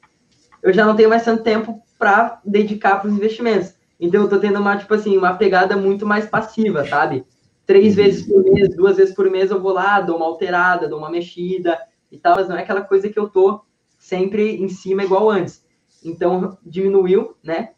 eu 0.63 0.73
já 0.73 0.87
não 0.87 0.95
tenho 0.95 1.11
mais 1.11 1.25
tanto 1.25 1.43
tempo 1.43 1.83
para 1.99 2.41
dedicar 2.45 3.01
para 3.01 3.11
os 3.11 3.17
investimentos. 3.17 3.75
Então 4.01 4.23
eu 4.23 4.29
tô 4.29 4.39
tendo 4.39 4.59
uma, 4.59 4.77
tipo 4.77 4.95
assim, 4.95 5.17
uma 5.17 5.35
pegada 5.35 5.77
muito 5.77 6.07
mais 6.07 6.27
passiva, 6.27 6.85
sabe? 6.87 7.25
Três 7.67 7.97
uhum. 7.97 8.03
vezes 8.03 8.27
por 8.27 8.43
mês, 8.43 8.75
duas 8.75 8.97
vezes 8.97 9.15
por 9.15 9.31
mês 9.31 9.51
eu 9.51 9.61
vou 9.61 9.73
lá, 9.73 10.01
dou 10.01 10.17
uma 10.17 10.27
alterada, 10.27 10.89
dou 10.89 10.99
uma 10.99 11.11
mexida 11.11 11.79
e 12.11 12.17
tal, 12.17 12.37
mas 12.37 12.49
não 12.49 12.57
é 12.57 12.63
aquela 12.63 12.81
coisa 12.81 13.11
que 13.11 13.19
eu 13.19 13.29
tô 13.29 13.61
sempre 13.99 14.57
em 14.57 14.69
cima 14.69 15.05
igual 15.05 15.29
antes. 15.31 15.63
Então 16.03 16.57
diminuiu, 16.65 17.37
né? 17.45 17.71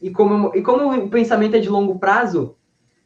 E 0.00 0.10
como, 0.10 0.54
e 0.54 0.62
como 0.62 0.94
o 0.94 1.10
pensamento 1.10 1.56
é 1.56 1.58
de 1.58 1.68
longo 1.68 1.98
prazo, 1.98 2.56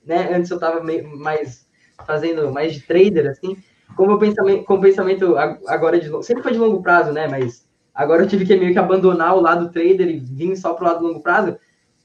né? 0.05 0.35
Antes 0.37 0.51
eu 0.51 0.59
tava 0.59 0.83
meio, 0.85 1.17
mais 1.17 1.67
fazendo 2.07 2.51
mais 2.53 2.75
de 2.75 2.81
trader, 2.81 3.31
assim, 3.31 3.57
como 3.97 4.15
o 4.15 4.19
pensamento, 4.19 4.65
como 4.65 4.79
o 4.79 4.83
pensamento 4.83 5.37
agora 5.67 5.99
de 5.99 6.09
sempre 6.25 6.43
foi 6.43 6.53
de 6.53 6.59
longo 6.59 6.83
prazo, 6.83 7.13
né? 7.13 7.27
Mas 7.27 7.67
agora 7.95 8.23
eu 8.23 8.29
tive 8.29 8.45
que 8.45 8.57
meio 8.57 8.73
que 8.73 8.79
abandonar 8.79 9.35
o 9.35 9.41
lado 9.41 9.71
trader 9.71 10.09
e 10.09 10.19
vir 10.19 10.57
só 10.57 10.75
pro 10.75 10.85
lado 10.85 11.07
longo 11.07 11.23
prazo 11.23 11.57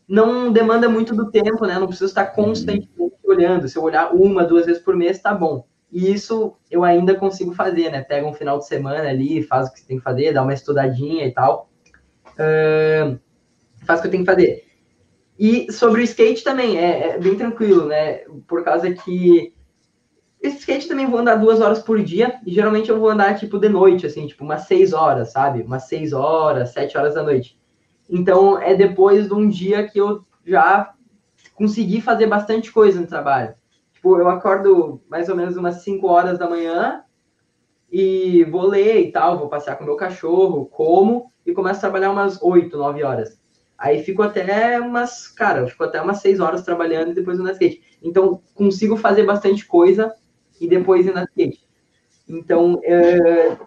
não 0.08 0.52
demanda 0.52 0.88
muito 0.88 1.16
do 1.16 1.32
tempo, 1.32 1.66
né? 1.66 1.80
Não 1.80 1.88
precisa 1.88 2.10
estar 2.10 2.28
constantemente 2.28 2.90
olhando. 3.24 3.68
Se 3.68 3.78
eu 3.78 3.84
olhar 3.84 4.14
uma, 4.14 4.44
duas 4.44 4.66
vezes 4.66 4.82
por 4.82 4.96
mês, 4.96 5.20
tá 5.20 5.34
bom. 5.34 5.66
E 5.92 6.12
isso 6.12 6.56
eu 6.70 6.84
ainda 6.84 7.16
consigo 7.16 7.54
fazer, 7.54 7.92
né? 7.92 8.02
Pega 8.02 8.28
um 8.28 8.34
final 8.34 8.60
de 8.60 8.68
semana 8.68 9.10
ali, 9.10 9.42
faz 9.44 9.68
o 9.68 9.74
que 9.74 9.80
você 9.80 9.88
tem 9.88 9.98
que 9.98 10.04
fazer, 10.04 10.34
dá 10.34 10.44
uma 10.44 10.54
estudadinha 10.54 11.26
e 11.26 11.32
tal. 11.32 11.70
Uh, 12.32 13.18
faz 13.86 14.00
o 14.00 14.02
que 14.02 14.08
eu 14.08 14.12
tenho 14.12 14.26
que 14.26 14.32
fazer. 14.32 14.66
E 15.38 15.72
sobre 15.72 16.02
o 16.02 16.04
skate 16.04 16.44
também, 16.44 16.78
é, 16.78 17.10
é, 17.10 17.20
bem 17.20 17.36
tranquilo, 17.36 17.86
né? 17.88 18.20
Por 18.48 18.64
causa 18.64 18.92
que 18.92 19.54
esse 20.42 20.60
skate 20.60 20.88
também 20.88 21.08
vou 21.08 21.20
andar 21.20 21.36
duas 21.36 21.60
horas 21.60 21.80
por 21.80 22.02
dia, 22.02 22.40
e 22.46 22.54
geralmente 22.54 22.90
eu 22.90 23.00
vou 23.00 23.10
andar, 23.10 23.38
tipo, 23.38 23.58
de 23.58 23.68
noite, 23.68 24.06
assim, 24.06 24.28
tipo, 24.28 24.44
umas 24.44 24.62
seis 24.62 24.94
horas, 24.94 25.32
sabe? 25.32 25.62
Umas 25.62 25.88
seis 25.88 26.14
horas, 26.14 26.72
sete 26.72 26.98
horas 26.98 27.16
da 27.16 27.24
noite. 27.24 27.60
Então, 28.10 28.60
é 28.60 28.76
depois 28.76 29.28
de 29.28 29.34
um 29.34 29.48
dia 29.48 29.88
que 29.88 30.00
eu 30.00 30.24
já 30.46 30.94
consegui 31.56 32.02
fazer 32.02 32.28
bastante 32.28 32.72
coisa 32.72 33.00
no 33.00 33.08
trabalho. 33.08 33.56
Tipo, 33.94 34.18
eu 34.18 34.30
acordo 34.30 35.02
mais 35.10 35.30
ou 35.30 35.36
menos 35.36 35.58
umas 35.58 35.84
5 35.84 36.08
horas 36.08 36.38
da 36.38 36.50
manhã 36.50 37.04
e 37.92 38.44
vou 38.46 38.68
ler 38.68 39.02
e 39.02 39.12
tal, 39.12 39.40
vou 39.40 39.50
passear 39.50 39.78
com 39.78 39.84
meu 39.84 39.96
cachorro, 39.96 40.66
como 40.66 41.32
e 41.46 41.54
começo 41.54 41.78
a 41.78 41.82
trabalhar 41.82 42.12
umas 42.12 42.42
8, 42.42 42.78
9 42.78 43.04
horas. 43.04 43.40
Aí 43.78 44.04
fico 44.04 44.22
até 44.22 44.80
umas, 44.80 45.28
cara, 45.28 45.62
eu 45.62 45.68
fico 45.68 45.84
até 45.84 46.02
umas 46.02 46.18
6 46.20 46.40
horas 46.40 46.64
trabalhando 46.64 47.12
e 47.12 47.14
depois 47.14 47.40
na 47.40 47.52
skate. 47.52 47.82
Então, 48.02 48.42
consigo 48.54 48.96
fazer 48.96 49.24
bastante 49.24 49.66
coisa 49.66 50.14
e 50.60 50.68
depois 50.68 51.06
ir 51.06 51.14
na 51.14 51.24
skate. 51.24 51.66
Então, 52.28 52.80
é... 52.84 53.58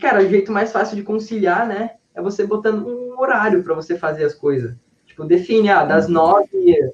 cara, 0.00 0.22
o 0.22 0.28
jeito 0.28 0.52
mais 0.52 0.72
fácil 0.72 0.96
de 0.96 1.02
conciliar, 1.02 1.66
né, 1.66 1.96
é 2.14 2.20
você 2.20 2.46
botando 2.46 2.86
um 2.86 3.18
horário 3.18 3.62
para 3.62 3.74
você 3.74 3.96
fazer 3.96 4.24
as 4.24 4.34
coisas. 4.34 4.74
Tipo, 5.06 5.24
define, 5.24 5.68
ah, 5.70 5.84
das 5.84 6.08
nove 6.08 6.92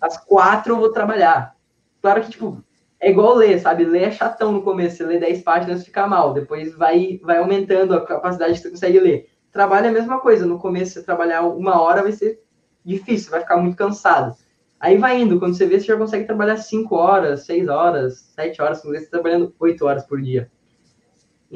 às 0.00 0.16
quatro 0.18 0.74
eu 0.74 0.78
vou 0.78 0.92
trabalhar. 0.92 1.56
Claro 2.02 2.22
que, 2.22 2.30
tipo, 2.30 2.62
é 3.00 3.10
igual 3.10 3.34
ler, 3.34 3.58
sabe? 3.58 3.84
Ler 3.84 4.04
é 4.04 4.10
chatão 4.10 4.52
no 4.52 4.62
começo, 4.62 4.98
você 4.98 5.04
lê 5.04 5.18
10 5.18 5.42
páginas 5.42 5.84
fica 5.84 6.06
mal, 6.06 6.32
depois 6.32 6.74
vai, 6.74 7.18
vai 7.22 7.38
aumentando 7.38 7.94
a 7.94 8.04
capacidade 8.04 8.54
que 8.54 8.60
você 8.60 8.70
consegue 8.70 9.00
ler. 9.00 9.30
Trabalho 9.52 9.86
é 9.86 9.88
a 9.90 9.92
mesma 9.92 10.20
coisa, 10.20 10.44
no 10.44 10.58
começo 10.58 10.94
você 10.94 11.02
trabalhar 11.02 11.42
uma 11.42 11.80
hora 11.80 12.02
vai 12.02 12.12
ser 12.12 12.40
difícil, 12.84 13.30
vai 13.30 13.40
ficar 13.40 13.56
muito 13.56 13.76
cansado. 13.76 14.34
Aí 14.78 14.98
vai 14.98 15.20
indo, 15.20 15.38
quando 15.38 15.56
você 15.56 15.66
vê, 15.66 15.80
você 15.80 15.86
já 15.86 15.96
consegue 15.96 16.26
trabalhar 16.26 16.58
5 16.58 16.94
horas, 16.94 17.46
6 17.46 17.68
horas, 17.68 18.18
7 18.34 18.60
horas, 18.60 18.82
você 18.82 18.98
está 18.98 19.10
trabalhando 19.12 19.54
8 19.58 19.86
horas 19.86 20.04
por 20.04 20.20
dia. 20.20 20.50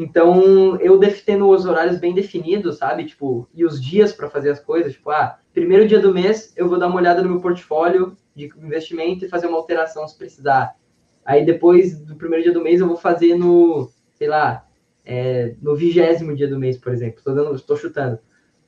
Então, 0.01 0.77
eu 0.77 1.01
tendo 1.27 1.49
os 1.49 1.67
horários 1.67 1.99
bem 1.99 2.15
definidos, 2.15 2.79
sabe? 2.79 3.05
Tipo, 3.05 3.49
e 3.53 3.65
os 3.65 3.83
dias 3.83 4.13
para 4.13 4.31
fazer 4.31 4.51
as 4.51 4.61
coisas. 4.61 4.93
Tipo, 4.93 5.11
ah, 5.11 5.41
primeiro 5.53 5.89
dia 5.89 5.99
do 5.99 6.15
mês 6.15 6.53
eu 6.57 6.69
vou 6.69 6.79
dar 6.79 6.87
uma 6.87 7.01
olhada 7.01 7.21
no 7.21 7.29
meu 7.29 7.41
portfólio 7.41 8.17
de 8.33 8.49
investimento 8.63 9.25
e 9.25 9.29
fazer 9.29 9.49
uma 9.49 9.59
alteração 9.59 10.07
se 10.07 10.17
precisar. 10.17 10.77
Aí 11.25 11.45
depois 11.45 11.99
do 11.99 12.15
primeiro 12.15 12.45
dia 12.45 12.53
do 12.53 12.63
mês 12.63 12.81
eu 12.81 12.87
vou 12.87 12.97
fazer 12.97 13.35
no, 13.35 13.91
sei 14.15 14.29
lá, 14.29 14.65
é, 15.05 15.57
no 15.61 15.75
vigésimo 15.75 16.37
dia 16.37 16.47
do 16.47 16.61
mês, 16.61 16.79
por 16.79 16.93
exemplo. 16.93 17.19
Estou 17.19 17.35
dando, 17.35 17.53
estou 17.57 17.77
chutando. 17.77 18.21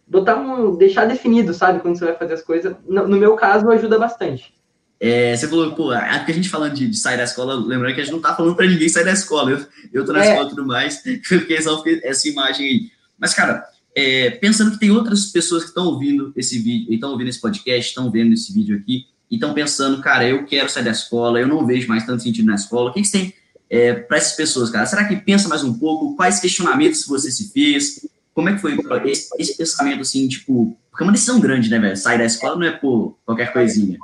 Botar 0.09 0.35
um, 0.35 0.75
deixar 0.75 1.05
definido, 1.05 1.55
sabe? 1.55 1.79
Quando 1.79 1.97
você 1.97 2.07
vai 2.07 2.17
fazer 2.17 2.35
as 2.35 2.43
coisas. 2.43 2.75
No, 2.85 3.07
no 3.07 3.17
meu 3.17 3.37
caso, 3.37 3.71
ajuda 3.71 4.01
bastante. 4.01 4.53
É, 5.01 5.35
você 5.35 5.49
falou, 5.49 5.75
pô, 5.75 5.93
é 5.95 6.19
porque 6.19 6.33
a 6.33 6.35
gente 6.35 6.51
falando 6.51 6.75
de, 6.75 6.87
de, 6.87 6.97
sair 6.97 7.17
da 7.17 7.25
escola, 7.25 7.55
lembrando 7.55 7.95
que 7.95 8.03
a 8.03 8.05
gente 8.05 8.13
não 8.13 8.21
tá 8.21 8.35
falando 8.35 8.55
para 8.55 8.67
ninguém 8.67 8.89
sair 8.89 9.05
da 9.05 9.13
escola. 9.13 9.51
Eu, 9.51 9.67
eu 9.93 10.05
tô 10.05 10.13
na 10.13 10.23
é. 10.23 10.29
escola 10.29 10.47
e 10.47 10.51
tudo 10.51 10.67
mais, 10.67 11.03
porque 11.29 11.61
só 11.63 11.83
essa 12.03 12.29
imagem 12.29 12.67
aí. 12.67 12.91
Mas, 13.19 13.33
cara, 13.33 13.65
é, 13.95 14.31
pensando 14.31 14.73
que 14.73 14.79
tem 14.79 14.91
outras 14.91 15.27
pessoas 15.27 15.63
que 15.63 15.71
estão 15.71 15.87
ouvindo 15.87 16.33
esse 16.37 16.59
vídeo, 16.59 16.93
estão 16.93 17.11
ouvindo 17.13 17.29
esse 17.29 17.41
podcast, 17.41 17.89
estão 17.89 18.11
vendo 18.11 18.35
esse 18.35 18.53
vídeo 18.53 18.77
aqui, 18.77 19.07
e 19.31 19.37
estão 19.37 19.55
pensando, 19.55 20.03
cara, 20.03 20.29
eu 20.29 20.45
quero 20.45 20.69
sair 20.69 20.85
da 20.85 20.91
escola, 20.91 21.41
eu 21.41 21.49
não 21.49 21.67
vejo 21.67 21.89
mais 21.89 22.05
tanto 22.05 22.23
sentido 22.23 22.47
na 22.47 22.57
escola. 22.57 22.91
O 22.91 22.93
que, 22.93 23.01
que 23.01 23.09
você 23.09 23.19
tem 23.19 23.35
é, 23.71 23.95
para 23.95 24.19
essas 24.19 24.37
pessoas, 24.37 24.69
cara? 24.69 24.85
Será 24.85 25.05
que 25.05 25.17
pensa 25.17 25.49
mais 25.49 25.65
um 25.65 25.79
pouco? 25.79 26.15
Quais 26.15 26.41
questionamentos 26.41 27.07
você 27.07 27.31
se 27.31 27.53
fez? 27.53 28.01
como 28.35 28.49
é 28.49 28.55
que 28.55 28.61
foi 28.61 28.77
esse, 29.05 29.29
esse, 29.39 29.57
pensamento, 29.57 30.01
assim, 30.01 30.27
tipo, 30.29 30.77
porque 30.91 31.03
é 31.03 31.07
uma 31.07 31.13
decisão 31.13 31.41
grande, 31.41 31.69
né, 31.69 31.79
velho? 31.79 31.97
Sair 31.97 32.19
da 32.19 32.25
escola 32.25 32.57
não 32.57 32.67
é 32.67 32.71
por 32.71 33.19
qualquer 33.25 33.53
coisinha. 33.53 33.99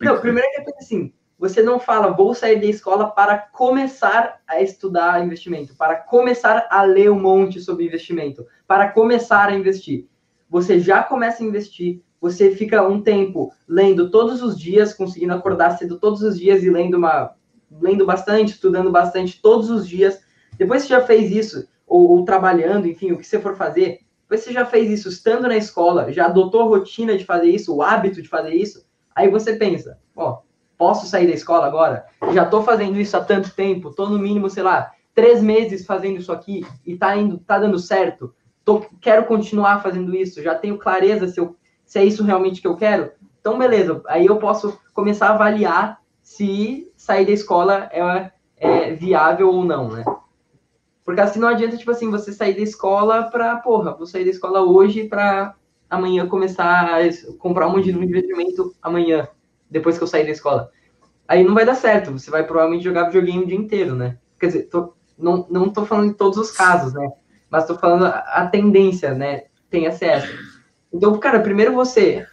Não, 0.00 0.20
primeiro 0.20 0.48
que 0.50 0.70
é 0.70 0.74
assim, 0.78 1.12
você 1.38 1.62
não 1.62 1.78
fala, 1.78 2.12
vou 2.12 2.34
sair 2.34 2.60
da 2.60 2.66
escola 2.66 3.10
para 3.10 3.38
começar 3.38 4.40
a 4.46 4.60
estudar 4.60 5.24
investimento, 5.24 5.74
para 5.76 5.96
começar 5.96 6.66
a 6.70 6.82
ler 6.82 7.10
um 7.10 7.20
monte 7.20 7.60
sobre 7.60 7.86
investimento, 7.86 8.46
para 8.66 8.88
começar 8.88 9.48
a 9.48 9.54
investir. 9.54 10.06
Você 10.48 10.78
já 10.80 11.02
começa 11.02 11.42
a 11.42 11.46
investir, 11.46 12.02
você 12.20 12.50
fica 12.50 12.86
um 12.86 13.02
tempo 13.02 13.52
lendo 13.68 14.10
todos 14.10 14.42
os 14.42 14.58
dias, 14.58 14.94
conseguindo 14.94 15.34
acordar 15.34 15.76
cedo 15.76 15.98
todos 15.98 16.22
os 16.22 16.38
dias 16.38 16.62
e 16.62 16.70
lendo 16.70 16.96
uma 16.96 17.34
lendo 17.80 18.06
bastante, 18.06 18.52
estudando 18.52 18.90
bastante 18.90 19.40
todos 19.42 19.70
os 19.70 19.86
dias. 19.86 20.20
Depois 20.56 20.82
você 20.82 20.88
já 20.88 21.00
fez 21.02 21.30
isso, 21.30 21.68
ou, 21.86 22.10
ou 22.10 22.24
trabalhando, 22.24 22.86
enfim, 22.86 23.12
o 23.12 23.18
que 23.18 23.26
você 23.26 23.40
for 23.40 23.56
fazer, 23.56 24.00
depois 24.22 24.40
você 24.40 24.52
já 24.52 24.64
fez 24.64 24.90
isso 24.90 25.08
estando 25.08 25.46
na 25.46 25.56
escola, 25.56 26.12
já 26.12 26.26
adotou 26.26 26.62
a 26.62 26.64
rotina 26.64 27.16
de 27.16 27.24
fazer 27.24 27.48
isso, 27.48 27.74
o 27.74 27.82
hábito 27.82 28.20
de 28.20 28.28
fazer 28.28 28.54
isso, 28.54 28.84
aí 29.16 29.30
você 29.30 29.56
pensa, 29.56 29.98
ó, 30.14 30.40
posso 30.76 31.06
sair 31.06 31.26
da 31.26 31.32
escola 31.32 31.66
agora? 31.66 32.04
Já 32.34 32.44
estou 32.44 32.62
fazendo 32.62 33.00
isso 33.00 33.16
há 33.16 33.24
tanto 33.24 33.50
tempo, 33.50 33.88
estou 33.88 34.10
no 34.10 34.18
mínimo, 34.18 34.50
sei 34.50 34.62
lá, 34.62 34.92
três 35.14 35.42
meses 35.42 35.86
fazendo 35.86 36.18
isso 36.18 36.30
aqui 36.30 36.64
e 36.84 36.94
tá 36.94 37.16
indo, 37.16 37.38
tá 37.38 37.58
dando 37.58 37.78
certo. 37.78 38.34
Tô, 38.62 38.84
quero 39.00 39.24
continuar 39.24 39.82
fazendo 39.82 40.14
isso, 40.14 40.42
já 40.42 40.54
tenho 40.54 40.76
clareza 40.76 41.26
se, 41.26 41.40
eu, 41.40 41.56
se 41.86 41.98
é 41.98 42.04
isso 42.04 42.22
realmente 42.22 42.60
que 42.60 42.68
eu 42.68 42.76
quero. 42.76 43.10
Então, 43.40 43.58
beleza, 43.58 44.02
aí 44.08 44.26
eu 44.26 44.36
posso 44.36 44.78
começar 44.92 45.28
a 45.28 45.34
avaliar 45.34 46.00
se 46.20 46.92
sair 46.96 47.24
da 47.24 47.32
escola 47.32 47.88
é, 47.92 48.32
é 48.56 48.92
viável 48.92 49.48
ou 49.48 49.64
não, 49.64 49.90
né? 49.90 50.04
Porque 51.04 51.20
assim 51.20 51.38
não 51.38 51.48
adianta, 51.48 51.76
tipo 51.76 51.92
assim, 51.92 52.10
você 52.10 52.32
sair 52.32 52.54
da 52.54 52.62
escola 52.62 53.30
pra, 53.30 53.56
porra, 53.56 53.94
vou 53.94 54.06
sair 54.06 54.24
da 54.24 54.30
escola 54.30 54.62
hoje 54.62 55.04
pra 55.04 55.54
amanhã 55.88 56.26
começar 56.26 56.86
a 56.86 57.00
comprar 57.38 57.68
um 57.68 57.72
monte 57.72 57.92
de 57.92 57.98
investimento 57.98 58.74
amanhã 58.82 59.28
depois 59.70 59.96
que 59.96 60.04
eu 60.04 60.08
sair 60.08 60.24
da 60.24 60.30
escola. 60.30 60.70
Aí 61.28 61.42
não 61.42 61.54
vai 61.54 61.64
dar 61.64 61.74
certo, 61.74 62.12
você 62.12 62.30
vai 62.30 62.44
provavelmente 62.44 62.84
jogar 62.84 63.04
videogame 63.04 63.44
o 63.44 63.46
dia 63.46 63.56
inteiro, 63.56 63.94
né? 63.94 64.18
Quer 64.38 64.46
dizer, 64.46 64.62
tô, 64.64 64.94
não, 65.18 65.46
não 65.50 65.70
tô 65.70 65.84
falando 65.84 66.10
em 66.10 66.12
todos 66.12 66.38
os 66.38 66.50
casos, 66.50 66.92
né? 66.92 67.10
Mas 67.50 67.66
tô 67.66 67.76
falando 67.76 68.06
a, 68.06 68.46
tendência, 68.46 69.14
né? 69.14 69.44
Tem 69.70 69.86
essa. 69.86 70.28
Então, 70.92 71.18
cara, 71.18 71.40
primeiro 71.40 71.74
você 71.74 72.26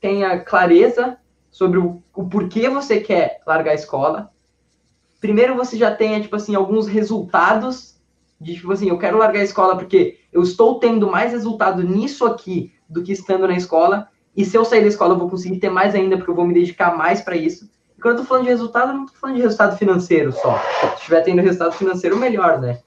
tenha 0.00 0.40
clareza 0.40 1.18
sobre 1.50 1.78
o, 1.78 2.02
o 2.14 2.24
porquê 2.28 2.68
você 2.68 3.00
quer 3.00 3.40
largar 3.46 3.72
a 3.72 3.76
escola. 3.76 4.30
Primeiro 5.20 5.54
você 5.54 5.76
já 5.76 5.94
tenha, 5.94 6.20
tipo 6.20 6.36
assim, 6.36 6.54
alguns 6.54 6.86
resultados 6.86 7.94
de, 8.40 8.54
tipo 8.54 8.72
assim, 8.72 8.88
eu 8.88 8.98
quero 8.98 9.18
largar 9.18 9.40
a 9.40 9.44
escola 9.44 9.76
porque 9.76 10.20
eu 10.32 10.42
estou 10.42 10.78
tendo 10.78 11.10
mais 11.10 11.32
resultado 11.32 11.82
nisso 11.82 12.26
aqui 12.26 12.73
do 12.88 13.02
que 13.02 13.12
estando 13.12 13.46
na 13.46 13.56
escola. 13.56 14.08
E 14.36 14.44
se 14.44 14.56
eu 14.56 14.64
sair 14.64 14.82
da 14.82 14.88
escola, 14.88 15.14
eu 15.14 15.18
vou 15.18 15.30
conseguir 15.30 15.58
ter 15.58 15.70
mais 15.70 15.94
ainda, 15.94 16.16
porque 16.16 16.30
eu 16.30 16.34
vou 16.34 16.46
me 16.46 16.54
dedicar 16.54 16.96
mais 16.96 17.20
para 17.20 17.36
isso. 17.36 17.70
E 17.96 18.00
quando 18.00 18.18
eu 18.18 18.22
tô 18.22 18.28
falando 18.28 18.44
de 18.44 18.50
resultado, 18.50 18.90
eu 18.90 18.94
não 18.94 19.06
tô 19.06 19.12
falando 19.14 19.36
de 19.36 19.42
resultado 19.42 19.76
financeiro 19.78 20.32
só. 20.32 20.58
Se 20.80 20.94
estiver 20.96 21.22
tendo 21.22 21.42
resultado 21.42 21.72
financeiro, 21.72 22.16
melhor, 22.16 22.60
né? 22.60 22.80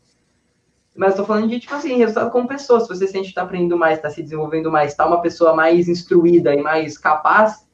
Mas 0.95 1.11
eu 1.11 1.17
tô 1.17 1.25
falando 1.25 1.47
de, 1.47 1.59
tipo 1.59 1.75
assim, 1.75 1.97
resultado 1.97 2.31
como 2.31 2.47
pessoa. 2.47 2.79
Se 2.79 2.87
você 2.87 3.07
sente 3.07 3.29
que 3.29 3.35
tá 3.35 3.43
aprendendo 3.43 3.77
mais, 3.77 4.01
tá 4.01 4.09
se 4.09 4.23
desenvolvendo 4.23 4.71
mais, 4.71 4.95
tá 4.95 5.05
uma 5.05 5.21
pessoa 5.21 5.53
mais 5.53 5.87
instruída 5.87 6.53
e 6.55 6.61
mais 6.61 6.97
capaz, 6.97 7.67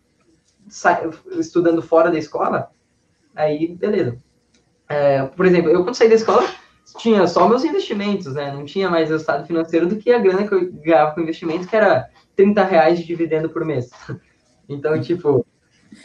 estudando 1.38 1.82
fora 1.82 2.12
da 2.12 2.18
escola, 2.18 2.70
aí, 3.36 3.68
beleza. 3.76 4.18
É, 4.90 5.24
por 5.24 5.46
exemplo, 5.46 5.72
eu 5.72 5.84
quando 5.84 5.96
saí 5.96 6.10
da 6.10 6.16
escola, 6.16 6.48
tinha 6.98 7.28
só 7.28 7.48
meus 7.48 7.64
investimentos, 7.64 8.34
né? 8.34 8.52
Não 8.52 8.66
tinha 8.66 8.90
mais 8.90 9.10
resultado 9.10 9.46
financeiro 9.46 9.88
do 9.88 9.98
que 9.98 10.12
a 10.12 10.20
grana 10.20 10.48
que 10.48 10.54
eu 10.54 10.72
ganhava 10.72 11.14
com 11.14 11.22
investimento, 11.22 11.68
que 11.68 11.76
era 11.76 12.10
30 12.36 12.64
reais 12.64 13.00
de 13.00 13.06
dividendo 13.06 13.50
por 13.50 13.66
mês. 13.66 13.90
Então, 14.70 15.00
tipo, 15.02 15.46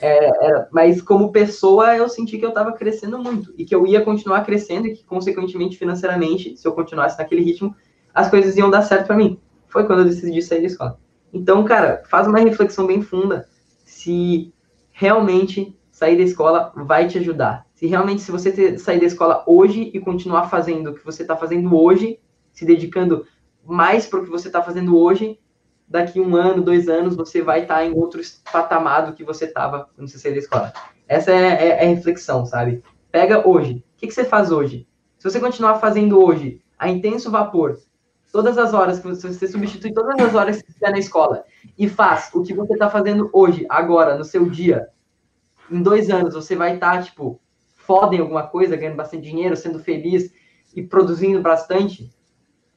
é, 0.01 0.45
era, 0.45 0.69
mas 0.73 1.01
como 1.01 1.31
pessoa 1.31 1.97
eu 1.97 2.09
senti 2.09 2.37
que 2.39 2.45
eu 2.45 2.51
estava 2.51 2.73
crescendo 2.73 3.19
muito 3.19 3.55
e 3.57 3.65
que 3.65 3.73
eu 3.73 3.87
ia 3.87 4.01
continuar 4.01 4.45
crescendo 4.45 4.89
e 4.89 4.95
que, 4.95 5.05
consequentemente, 5.05 5.79
financeiramente, 5.79 6.57
se 6.57 6.67
eu 6.67 6.73
continuasse 6.73 7.17
naquele 7.17 7.41
ritmo, 7.41 7.75
as 8.13 8.29
coisas 8.29 8.57
iam 8.57 8.69
dar 8.69 8.83
certo 8.83 9.07
para 9.07 9.17
mim. 9.17 9.41
Foi 9.69 9.87
quando 9.87 10.01
eu 10.01 10.07
decidi 10.07 10.43
sair 10.43 10.61
da 10.61 10.67
escola. 10.67 10.99
Então, 11.33 11.65
cara, 11.65 12.03
faz 12.11 12.27
uma 12.27 12.41
reflexão 12.41 12.85
bem 12.85 13.01
funda 13.01 13.47
se 13.85 14.53
realmente 14.91 15.77
sair 15.91 16.17
da 16.17 16.23
escola 16.23 16.73
vai 16.75 17.07
te 17.07 17.19
ajudar. 17.19 17.68
Se 17.79 17.87
realmente, 17.87 18.23
se 18.23 18.33
você 18.33 18.51
ter, 18.51 18.77
sair 18.81 18.99
da 18.99 19.07
escola 19.07 19.45
hoje 19.47 19.93
e 19.95 20.01
continuar 20.01 20.49
fazendo 20.49 20.91
o 20.91 20.95
que 20.95 21.05
você 21.05 21.23
está 21.23 21.37
fazendo 21.37 21.81
hoje, 21.81 22.19
se 22.53 22.65
dedicando 22.65 23.25
mais 23.65 24.05
para 24.05 24.19
o 24.19 24.25
que 24.25 24.31
você 24.31 24.49
está 24.49 24.61
fazendo 24.61 24.99
hoje, 24.99 25.39
daqui 25.87 26.21
um 26.21 26.35
ano, 26.35 26.61
dois 26.61 26.89
anos, 26.89 27.15
você 27.15 27.41
vai 27.41 27.63
estar 27.63 27.77
tá 27.77 27.85
em 27.85 27.95
outro 27.95 28.21
patamar 28.51 29.07
do 29.07 29.13
que 29.13 29.23
você 29.23 29.45
estava 29.45 29.89
quando 29.95 30.09
você 30.09 30.19
saiu 30.19 30.33
da 30.33 30.41
escola. 30.41 30.73
Essa 31.07 31.31
é, 31.31 31.37
é, 31.37 31.69
é, 31.69 31.85
a 31.85 31.89
reflexão, 31.95 32.45
sabe? 32.45 32.83
Pega 33.13 33.49
hoje. 33.49 33.85
O 33.95 33.99
que, 33.99 34.09
que 34.09 34.13
você 34.13 34.25
faz 34.25 34.51
hoje? 34.51 34.85
Se 35.17 35.31
você 35.31 35.39
continuar 35.39 35.77
fazendo 35.77 36.21
hoje 36.21 36.61
a 36.77 36.89
intenso 36.89 37.31
vapor, 37.31 37.79
todas 38.33 38.59
as 38.59 38.75
horas 38.75 38.99
que 38.99 39.07
você, 39.07 39.33
você 39.33 39.47
substitui 39.47 39.93
todas 39.93 40.19
as 40.19 40.35
horas 40.35 40.57
que 40.57 40.65
você 40.65 40.71
estiver 40.71 40.91
na 40.91 40.99
escola 40.99 41.45
e 41.79 41.89
faz 41.89 42.29
o 42.35 42.43
que 42.43 42.53
você 42.53 42.73
está 42.73 42.91
fazendo 42.91 43.31
hoje, 43.33 43.65
agora, 43.69 44.19
no 44.19 44.25
seu 44.25 44.51
dia, 44.51 44.89
em 45.71 45.81
dois 45.81 46.11
anos 46.11 46.35
você 46.35 46.57
vai 46.57 46.75
estar, 46.75 46.97
tá, 46.97 47.03
tipo, 47.03 47.41
foda 47.89 48.15
em 48.15 48.19
alguma 48.21 48.47
coisa, 48.47 48.77
ganhando 48.77 48.97
bastante 48.97 49.23
dinheiro, 49.23 49.57
sendo 49.57 49.79
feliz 49.79 50.31
e 50.77 50.83
produzindo 50.83 51.41
bastante? 51.41 52.13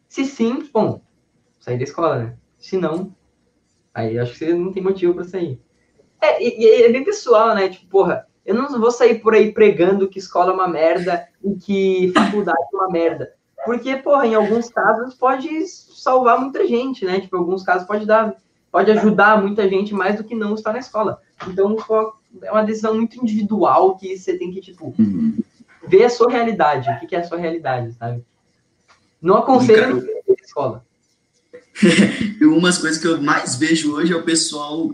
Se 0.08 0.24
sim, 0.24 0.70
bom, 0.72 1.02
sair 1.60 1.78
da 1.78 1.84
escola, 1.84 2.18
né? 2.18 2.38
Se 2.58 2.78
não, 2.78 3.14
aí 3.94 4.18
acho 4.18 4.32
que 4.32 4.38
você 4.38 4.54
não 4.54 4.72
tem 4.72 4.82
motivo 4.82 5.14
para 5.14 5.26
sair. 5.26 5.60
É, 6.22 6.42
e, 6.42 6.62
e, 6.62 6.84
é 6.84 6.90
bem 6.90 7.04
pessoal, 7.04 7.54
né? 7.54 7.68
Tipo, 7.68 7.88
porra, 7.88 8.26
eu 8.46 8.56
não 8.56 8.80
vou 8.80 8.90
sair 8.90 9.20
por 9.20 9.34
aí 9.34 9.52
pregando 9.52 10.08
que 10.08 10.18
escola 10.18 10.52
é 10.52 10.56
uma 10.56 10.68
merda 10.70 11.28
e 11.44 11.56
que 11.56 12.14
faculdade 12.16 12.58
é 12.74 12.78
uma 12.78 12.90
merda. 12.90 13.34
Porque, 13.66 13.98
porra, 13.98 14.26
em 14.26 14.34
alguns 14.34 14.70
casos 14.70 15.14
pode 15.16 15.68
salvar 15.68 16.40
muita 16.40 16.66
gente, 16.66 17.04
né? 17.04 17.20
Tipo, 17.20 17.36
em 17.36 17.40
alguns 17.40 17.64
casos 17.64 17.86
pode 17.86 18.06
dar, 18.06 18.34
pode 18.72 18.90
ajudar 18.92 19.42
muita 19.42 19.68
gente 19.68 19.94
mais 19.94 20.16
do 20.16 20.24
que 20.24 20.36
não 20.36 20.56
estar 20.56 20.72
na 20.72 20.80
escola. 20.80 21.20
Então, 21.48 21.76
é 22.44 22.52
uma 22.52 22.64
decisão 22.64 22.96
muito 22.96 23.22
individual 23.22 23.98
que 23.98 24.18
você 24.18 24.38
tem 24.38 24.52
que, 24.52 24.62
tipo, 24.62 24.94
uhum. 24.98 25.38
ver 25.88 26.06
a 26.06 26.10
sua 26.10 26.30
realidade. 26.30 26.90
O 27.04 27.08
que 27.08 27.16
é 27.16 27.20
a 27.20 27.24
sua 27.24 27.38
realidade, 27.38 27.94
sabe? 27.94 28.24
Não 29.22 29.38
aconselho 29.38 30.08
a 30.28 30.44
escola. 30.44 30.86
e 32.40 32.46
umas 32.46 32.78
coisas 32.78 33.00
que 33.00 33.08
eu 33.08 33.22
mais 33.22 33.56
vejo 33.56 33.94
hoje 33.94 34.14
é 34.14 34.16
o 34.16 34.24
pessoal, 34.24 34.92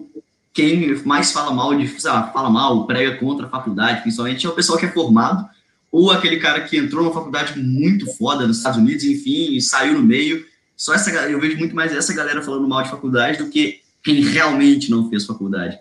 quem 0.53 0.95
mais 1.03 1.31
fala 1.31 1.51
mal 1.51 1.75
de, 1.75 1.87
fala 1.87 2.49
mal, 2.49 2.85
prega 2.85 3.17
contra 3.17 3.45
a 3.45 3.49
faculdade, 3.49 4.01
principalmente, 4.01 4.45
é 4.45 4.49
o 4.49 4.55
pessoal 4.55 4.77
que 4.77 4.85
é 4.85 4.91
formado, 4.91 5.47
ou 5.91 6.11
aquele 6.11 6.37
cara 6.37 6.61
que 6.61 6.77
entrou 6.77 7.03
numa 7.03 7.13
faculdade 7.13 7.57
muito 7.59 8.05
foda 8.15 8.45
nos 8.45 8.57
Estados 8.57 8.79
Unidos, 8.79 9.03
enfim, 9.03 9.55
e 9.55 9.61
saiu 9.61 9.93
no 9.93 10.03
meio. 10.03 10.45
Só 10.75 10.93
essa 10.93 11.09
eu 11.11 11.39
vejo 11.39 11.57
muito 11.57 11.75
mais 11.75 11.93
essa 11.93 12.13
galera 12.13 12.41
falando 12.41 12.67
mal 12.67 12.83
de 12.83 12.89
faculdade 12.89 13.37
do 13.37 13.49
que 13.49 13.81
quem 14.03 14.21
realmente 14.21 14.91
não 14.91 15.09
fez 15.09 15.25
faculdade. 15.25 15.79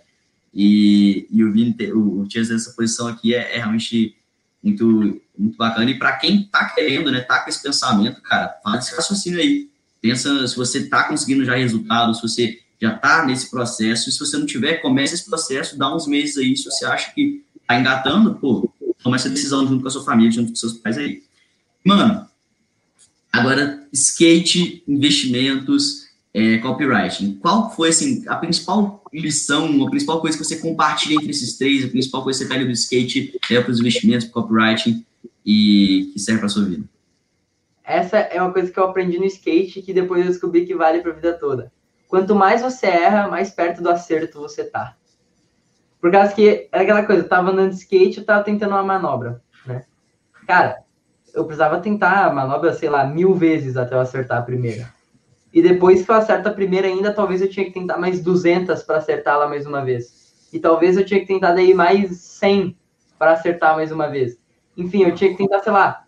E, 0.59 1.27
e 1.31 1.45
o 1.45 1.53
Vini, 1.53 1.77
o, 1.93 2.21
o 2.21 2.27
Tias 2.27 2.49
nessa 2.49 2.71
posição 2.71 3.07
aqui 3.07 3.35
é, 3.35 3.57
é, 3.57 3.59
realmente 3.59 4.17
muito, 4.63 5.21
muito 5.39 5.57
bacana. 5.59 5.91
E 5.91 5.99
para 5.99 6.17
quem 6.17 6.45
tá 6.45 6.71
querendo, 6.71 7.13
né, 7.13 7.21
tá 7.21 7.41
com 7.41 7.51
esse 7.51 7.63
pensamento, 7.63 8.23
cara, 8.23 8.59
faz 8.65 8.87
esse 8.87 8.97
raciocínio 8.97 9.39
aí. 9.39 9.69
Pensa 10.01 10.49
se 10.49 10.57
você 10.57 10.89
tá 10.89 11.05
conseguindo 11.05 11.45
já 11.45 11.57
resultado, 11.57 12.15
se 12.15 12.23
você 12.23 12.59
já 12.81 12.97
tá 12.97 13.27
nesse 13.27 13.51
processo. 13.51 14.11
Se 14.11 14.19
você 14.19 14.39
não 14.39 14.47
tiver, 14.47 14.77
comece 14.77 15.15
esse 15.15 15.27
processo, 15.27 15.77
dá 15.77 15.95
uns 15.95 16.07
meses 16.07 16.39
aí. 16.39 16.57
Se 16.57 16.65
você 16.65 16.87
acha 16.87 17.13
que 17.13 17.45
tá 17.69 17.79
engatando, 17.79 18.37
pô, 18.37 18.73
toma 19.03 19.17
essa 19.17 19.29
decisão 19.29 19.67
junto 19.69 19.83
com 19.83 19.89
a 19.89 19.91
sua 19.91 20.05
família, 20.05 20.33
junto 20.33 20.49
com 20.49 20.57
seus 20.57 20.73
pais 20.75 20.97
aí. 20.97 21.23
Mano, 21.85 22.27
agora, 23.31 23.87
skate, 23.93 24.83
investimentos, 24.89 26.06
é, 26.37 26.59
copywriting. 26.59 27.39
Qual 27.41 27.71
foi, 27.71 27.89
assim, 27.89 28.23
a 28.29 28.37
principal 28.37 29.03
lição, 29.11 29.87
a 29.87 29.89
principal 29.89 30.21
coisa 30.21 30.37
que 30.37 30.45
você 30.45 30.59
compartilha 30.59 31.15
entre 31.15 31.31
esses 31.31 31.57
três, 31.57 31.83
a 31.83 31.89
principal 31.89 32.23
coisa 32.23 32.39
que 32.39 32.45
você 32.45 32.53
pega 32.53 32.67
do 32.67 32.73
skate, 32.73 33.41
é 33.51 33.59
para 33.59 33.71
os 33.71 33.81
investimentos, 33.81 34.27
para 34.27 34.43
copywriting 34.43 35.03
e 35.45 36.11
que 36.13 36.19
serve 36.19 36.41
para 36.41 36.51
sua 36.51 36.67
vida? 36.67 36.85
Essa 37.83 38.19
é 38.19 38.43
uma 38.43 38.53
coisa 38.53 38.71
que 38.71 38.79
eu 38.79 38.85
aprendi 38.85 39.19
no 39.19 39.25
skate 39.25 39.81
que 39.81 39.95
depois 39.95 40.21
eu 40.21 40.31
descobri 40.31 40.67
que 40.67 40.75
vale 40.75 41.01
para 41.01 41.13
a 41.13 41.15
vida 41.15 41.33
toda. 41.33 41.73
Quanto 42.07 42.35
mais 42.35 42.61
você 42.61 42.87
erra, 42.87 43.29
mais 43.29 43.49
perto 43.51 43.83
do 43.83 43.89
acerto 43.89 44.39
você 44.39 44.65
tá. 44.65 44.95
Por 45.99 46.13
causa 46.13 46.35
que 46.35 46.69
era 46.71 46.83
aquela 46.83 47.07
coisa, 47.07 47.23
eu 47.23 47.29
tava 47.29 47.51
andando 47.51 47.71
de 47.71 47.77
skate, 47.77 48.19
eu 48.19 48.27
tava 48.27 48.45
tentando 48.45 48.73
uma 48.73 48.83
manobra, 48.83 49.41
né? 49.65 49.87
Cara, 50.47 50.83
eu 51.33 51.45
precisava 51.45 51.81
tentar 51.81 52.27
a 52.27 52.33
manobra, 52.33 52.75
sei 52.75 52.91
lá, 52.91 53.07
mil 53.07 53.35
vezes 53.35 53.77
até 53.79 53.95
eu 53.95 54.01
acertar 54.01 54.39
a 54.39 54.43
primeira. 54.43 54.95
E 55.57 55.63
depois 55.63 56.05
que 56.05 56.11
eu 56.11 56.15
acerto 56.15 56.51
a 56.51 56.53
primeira 56.53 56.87
ainda, 56.87 57.15
talvez 57.15 57.41
eu 57.41 57.49
tinha 57.49 57.65
que 57.65 57.73
tentar 57.73 57.97
mais 57.97 58.23
200 58.23 58.83
para 58.83 58.99
acertá-la 58.99 59.49
mais 59.49 59.65
uma 59.65 59.83
vez. 59.83 60.47
E 60.53 60.59
talvez 60.61 60.99
eu 60.99 61.05
tinha 61.07 61.19
que 61.19 61.27
tentar 61.27 61.53
daí 61.53 61.73
mais 61.73 62.15
100 62.15 62.77
para 63.19 63.33
acertar 63.33 63.75
mais 63.75 63.91
uma 63.91 64.07
vez. 64.07 64.39
Enfim, 64.77 65.05
eu 65.05 65.15
tinha 65.15 65.31
que 65.31 65.39
tentar, 65.39 65.61
sei 65.61 65.73
lá, 65.73 66.05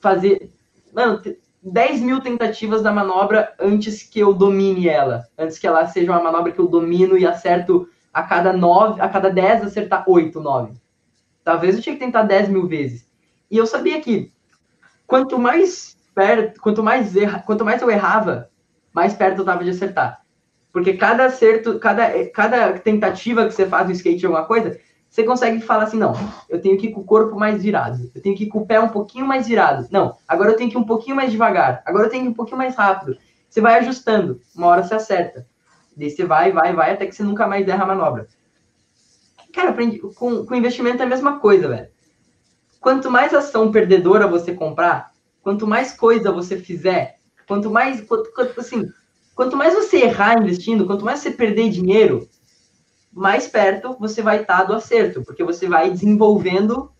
fazer... 0.00 0.50
Mano, 0.92 1.22
10 1.62 2.00
mil 2.00 2.20
tentativas 2.20 2.82
da 2.82 2.90
manobra 2.90 3.54
antes 3.60 4.02
que 4.02 4.18
eu 4.18 4.34
domine 4.34 4.88
ela. 4.88 5.24
Antes 5.38 5.56
que 5.56 5.68
ela 5.68 5.86
seja 5.86 6.10
uma 6.10 6.20
manobra 6.20 6.50
que 6.50 6.58
eu 6.58 6.66
domino 6.66 7.16
e 7.16 7.24
acerto 7.24 7.88
a 8.12 8.24
cada 8.24 8.52
9, 8.52 9.00
a 9.00 9.08
cada 9.08 9.30
10 9.30 9.62
acertar 9.62 10.02
8, 10.04 10.40
9. 10.40 10.72
Talvez 11.44 11.76
eu 11.76 11.80
tinha 11.80 11.94
que 11.94 12.04
tentar 12.04 12.24
10 12.24 12.48
mil 12.48 12.66
vezes. 12.66 13.08
E 13.48 13.56
eu 13.56 13.68
sabia 13.68 14.00
que 14.00 14.32
quanto 15.06 15.38
mais 15.38 15.96
perto, 16.12 16.60
quanto 16.60 16.82
mais, 16.82 17.14
erra, 17.14 17.38
quanto 17.38 17.64
mais 17.64 17.80
eu 17.80 17.88
errava, 17.88 18.49
mais 18.92 19.14
perto 19.14 19.38
eu 19.38 19.42
estava 19.42 19.64
de 19.64 19.70
acertar. 19.70 20.20
Porque 20.72 20.94
cada 20.94 21.26
acerto, 21.26 21.78
cada, 21.78 22.28
cada 22.30 22.78
tentativa 22.78 23.46
que 23.46 23.52
você 23.52 23.66
faz 23.66 23.86
no 23.86 23.92
skate 23.92 24.18
de 24.18 24.26
alguma 24.26 24.44
coisa, 24.44 24.78
você 25.08 25.24
consegue 25.24 25.60
falar 25.60 25.84
assim, 25.84 25.98
não, 25.98 26.14
eu 26.48 26.60
tenho 26.60 26.78
que 26.78 26.86
ir 26.86 26.92
com 26.92 27.00
o 27.00 27.04
corpo 27.04 27.36
mais 27.36 27.62
virado, 27.62 28.10
eu 28.14 28.22
tenho 28.22 28.36
que 28.36 28.44
ir 28.44 28.48
com 28.48 28.60
o 28.60 28.66
pé 28.66 28.78
um 28.78 28.88
pouquinho 28.88 29.26
mais 29.26 29.48
virado. 29.48 29.88
Não, 29.90 30.16
agora 30.28 30.52
eu 30.52 30.56
tenho 30.56 30.70
que 30.70 30.76
ir 30.76 30.80
um 30.80 30.84
pouquinho 30.84 31.16
mais 31.16 31.32
devagar, 31.32 31.82
agora 31.84 32.06
eu 32.06 32.10
tenho 32.10 32.22
que 32.22 32.28
ir 32.28 32.32
um 32.32 32.34
pouquinho 32.34 32.58
mais 32.58 32.76
rápido. 32.76 33.18
Você 33.48 33.60
vai 33.60 33.78
ajustando, 33.80 34.40
uma 34.54 34.68
hora 34.68 34.84
você 34.84 34.94
acerta. 34.94 35.44
Daí 35.96 36.08
você 36.08 36.24
vai, 36.24 36.52
vai, 36.52 36.72
vai, 36.72 36.92
até 36.92 37.06
que 37.06 37.14
você 37.14 37.24
nunca 37.24 37.48
mais 37.48 37.66
erra 37.66 37.82
a 37.82 37.86
manobra. 37.86 38.28
Cara, 39.52 39.70
aprendi, 39.70 39.98
com, 39.98 40.46
com 40.46 40.54
investimento 40.54 41.02
é 41.02 41.06
a 41.06 41.08
mesma 41.08 41.40
coisa, 41.40 41.66
velho. 41.66 41.88
Quanto 42.80 43.10
mais 43.10 43.34
ação 43.34 43.72
perdedora 43.72 44.28
você 44.28 44.54
comprar, 44.54 45.10
quanto 45.42 45.66
mais 45.66 45.92
coisa 45.92 46.30
você 46.30 46.56
fizer, 46.56 47.18
quanto 47.50 47.68
mais, 47.68 48.00
quanto, 48.02 48.30
assim, 48.60 48.88
quanto 49.34 49.56
mais 49.56 49.74
você 49.74 50.04
errar 50.04 50.40
investindo, 50.40 50.86
quanto 50.86 51.04
mais 51.04 51.18
você 51.18 51.32
perder 51.32 51.68
dinheiro, 51.68 52.28
mais 53.12 53.48
perto 53.48 53.96
você 53.98 54.22
vai 54.22 54.42
estar 54.42 54.62
do 54.62 54.72
acerto, 54.72 55.24
porque 55.24 55.42
você 55.42 55.66
vai 55.66 55.90
desenvolvendo 55.90 56.92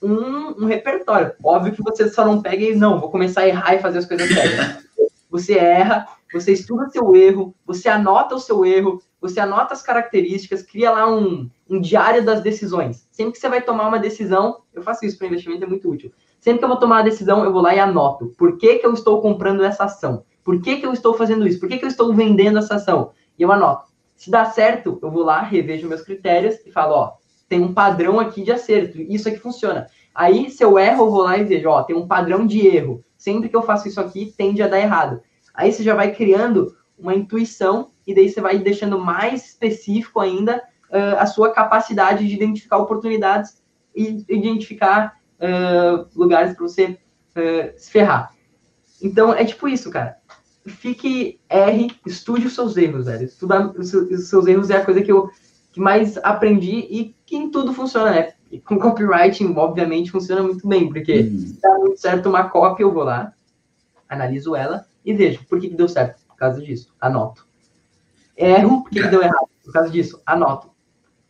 um, 0.00 0.62
um, 0.62 0.64
repertório. 0.66 1.32
Óbvio 1.42 1.72
que 1.72 1.82
você 1.82 2.08
só 2.08 2.24
não 2.24 2.40
pega 2.40 2.62
e 2.62 2.76
não, 2.76 3.00
vou 3.00 3.10
começar 3.10 3.40
a 3.40 3.48
errar 3.48 3.74
e 3.74 3.80
fazer 3.80 3.98
as 3.98 4.06
coisas 4.06 4.28
certas. 4.28 4.84
Você 5.28 5.58
erra, 5.58 6.06
você 6.32 6.52
estuda 6.52 6.88
seu 6.88 7.16
erro, 7.16 7.52
você 7.66 7.88
anota 7.88 8.36
o 8.36 8.40
seu 8.40 8.64
erro, 8.64 9.02
você 9.20 9.40
anota 9.40 9.74
as 9.74 9.82
características, 9.82 10.62
cria 10.62 10.92
lá 10.92 11.12
um, 11.12 11.50
um 11.68 11.80
diário 11.80 12.24
das 12.24 12.42
decisões. 12.42 13.08
Sempre 13.10 13.32
que 13.32 13.38
você 13.40 13.48
vai 13.48 13.60
tomar 13.60 13.88
uma 13.88 13.98
decisão, 13.98 14.62
eu 14.72 14.82
faço 14.82 15.04
isso 15.04 15.18
para 15.18 15.26
investimento, 15.26 15.64
é 15.64 15.66
muito 15.66 15.90
útil. 15.90 16.12
Sempre 16.40 16.60
que 16.60 16.64
eu 16.64 16.68
vou 16.68 16.78
tomar 16.78 16.96
uma 16.96 17.04
decisão, 17.04 17.44
eu 17.44 17.52
vou 17.52 17.60
lá 17.60 17.74
e 17.74 17.78
anoto. 17.78 18.32
Por 18.38 18.56
que, 18.56 18.78
que 18.78 18.86
eu 18.86 18.94
estou 18.94 19.20
comprando 19.20 19.62
essa 19.62 19.84
ação? 19.84 20.24
Por 20.42 20.60
que, 20.60 20.76
que 20.76 20.86
eu 20.86 20.92
estou 20.92 21.14
fazendo 21.14 21.46
isso? 21.46 21.60
Por 21.60 21.68
que, 21.68 21.78
que 21.78 21.84
eu 21.84 21.88
estou 21.88 22.14
vendendo 22.14 22.58
essa 22.58 22.76
ação? 22.76 23.10
E 23.38 23.42
eu 23.42 23.52
anoto. 23.52 23.84
Se 24.16 24.30
dá 24.30 24.46
certo, 24.46 24.98
eu 25.02 25.10
vou 25.10 25.22
lá, 25.22 25.42
revejo 25.42 25.86
meus 25.86 26.02
critérios 26.02 26.56
e 26.66 26.72
falo, 26.72 26.94
ó, 26.94 27.12
tem 27.48 27.60
um 27.62 27.74
padrão 27.74 28.18
aqui 28.18 28.42
de 28.42 28.52
acerto, 28.52 29.00
isso 29.00 29.28
aqui 29.28 29.38
funciona. 29.38 29.86
Aí, 30.14 30.50
se 30.50 30.62
eu 30.64 30.78
erro, 30.78 31.04
eu 31.04 31.10
vou 31.10 31.22
lá 31.22 31.36
e 31.36 31.44
vejo, 31.44 31.68
ó, 31.68 31.82
tem 31.82 31.96
um 31.96 32.06
padrão 32.06 32.46
de 32.46 32.66
erro. 32.66 33.04
Sempre 33.16 33.48
que 33.48 33.56
eu 33.56 33.62
faço 33.62 33.86
isso 33.86 34.00
aqui, 34.00 34.32
tende 34.36 34.62
a 34.62 34.68
dar 34.68 34.80
errado. 34.80 35.20
Aí 35.54 35.72
você 35.72 35.82
já 35.82 35.94
vai 35.94 36.14
criando 36.14 36.74
uma 36.98 37.14
intuição 37.14 37.90
e 38.06 38.14
daí 38.14 38.28
você 38.28 38.40
vai 38.40 38.58
deixando 38.58 38.98
mais 38.98 39.46
específico 39.46 40.20
ainda 40.20 40.56
uh, 40.90 41.18
a 41.18 41.26
sua 41.26 41.52
capacidade 41.52 42.26
de 42.26 42.34
identificar 42.34 42.78
oportunidades 42.78 43.62
e 43.94 44.24
identificar 44.28 45.19
uh, 45.40 46.06
lugares 46.14 46.54
para 46.54 46.66
você 46.66 46.98
uh, 47.36 47.72
se 47.76 47.90
ferrar. 47.90 48.32
Então, 49.02 49.32
é 49.32 49.44
tipo 49.44 49.66
isso, 49.66 49.90
cara 49.90 50.20
fique 50.66 51.40
R, 51.48 51.90
estude 52.06 52.46
os 52.46 52.54
seus 52.54 52.76
erros, 52.76 53.06
velho. 53.06 53.24
Estudar 53.24 53.70
os 53.70 53.88
seus 54.28 54.46
erros 54.46 54.70
é 54.70 54.76
a 54.76 54.84
coisa 54.84 55.02
que 55.02 55.10
eu 55.10 55.30
que 55.72 55.80
mais 55.80 56.16
aprendi 56.18 56.86
e 56.90 57.14
que 57.24 57.36
em 57.36 57.48
tudo 57.48 57.72
funciona, 57.72 58.10
né? 58.10 58.32
E 58.50 58.58
com 58.58 58.78
copywriting, 58.78 59.54
obviamente, 59.56 60.10
funciona 60.10 60.42
muito 60.42 60.66
bem, 60.66 60.88
porque 60.88 61.20
uhum. 61.20 61.38
se 61.38 61.60
dá 61.60 61.78
muito 61.78 62.00
certo 62.00 62.28
uma 62.28 62.48
cópia, 62.48 62.82
eu 62.82 62.92
vou 62.92 63.04
lá, 63.04 63.32
analiso 64.08 64.56
ela 64.56 64.84
e 65.04 65.14
vejo 65.14 65.44
por 65.48 65.60
que, 65.60 65.68
que 65.68 65.76
deu 65.76 65.88
certo. 65.88 66.26
Por 66.26 66.34
causa 66.34 66.60
disso, 66.60 66.92
anoto. 67.00 67.46
Erro, 68.36 68.82
por 68.82 68.90
que, 68.90 69.00
que 69.00 69.08
deu 69.08 69.22
errado? 69.22 69.48
Por 69.64 69.72
causa 69.72 69.90
disso, 69.90 70.20
anoto. 70.26 70.70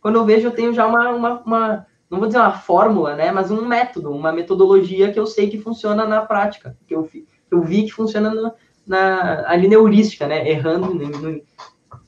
Quando 0.01 0.15
eu 0.15 0.25
vejo, 0.25 0.47
eu 0.47 0.51
tenho 0.51 0.73
já 0.73 0.87
uma, 0.87 1.09
uma, 1.09 1.41
uma, 1.41 1.87
não 2.11 2.19
vou 2.19 2.27
dizer 2.27 2.39
uma 2.39 2.51
fórmula, 2.51 3.15
né? 3.15 3.31
Mas 3.31 3.49
um 3.49 3.65
método, 3.65 4.11
uma 4.11 4.33
metodologia 4.33 5.13
que 5.13 5.19
eu 5.19 5.25
sei 5.25 5.49
que 5.49 5.57
funciona 5.57 6.05
na 6.05 6.21
prática, 6.21 6.75
que 6.85 6.93
eu, 6.93 7.03
que 7.05 7.25
eu 7.49 7.63
vi 7.63 7.83
que 7.83 7.93
funciona 7.93 8.29
no, 8.29 8.51
na 8.85 9.45
ali 9.47 9.69
neurística, 9.69 10.27
né? 10.27 10.49
Errando 10.49 10.93
no, 10.93 11.07
no, 11.07 11.41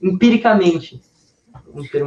empiricamente. 0.01 1.01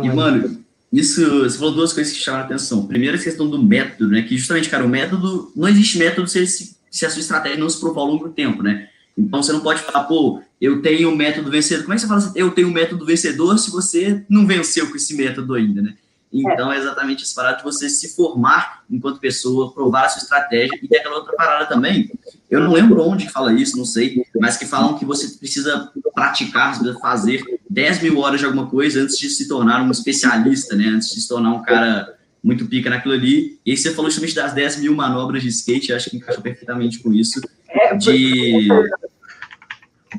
e, 0.03 0.09
mano, 0.11 0.62
isso, 0.92 1.42
você 1.42 1.57
falou 1.57 1.74
duas 1.74 1.94
coisas 1.94 2.12
que 2.12 2.18
chamaram 2.18 2.44
a 2.44 2.47
atenção. 2.47 2.86
Primeiro, 2.86 3.16
a 3.16 3.20
questão 3.20 3.49
do 3.49 3.62
método, 3.62 4.11
né? 4.11 4.20
Que 4.20 4.36
justamente, 4.36 4.68
cara, 4.68 4.84
o 4.84 4.88
método, 4.88 5.51
não 5.57 5.66
existe 5.66 5.99
método 5.99 6.28
se, 6.28 6.47
se 6.47 7.07
a 7.07 7.09
sua 7.11 7.20
estratégia 7.20 7.59
não 7.59 7.70
se 7.70 7.80
provar 7.80 8.03
ao 8.03 8.09
longo 8.09 8.28
do 8.28 8.34
tempo, 8.34 8.62
né? 8.62 8.90
Então 9.16 9.42
você 9.42 9.55
não 9.55 9.61
pode 9.61 9.80
falar, 9.80 10.05
pô, 10.05 10.42
eu 10.61 10.82
tenho 10.82 11.09
um 11.09 11.16
método 11.16 11.51
vencedor. 11.51 11.84
Como 11.84 11.94
é 11.94 11.97
que 11.97 12.03
você 12.03 12.09
fala 12.09 12.20
assim, 12.20 12.32
eu 12.34 12.51
tenho 12.51 12.68
um 12.68 12.72
método 12.72 13.07
vencedor 13.07 13.59
se 13.59 13.70
você 13.70 14.22
não 14.28 14.47
venceu 14.47 14.90
com 14.90 14.97
esse 14.97 15.16
método 15.16 15.55
ainda, 15.55 15.80
né? 15.80 15.94
Então 16.33 16.72
é, 16.72 16.77
é 16.77 16.81
exatamente 16.81 17.22
essa 17.22 17.35
parada 17.35 17.59
de 17.59 17.64
você 17.64 17.89
se 17.89 18.14
formar 18.14 18.85
enquanto 18.91 19.20
pessoa, 19.20 19.72
provar 19.72 20.07
a 20.07 20.09
sua 20.09 20.22
estratégia 20.22 20.79
e 20.83 20.89
tem 20.89 20.99
aquela 20.99 21.16
outra 21.16 21.35
parada 21.35 21.66
também, 21.66 22.11
eu 22.51 22.61
não 22.61 22.72
lembro 22.72 23.03
onde 23.03 23.29
fala 23.29 23.53
isso, 23.53 23.77
não 23.77 23.85
sei, 23.85 24.24
mas 24.39 24.57
que 24.57 24.66
falam 24.66 24.97
que 24.97 25.05
você 25.05 25.37
precisa 25.39 25.91
praticar, 26.14 26.77
precisa 26.77 26.99
fazer 27.01 27.43
10 27.68 28.03
mil 28.03 28.18
horas 28.18 28.41
de 28.41 28.47
alguma 28.47 28.68
coisa 28.68 29.03
antes 29.03 29.18
de 29.18 29.29
se 29.29 29.49
tornar 29.49 29.83
um 29.83 29.91
especialista, 29.91 30.77
né? 30.77 30.87
Antes 30.87 31.11
de 31.12 31.20
se 31.20 31.29
tornar 31.29 31.53
um 31.53 31.62
cara 31.62 32.16
muito 32.43 32.64
pica 32.66 32.89
naquilo 32.89 33.14
ali. 33.14 33.59
E 33.66 33.72
aí 33.72 33.77
você 33.77 33.93
falou 33.93 34.11
justamente 34.11 34.35
das 34.35 34.53
10 34.53 34.77
mil 34.79 34.95
manobras 34.95 35.43
de 35.43 35.49
skate, 35.49 35.93
acho 35.93 36.11
que 36.11 36.16
encaixa 36.16 36.41
perfeitamente 36.41 37.01
com 37.01 37.12
isso. 37.12 37.41
É, 37.68 37.97
de... 37.97 38.68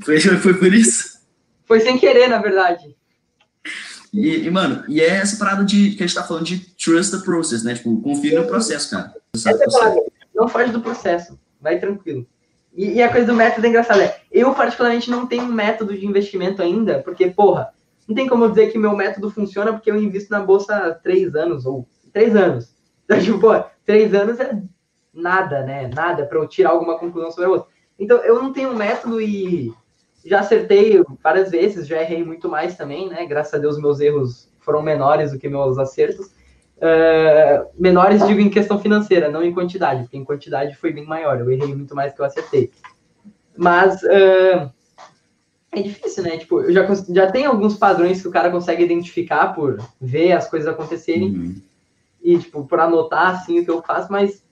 Foi, 0.03 0.19
foi 0.19 0.53
por 0.53 0.73
isso? 0.73 1.21
Foi 1.65 1.79
sem 1.79 1.97
querer, 1.97 2.27
na 2.27 2.39
verdade. 2.39 2.96
E, 4.13 4.45
e, 4.45 4.51
mano, 4.51 4.83
e 4.87 5.01
é 5.01 5.17
essa 5.17 5.37
parada 5.37 5.63
de 5.63 5.91
que 5.91 6.03
a 6.03 6.07
gente 6.07 6.15
tá 6.15 6.23
falando 6.23 6.45
de 6.45 6.59
trust 6.59 7.17
the 7.17 7.23
process, 7.23 7.63
né? 7.63 7.75
Tipo, 7.75 8.01
confia 8.01 8.39
no 8.39 8.47
processo, 8.47 8.91
cara. 8.91 9.13
Essa 9.33 9.95
não 10.33 10.47
foge 10.47 10.71
do 10.71 10.81
processo 10.81 11.37
vai 11.59 11.79
tranquilo. 11.79 12.25
E, 12.75 12.93
e, 12.93 13.01
a 13.01 13.11
coisa 13.11 13.25
do 13.25 13.33
método 13.33 13.65
é 13.65 13.69
engraçada. 13.69 14.03
É, 14.03 14.21
eu, 14.31 14.53
particularmente, 14.53 15.09
não 15.09 15.25
tenho 15.25 15.43
um 15.43 15.51
método 15.51 15.97
de 15.97 16.05
investimento 16.05 16.61
ainda, 16.61 17.01
porque, 17.01 17.27
porra, 17.27 17.73
não 18.07 18.15
tem 18.15 18.27
como 18.27 18.45
eu 18.45 18.49
dizer 18.49 18.71
que 18.71 18.77
meu 18.77 18.95
método 18.95 19.31
funciona 19.31 19.73
porque 19.73 19.89
eu 19.89 20.01
invisto 20.01 20.31
na 20.31 20.39
bolsa 20.39 20.75
há 20.75 20.93
três 20.93 21.35
anos, 21.35 21.65
ou 21.65 21.87
três 22.13 22.35
anos. 22.35 22.75
Então, 23.09 23.21
tipo, 23.21 23.39
pô, 23.39 23.53
três 23.85 24.13
anos 24.13 24.37
é 24.37 24.61
nada, 25.13 25.63
né? 25.63 25.89
Nada 25.95 26.25
para 26.25 26.37
eu 26.37 26.45
tirar 26.45 26.71
alguma 26.71 26.99
conclusão 26.99 27.31
sobre 27.31 27.45
a 27.45 27.49
outra. 27.51 27.69
Então, 27.97 28.17
eu 28.17 28.43
não 28.43 28.51
tenho 28.51 28.71
um 28.71 28.75
método 28.75 29.21
e 29.21 29.73
já 30.27 30.41
acertei 30.41 31.01
várias 31.23 31.49
vezes, 31.49 31.87
já 31.87 32.01
errei 32.01 32.23
muito 32.23 32.49
mais 32.49 32.75
também, 32.75 33.09
né? 33.09 33.25
Graças 33.25 33.53
a 33.53 33.57
Deus, 33.57 33.79
meus 33.79 33.99
erros 33.99 34.51
foram 34.59 34.81
menores 34.81 35.31
do 35.31 35.39
que 35.39 35.47
meus 35.47 35.77
acertos. 35.77 36.27
Uh, 36.77 37.65
menores, 37.79 38.25
digo, 38.27 38.39
em 38.39 38.49
questão 38.49 38.77
financeira, 38.77 39.31
não 39.31 39.41
em 39.41 39.53
quantidade, 39.53 40.03
porque 40.03 40.17
em 40.17 40.25
quantidade 40.25 40.75
foi 40.75 40.91
bem 40.91 41.05
maior, 41.05 41.39
eu 41.39 41.49
errei 41.49 41.73
muito 41.73 41.95
mais 41.95 42.13
que 42.13 42.21
eu 42.21 42.25
acertei. 42.25 42.69
Mas 43.55 44.03
uh, 44.03 44.69
é 45.71 45.81
difícil, 45.81 46.23
né? 46.23 46.37
Tipo, 46.37 46.61
eu 46.61 46.73
já, 46.73 46.85
já 47.09 47.31
tem 47.31 47.45
alguns 47.45 47.77
padrões 47.77 48.21
que 48.21 48.27
o 48.27 48.31
cara 48.31 48.51
consegue 48.51 48.83
identificar 48.83 49.53
por 49.53 49.81
ver 49.99 50.33
as 50.33 50.49
coisas 50.49 50.67
acontecerem 50.67 51.29
uhum. 51.29 51.55
e, 52.21 52.37
tipo, 52.37 52.65
por 52.65 52.79
anotar, 52.79 53.35
assim, 53.35 53.59
o 53.59 53.65
que 53.65 53.71
eu 53.71 53.81
faço, 53.81 54.11
mas 54.11 54.43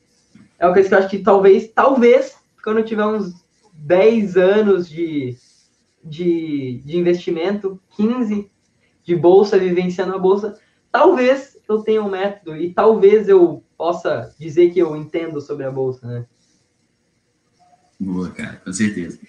é 0.57 0.65
uma 0.65 0.73
coisa 0.73 0.87
que 0.87 0.95
eu 0.95 0.99
acho 0.99 1.09
que 1.09 1.19
talvez, 1.19 1.67
talvez, 1.67 2.37
quando 2.63 2.79
eu 2.79 2.85
tiver 2.85 3.05
uns 3.05 3.33
10 3.73 4.37
anos 4.37 4.89
de, 4.89 5.37
de, 6.05 6.81
de 6.85 6.97
investimento, 6.97 7.81
15 7.97 8.49
de 9.03 9.15
bolsa, 9.15 9.57
vivenciando 9.57 10.15
a 10.15 10.19
bolsa, 10.19 10.59
talvez 10.91 11.57
eu 11.67 11.79
tenho 11.79 12.03
um 12.03 12.09
método 12.09 12.55
e 12.55 12.71
talvez 12.71 13.27
eu 13.27 13.63
possa 13.77 14.33
dizer 14.39 14.71
que 14.71 14.79
eu 14.79 14.95
entendo 14.95 15.41
sobre 15.41 15.65
a 15.65 15.71
bolsa, 15.71 16.07
né? 16.07 16.25
Boa, 17.99 18.29
cara, 18.29 18.61
com 18.63 18.71
certeza. 18.71 19.19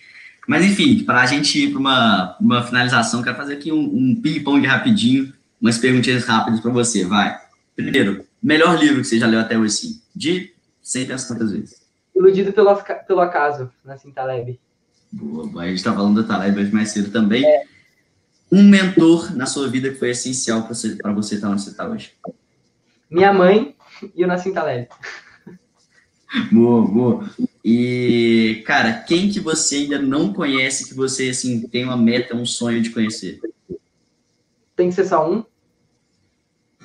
Mas 0.46 0.64
enfim, 0.64 1.04
para 1.04 1.22
a 1.22 1.26
gente 1.26 1.64
ir 1.64 1.70
para 1.70 1.80
uma, 1.80 2.36
uma 2.40 2.62
finalização, 2.62 3.22
quero 3.22 3.36
fazer 3.36 3.54
aqui 3.54 3.72
um, 3.72 3.80
um 3.80 4.20
ping-pong 4.20 4.64
rapidinho, 4.66 5.32
umas 5.60 5.78
perguntinhas 5.78 6.24
rápidas 6.24 6.60
para 6.60 6.70
você, 6.70 7.04
vai. 7.04 7.36
Primeiro, 7.74 8.24
melhor 8.42 8.78
livro 8.78 9.00
que 9.00 9.08
você 9.08 9.18
já 9.18 9.26
leu 9.26 9.40
até 9.40 9.58
hoje, 9.58 9.74
sim, 9.74 10.02
de 10.14 10.54
sem 10.80 11.06
pensar 11.06 11.34
tantas 11.34 11.50
vezes. 11.50 11.82
Iludido 12.14 12.52
pelo, 12.52 12.74
pelo 13.06 13.20
acaso, 13.20 13.70
na 13.84 13.96
Taleb. 14.14 14.58
Boa, 15.12 15.62
a 15.62 15.68
gente 15.68 15.78
está 15.78 15.94
falando 15.94 16.22
da 16.22 16.28
Taleb 16.28 16.60
hoje 16.60 16.72
mais 16.72 16.90
cedo 16.90 17.10
também. 17.10 17.44
É 17.44 17.64
um 18.50 18.62
mentor 18.62 19.34
na 19.34 19.46
sua 19.46 19.68
vida 19.68 19.90
que 19.90 19.96
foi 19.96 20.10
essencial 20.10 20.62
para 20.62 20.74
você, 20.74 20.96
você 21.14 21.34
estar 21.34 21.50
onde 21.50 21.62
você 21.62 21.70
está 21.70 21.88
hoje? 21.88 22.12
Minha 23.10 23.32
mãe 23.32 23.74
e 24.14 24.24
o 24.24 24.26
Nassim 24.26 24.52
Taleb. 24.52 24.88
Boa, 26.52 26.86
boa. 26.86 27.30
E, 27.64 28.62
cara, 28.66 28.92
quem 28.92 29.30
que 29.30 29.40
você 29.40 29.76
ainda 29.76 29.98
não 29.98 30.32
conhece 30.32 30.88
que 30.88 30.94
você, 30.94 31.30
assim, 31.30 31.66
tem 31.66 31.84
uma 31.84 31.96
meta, 31.96 32.36
um 32.36 32.46
sonho 32.46 32.82
de 32.82 32.90
conhecer? 32.90 33.40
Tem 34.74 34.88
que 34.88 34.94
ser 34.94 35.06
só 35.06 35.28
um? 35.28 35.44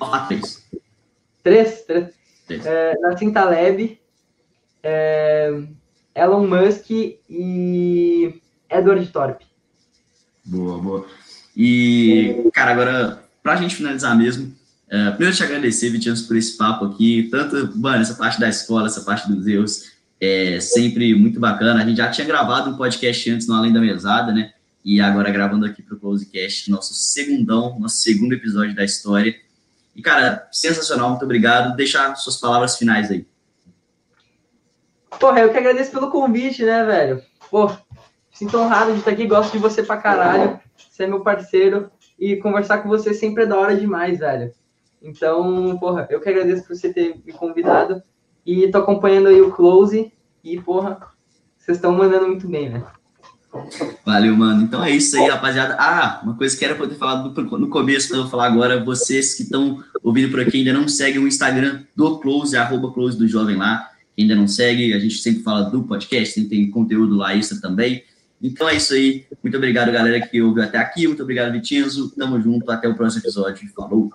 Ah, 0.00 0.26
três. 0.26 0.68
Três? 1.42 1.82
Três. 1.82 2.14
três. 2.46 2.66
É, 2.66 2.98
Nassim 3.00 3.32
Taleb, 3.32 4.00
é, 4.82 5.62
Elon 6.14 6.46
Musk 6.46 6.90
e 6.90 8.40
Edward 8.70 9.06
Thorpe. 9.08 9.44
Boa, 10.44 10.78
boa. 10.78 11.06
E, 11.56 12.50
cara, 12.52 12.72
agora, 12.72 13.24
pra 13.42 13.56
gente 13.56 13.76
finalizar 13.76 14.16
mesmo, 14.16 14.54
é, 14.88 15.10
primeiro 15.10 15.36
te 15.36 15.42
agradecer, 15.42 15.90
Vitianos, 15.90 16.22
por 16.22 16.36
esse 16.36 16.56
papo 16.56 16.84
aqui, 16.86 17.28
tanto, 17.30 17.72
mano, 17.78 18.02
essa 18.02 18.14
parte 18.14 18.40
da 18.40 18.48
escola, 18.48 18.86
essa 18.86 19.02
parte 19.02 19.30
dos 19.30 19.46
erros, 19.46 19.92
é 20.20 20.60
sempre 20.60 21.14
muito 21.14 21.40
bacana. 21.40 21.82
A 21.82 21.86
gente 21.86 21.96
já 21.96 22.10
tinha 22.10 22.26
gravado 22.26 22.70
um 22.70 22.76
podcast 22.76 23.30
antes 23.30 23.46
no 23.46 23.54
Além 23.54 23.72
da 23.72 23.80
Mesada, 23.80 24.32
né? 24.32 24.52
E 24.84 25.00
agora 25.00 25.30
gravando 25.30 25.64
aqui 25.64 25.82
para 25.82 25.94
o 25.94 25.98
Closecast, 25.98 26.70
nosso 26.70 26.94
segundão, 26.94 27.78
nosso 27.78 27.96
segundo 27.96 28.32
episódio 28.32 28.74
da 28.74 28.84
história. 28.84 29.34
E, 29.94 30.02
cara, 30.02 30.48
sensacional, 30.50 31.10
muito 31.10 31.24
obrigado. 31.24 31.76
Deixar 31.76 32.14
suas 32.16 32.36
palavras 32.36 32.76
finais 32.76 33.10
aí. 33.10 33.26
Porra, 35.18 35.40
eu 35.40 35.50
que 35.50 35.58
agradeço 35.58 35.90
pelo 35.90 36.10
convite, 36.10 36.64
né, 36.64 36.84
velho? 36.84 37.22
Pô, 37.50 37.70
sinto 38.32 38.58
honrado 38.58 38.92
de 38.92 38.98
estar 38.98 39.10
aqui, 39.10 39.26
gosto 39.26 39.52
de 39.52 39.58
você 39.58 39.82
pra 39.82 39.96
caralho. 39.96 40.58
Você 40.90 41.04
é 41.04 41.06
meu 41.06 41.20
parceiro. 41.20 41.90
E 42.18 42.36
conversar 42.36 42.78
com 42.78 42.88
você 42.88 43.12
sempre 43.14 43.44
é 43.44 43.46
da 43.46 43.58
hora 43.58 43.76
demais, 43.76 44.18
velho. 44.18 44.52
Então, 45.02 45.76
porra, 45.78 46.06
eu 46.10 46.20
que 46.20 46.28
agradeço 46.28 46.66
por 46.66 46.76
você 46.76 46.92
ter 46.92 47.20
me 47.24 47.32
convidado. 47.32 48.02
E 48.44 48.68
tô 48.70 48.78
acompanhando 48.78 49.28
aí 49.28 49.40
o 49.40 49.52
Close. 49.52 50.12
E, 50.42 50.60
porra, 50.60 50.98
vocês 51.58 51.78
estão 51.78 51.92
mandando 51.92 52.26
muito 52.26 52.48
bem, 52.48 52.70
né? 52.70 52.84
Valeu, 54.04 54.36
mano. 54.36 54.62
Então 54.62 54.82
é 54.82 54.90
isso 54.90 55.16
aí, 55.16 55.28
rapaziada. 55.28 55.76
Ah, 55.78 56.20
uma 56.22 56.36
coisa 56.36 56.56
que 56.56 56.64
era 56.64 56.74
pra 56.74 56.84
eu 56.84 56.88
ter 56.88 56.96
falado 56.96 57.32
no 57.58 57.68
começo, 57.68 58.08
que 58.08 58.14
eu 58.14 58.22
vou 58.22 58.30
falar 58.30 58.46
agora. 58.46 58.82
Vocês 58.82 59.34
que 59.34 59.42
estão 59.42 59.82
ouvindo 60.02 60.30
por 60.30 60.40
aqui 60.40 60.58
ainda 60.58 60.72
não 60.72 60.88
seguem 60.88 61.22
o 61.22 61.28
Instagram 61.28 61.84
do 61.94 62.18
Close, 62.18 62.56
arroba 62.56 62.92
Close 62.92 63.18
do 63.18 63.28
Jovem 63.28 63.56
lá. 63.56 63.90
Quem 64.16 64.24
ainda 64.24 64.34
não 64.34 64.48
segue, 64.48 64.92
a 64.92 64.98
gente 64.98 65.18
sempre 65.18 65.42
fala 65.42 65.70
do 65.70 65.84
podcast, 65.84 66.34
tem, 66.34 66.48
tem 66.48 66.70
conteúdo 66.70 67.16
lá 67.16 67.34
extra 67.36 67.60
também. 67.60 68.04
Então 68.42 68.68
é 68.68 68.74
isso 68.74 68.92
aí. 68.94 69.24
Muito 69.42 69.56
obrigado, 69.56 69.92
galera, 69.92 70.20
que 70.20 70.42
ouviu 70.42 70.64
até 70.64 70.78
aqui. 70.78 71.06
Muito 71.06 71.22
obrigado, 71.22 71.52
Vitinho. 71.52 71.86
Tamo 72.10 72.40
junto. 72.40 72.68
Até 72.70 72.88
o 72.88 72.94
próximo 72.94 73.22
episódio. 73.22 73.68
Falou! 73.74 74.10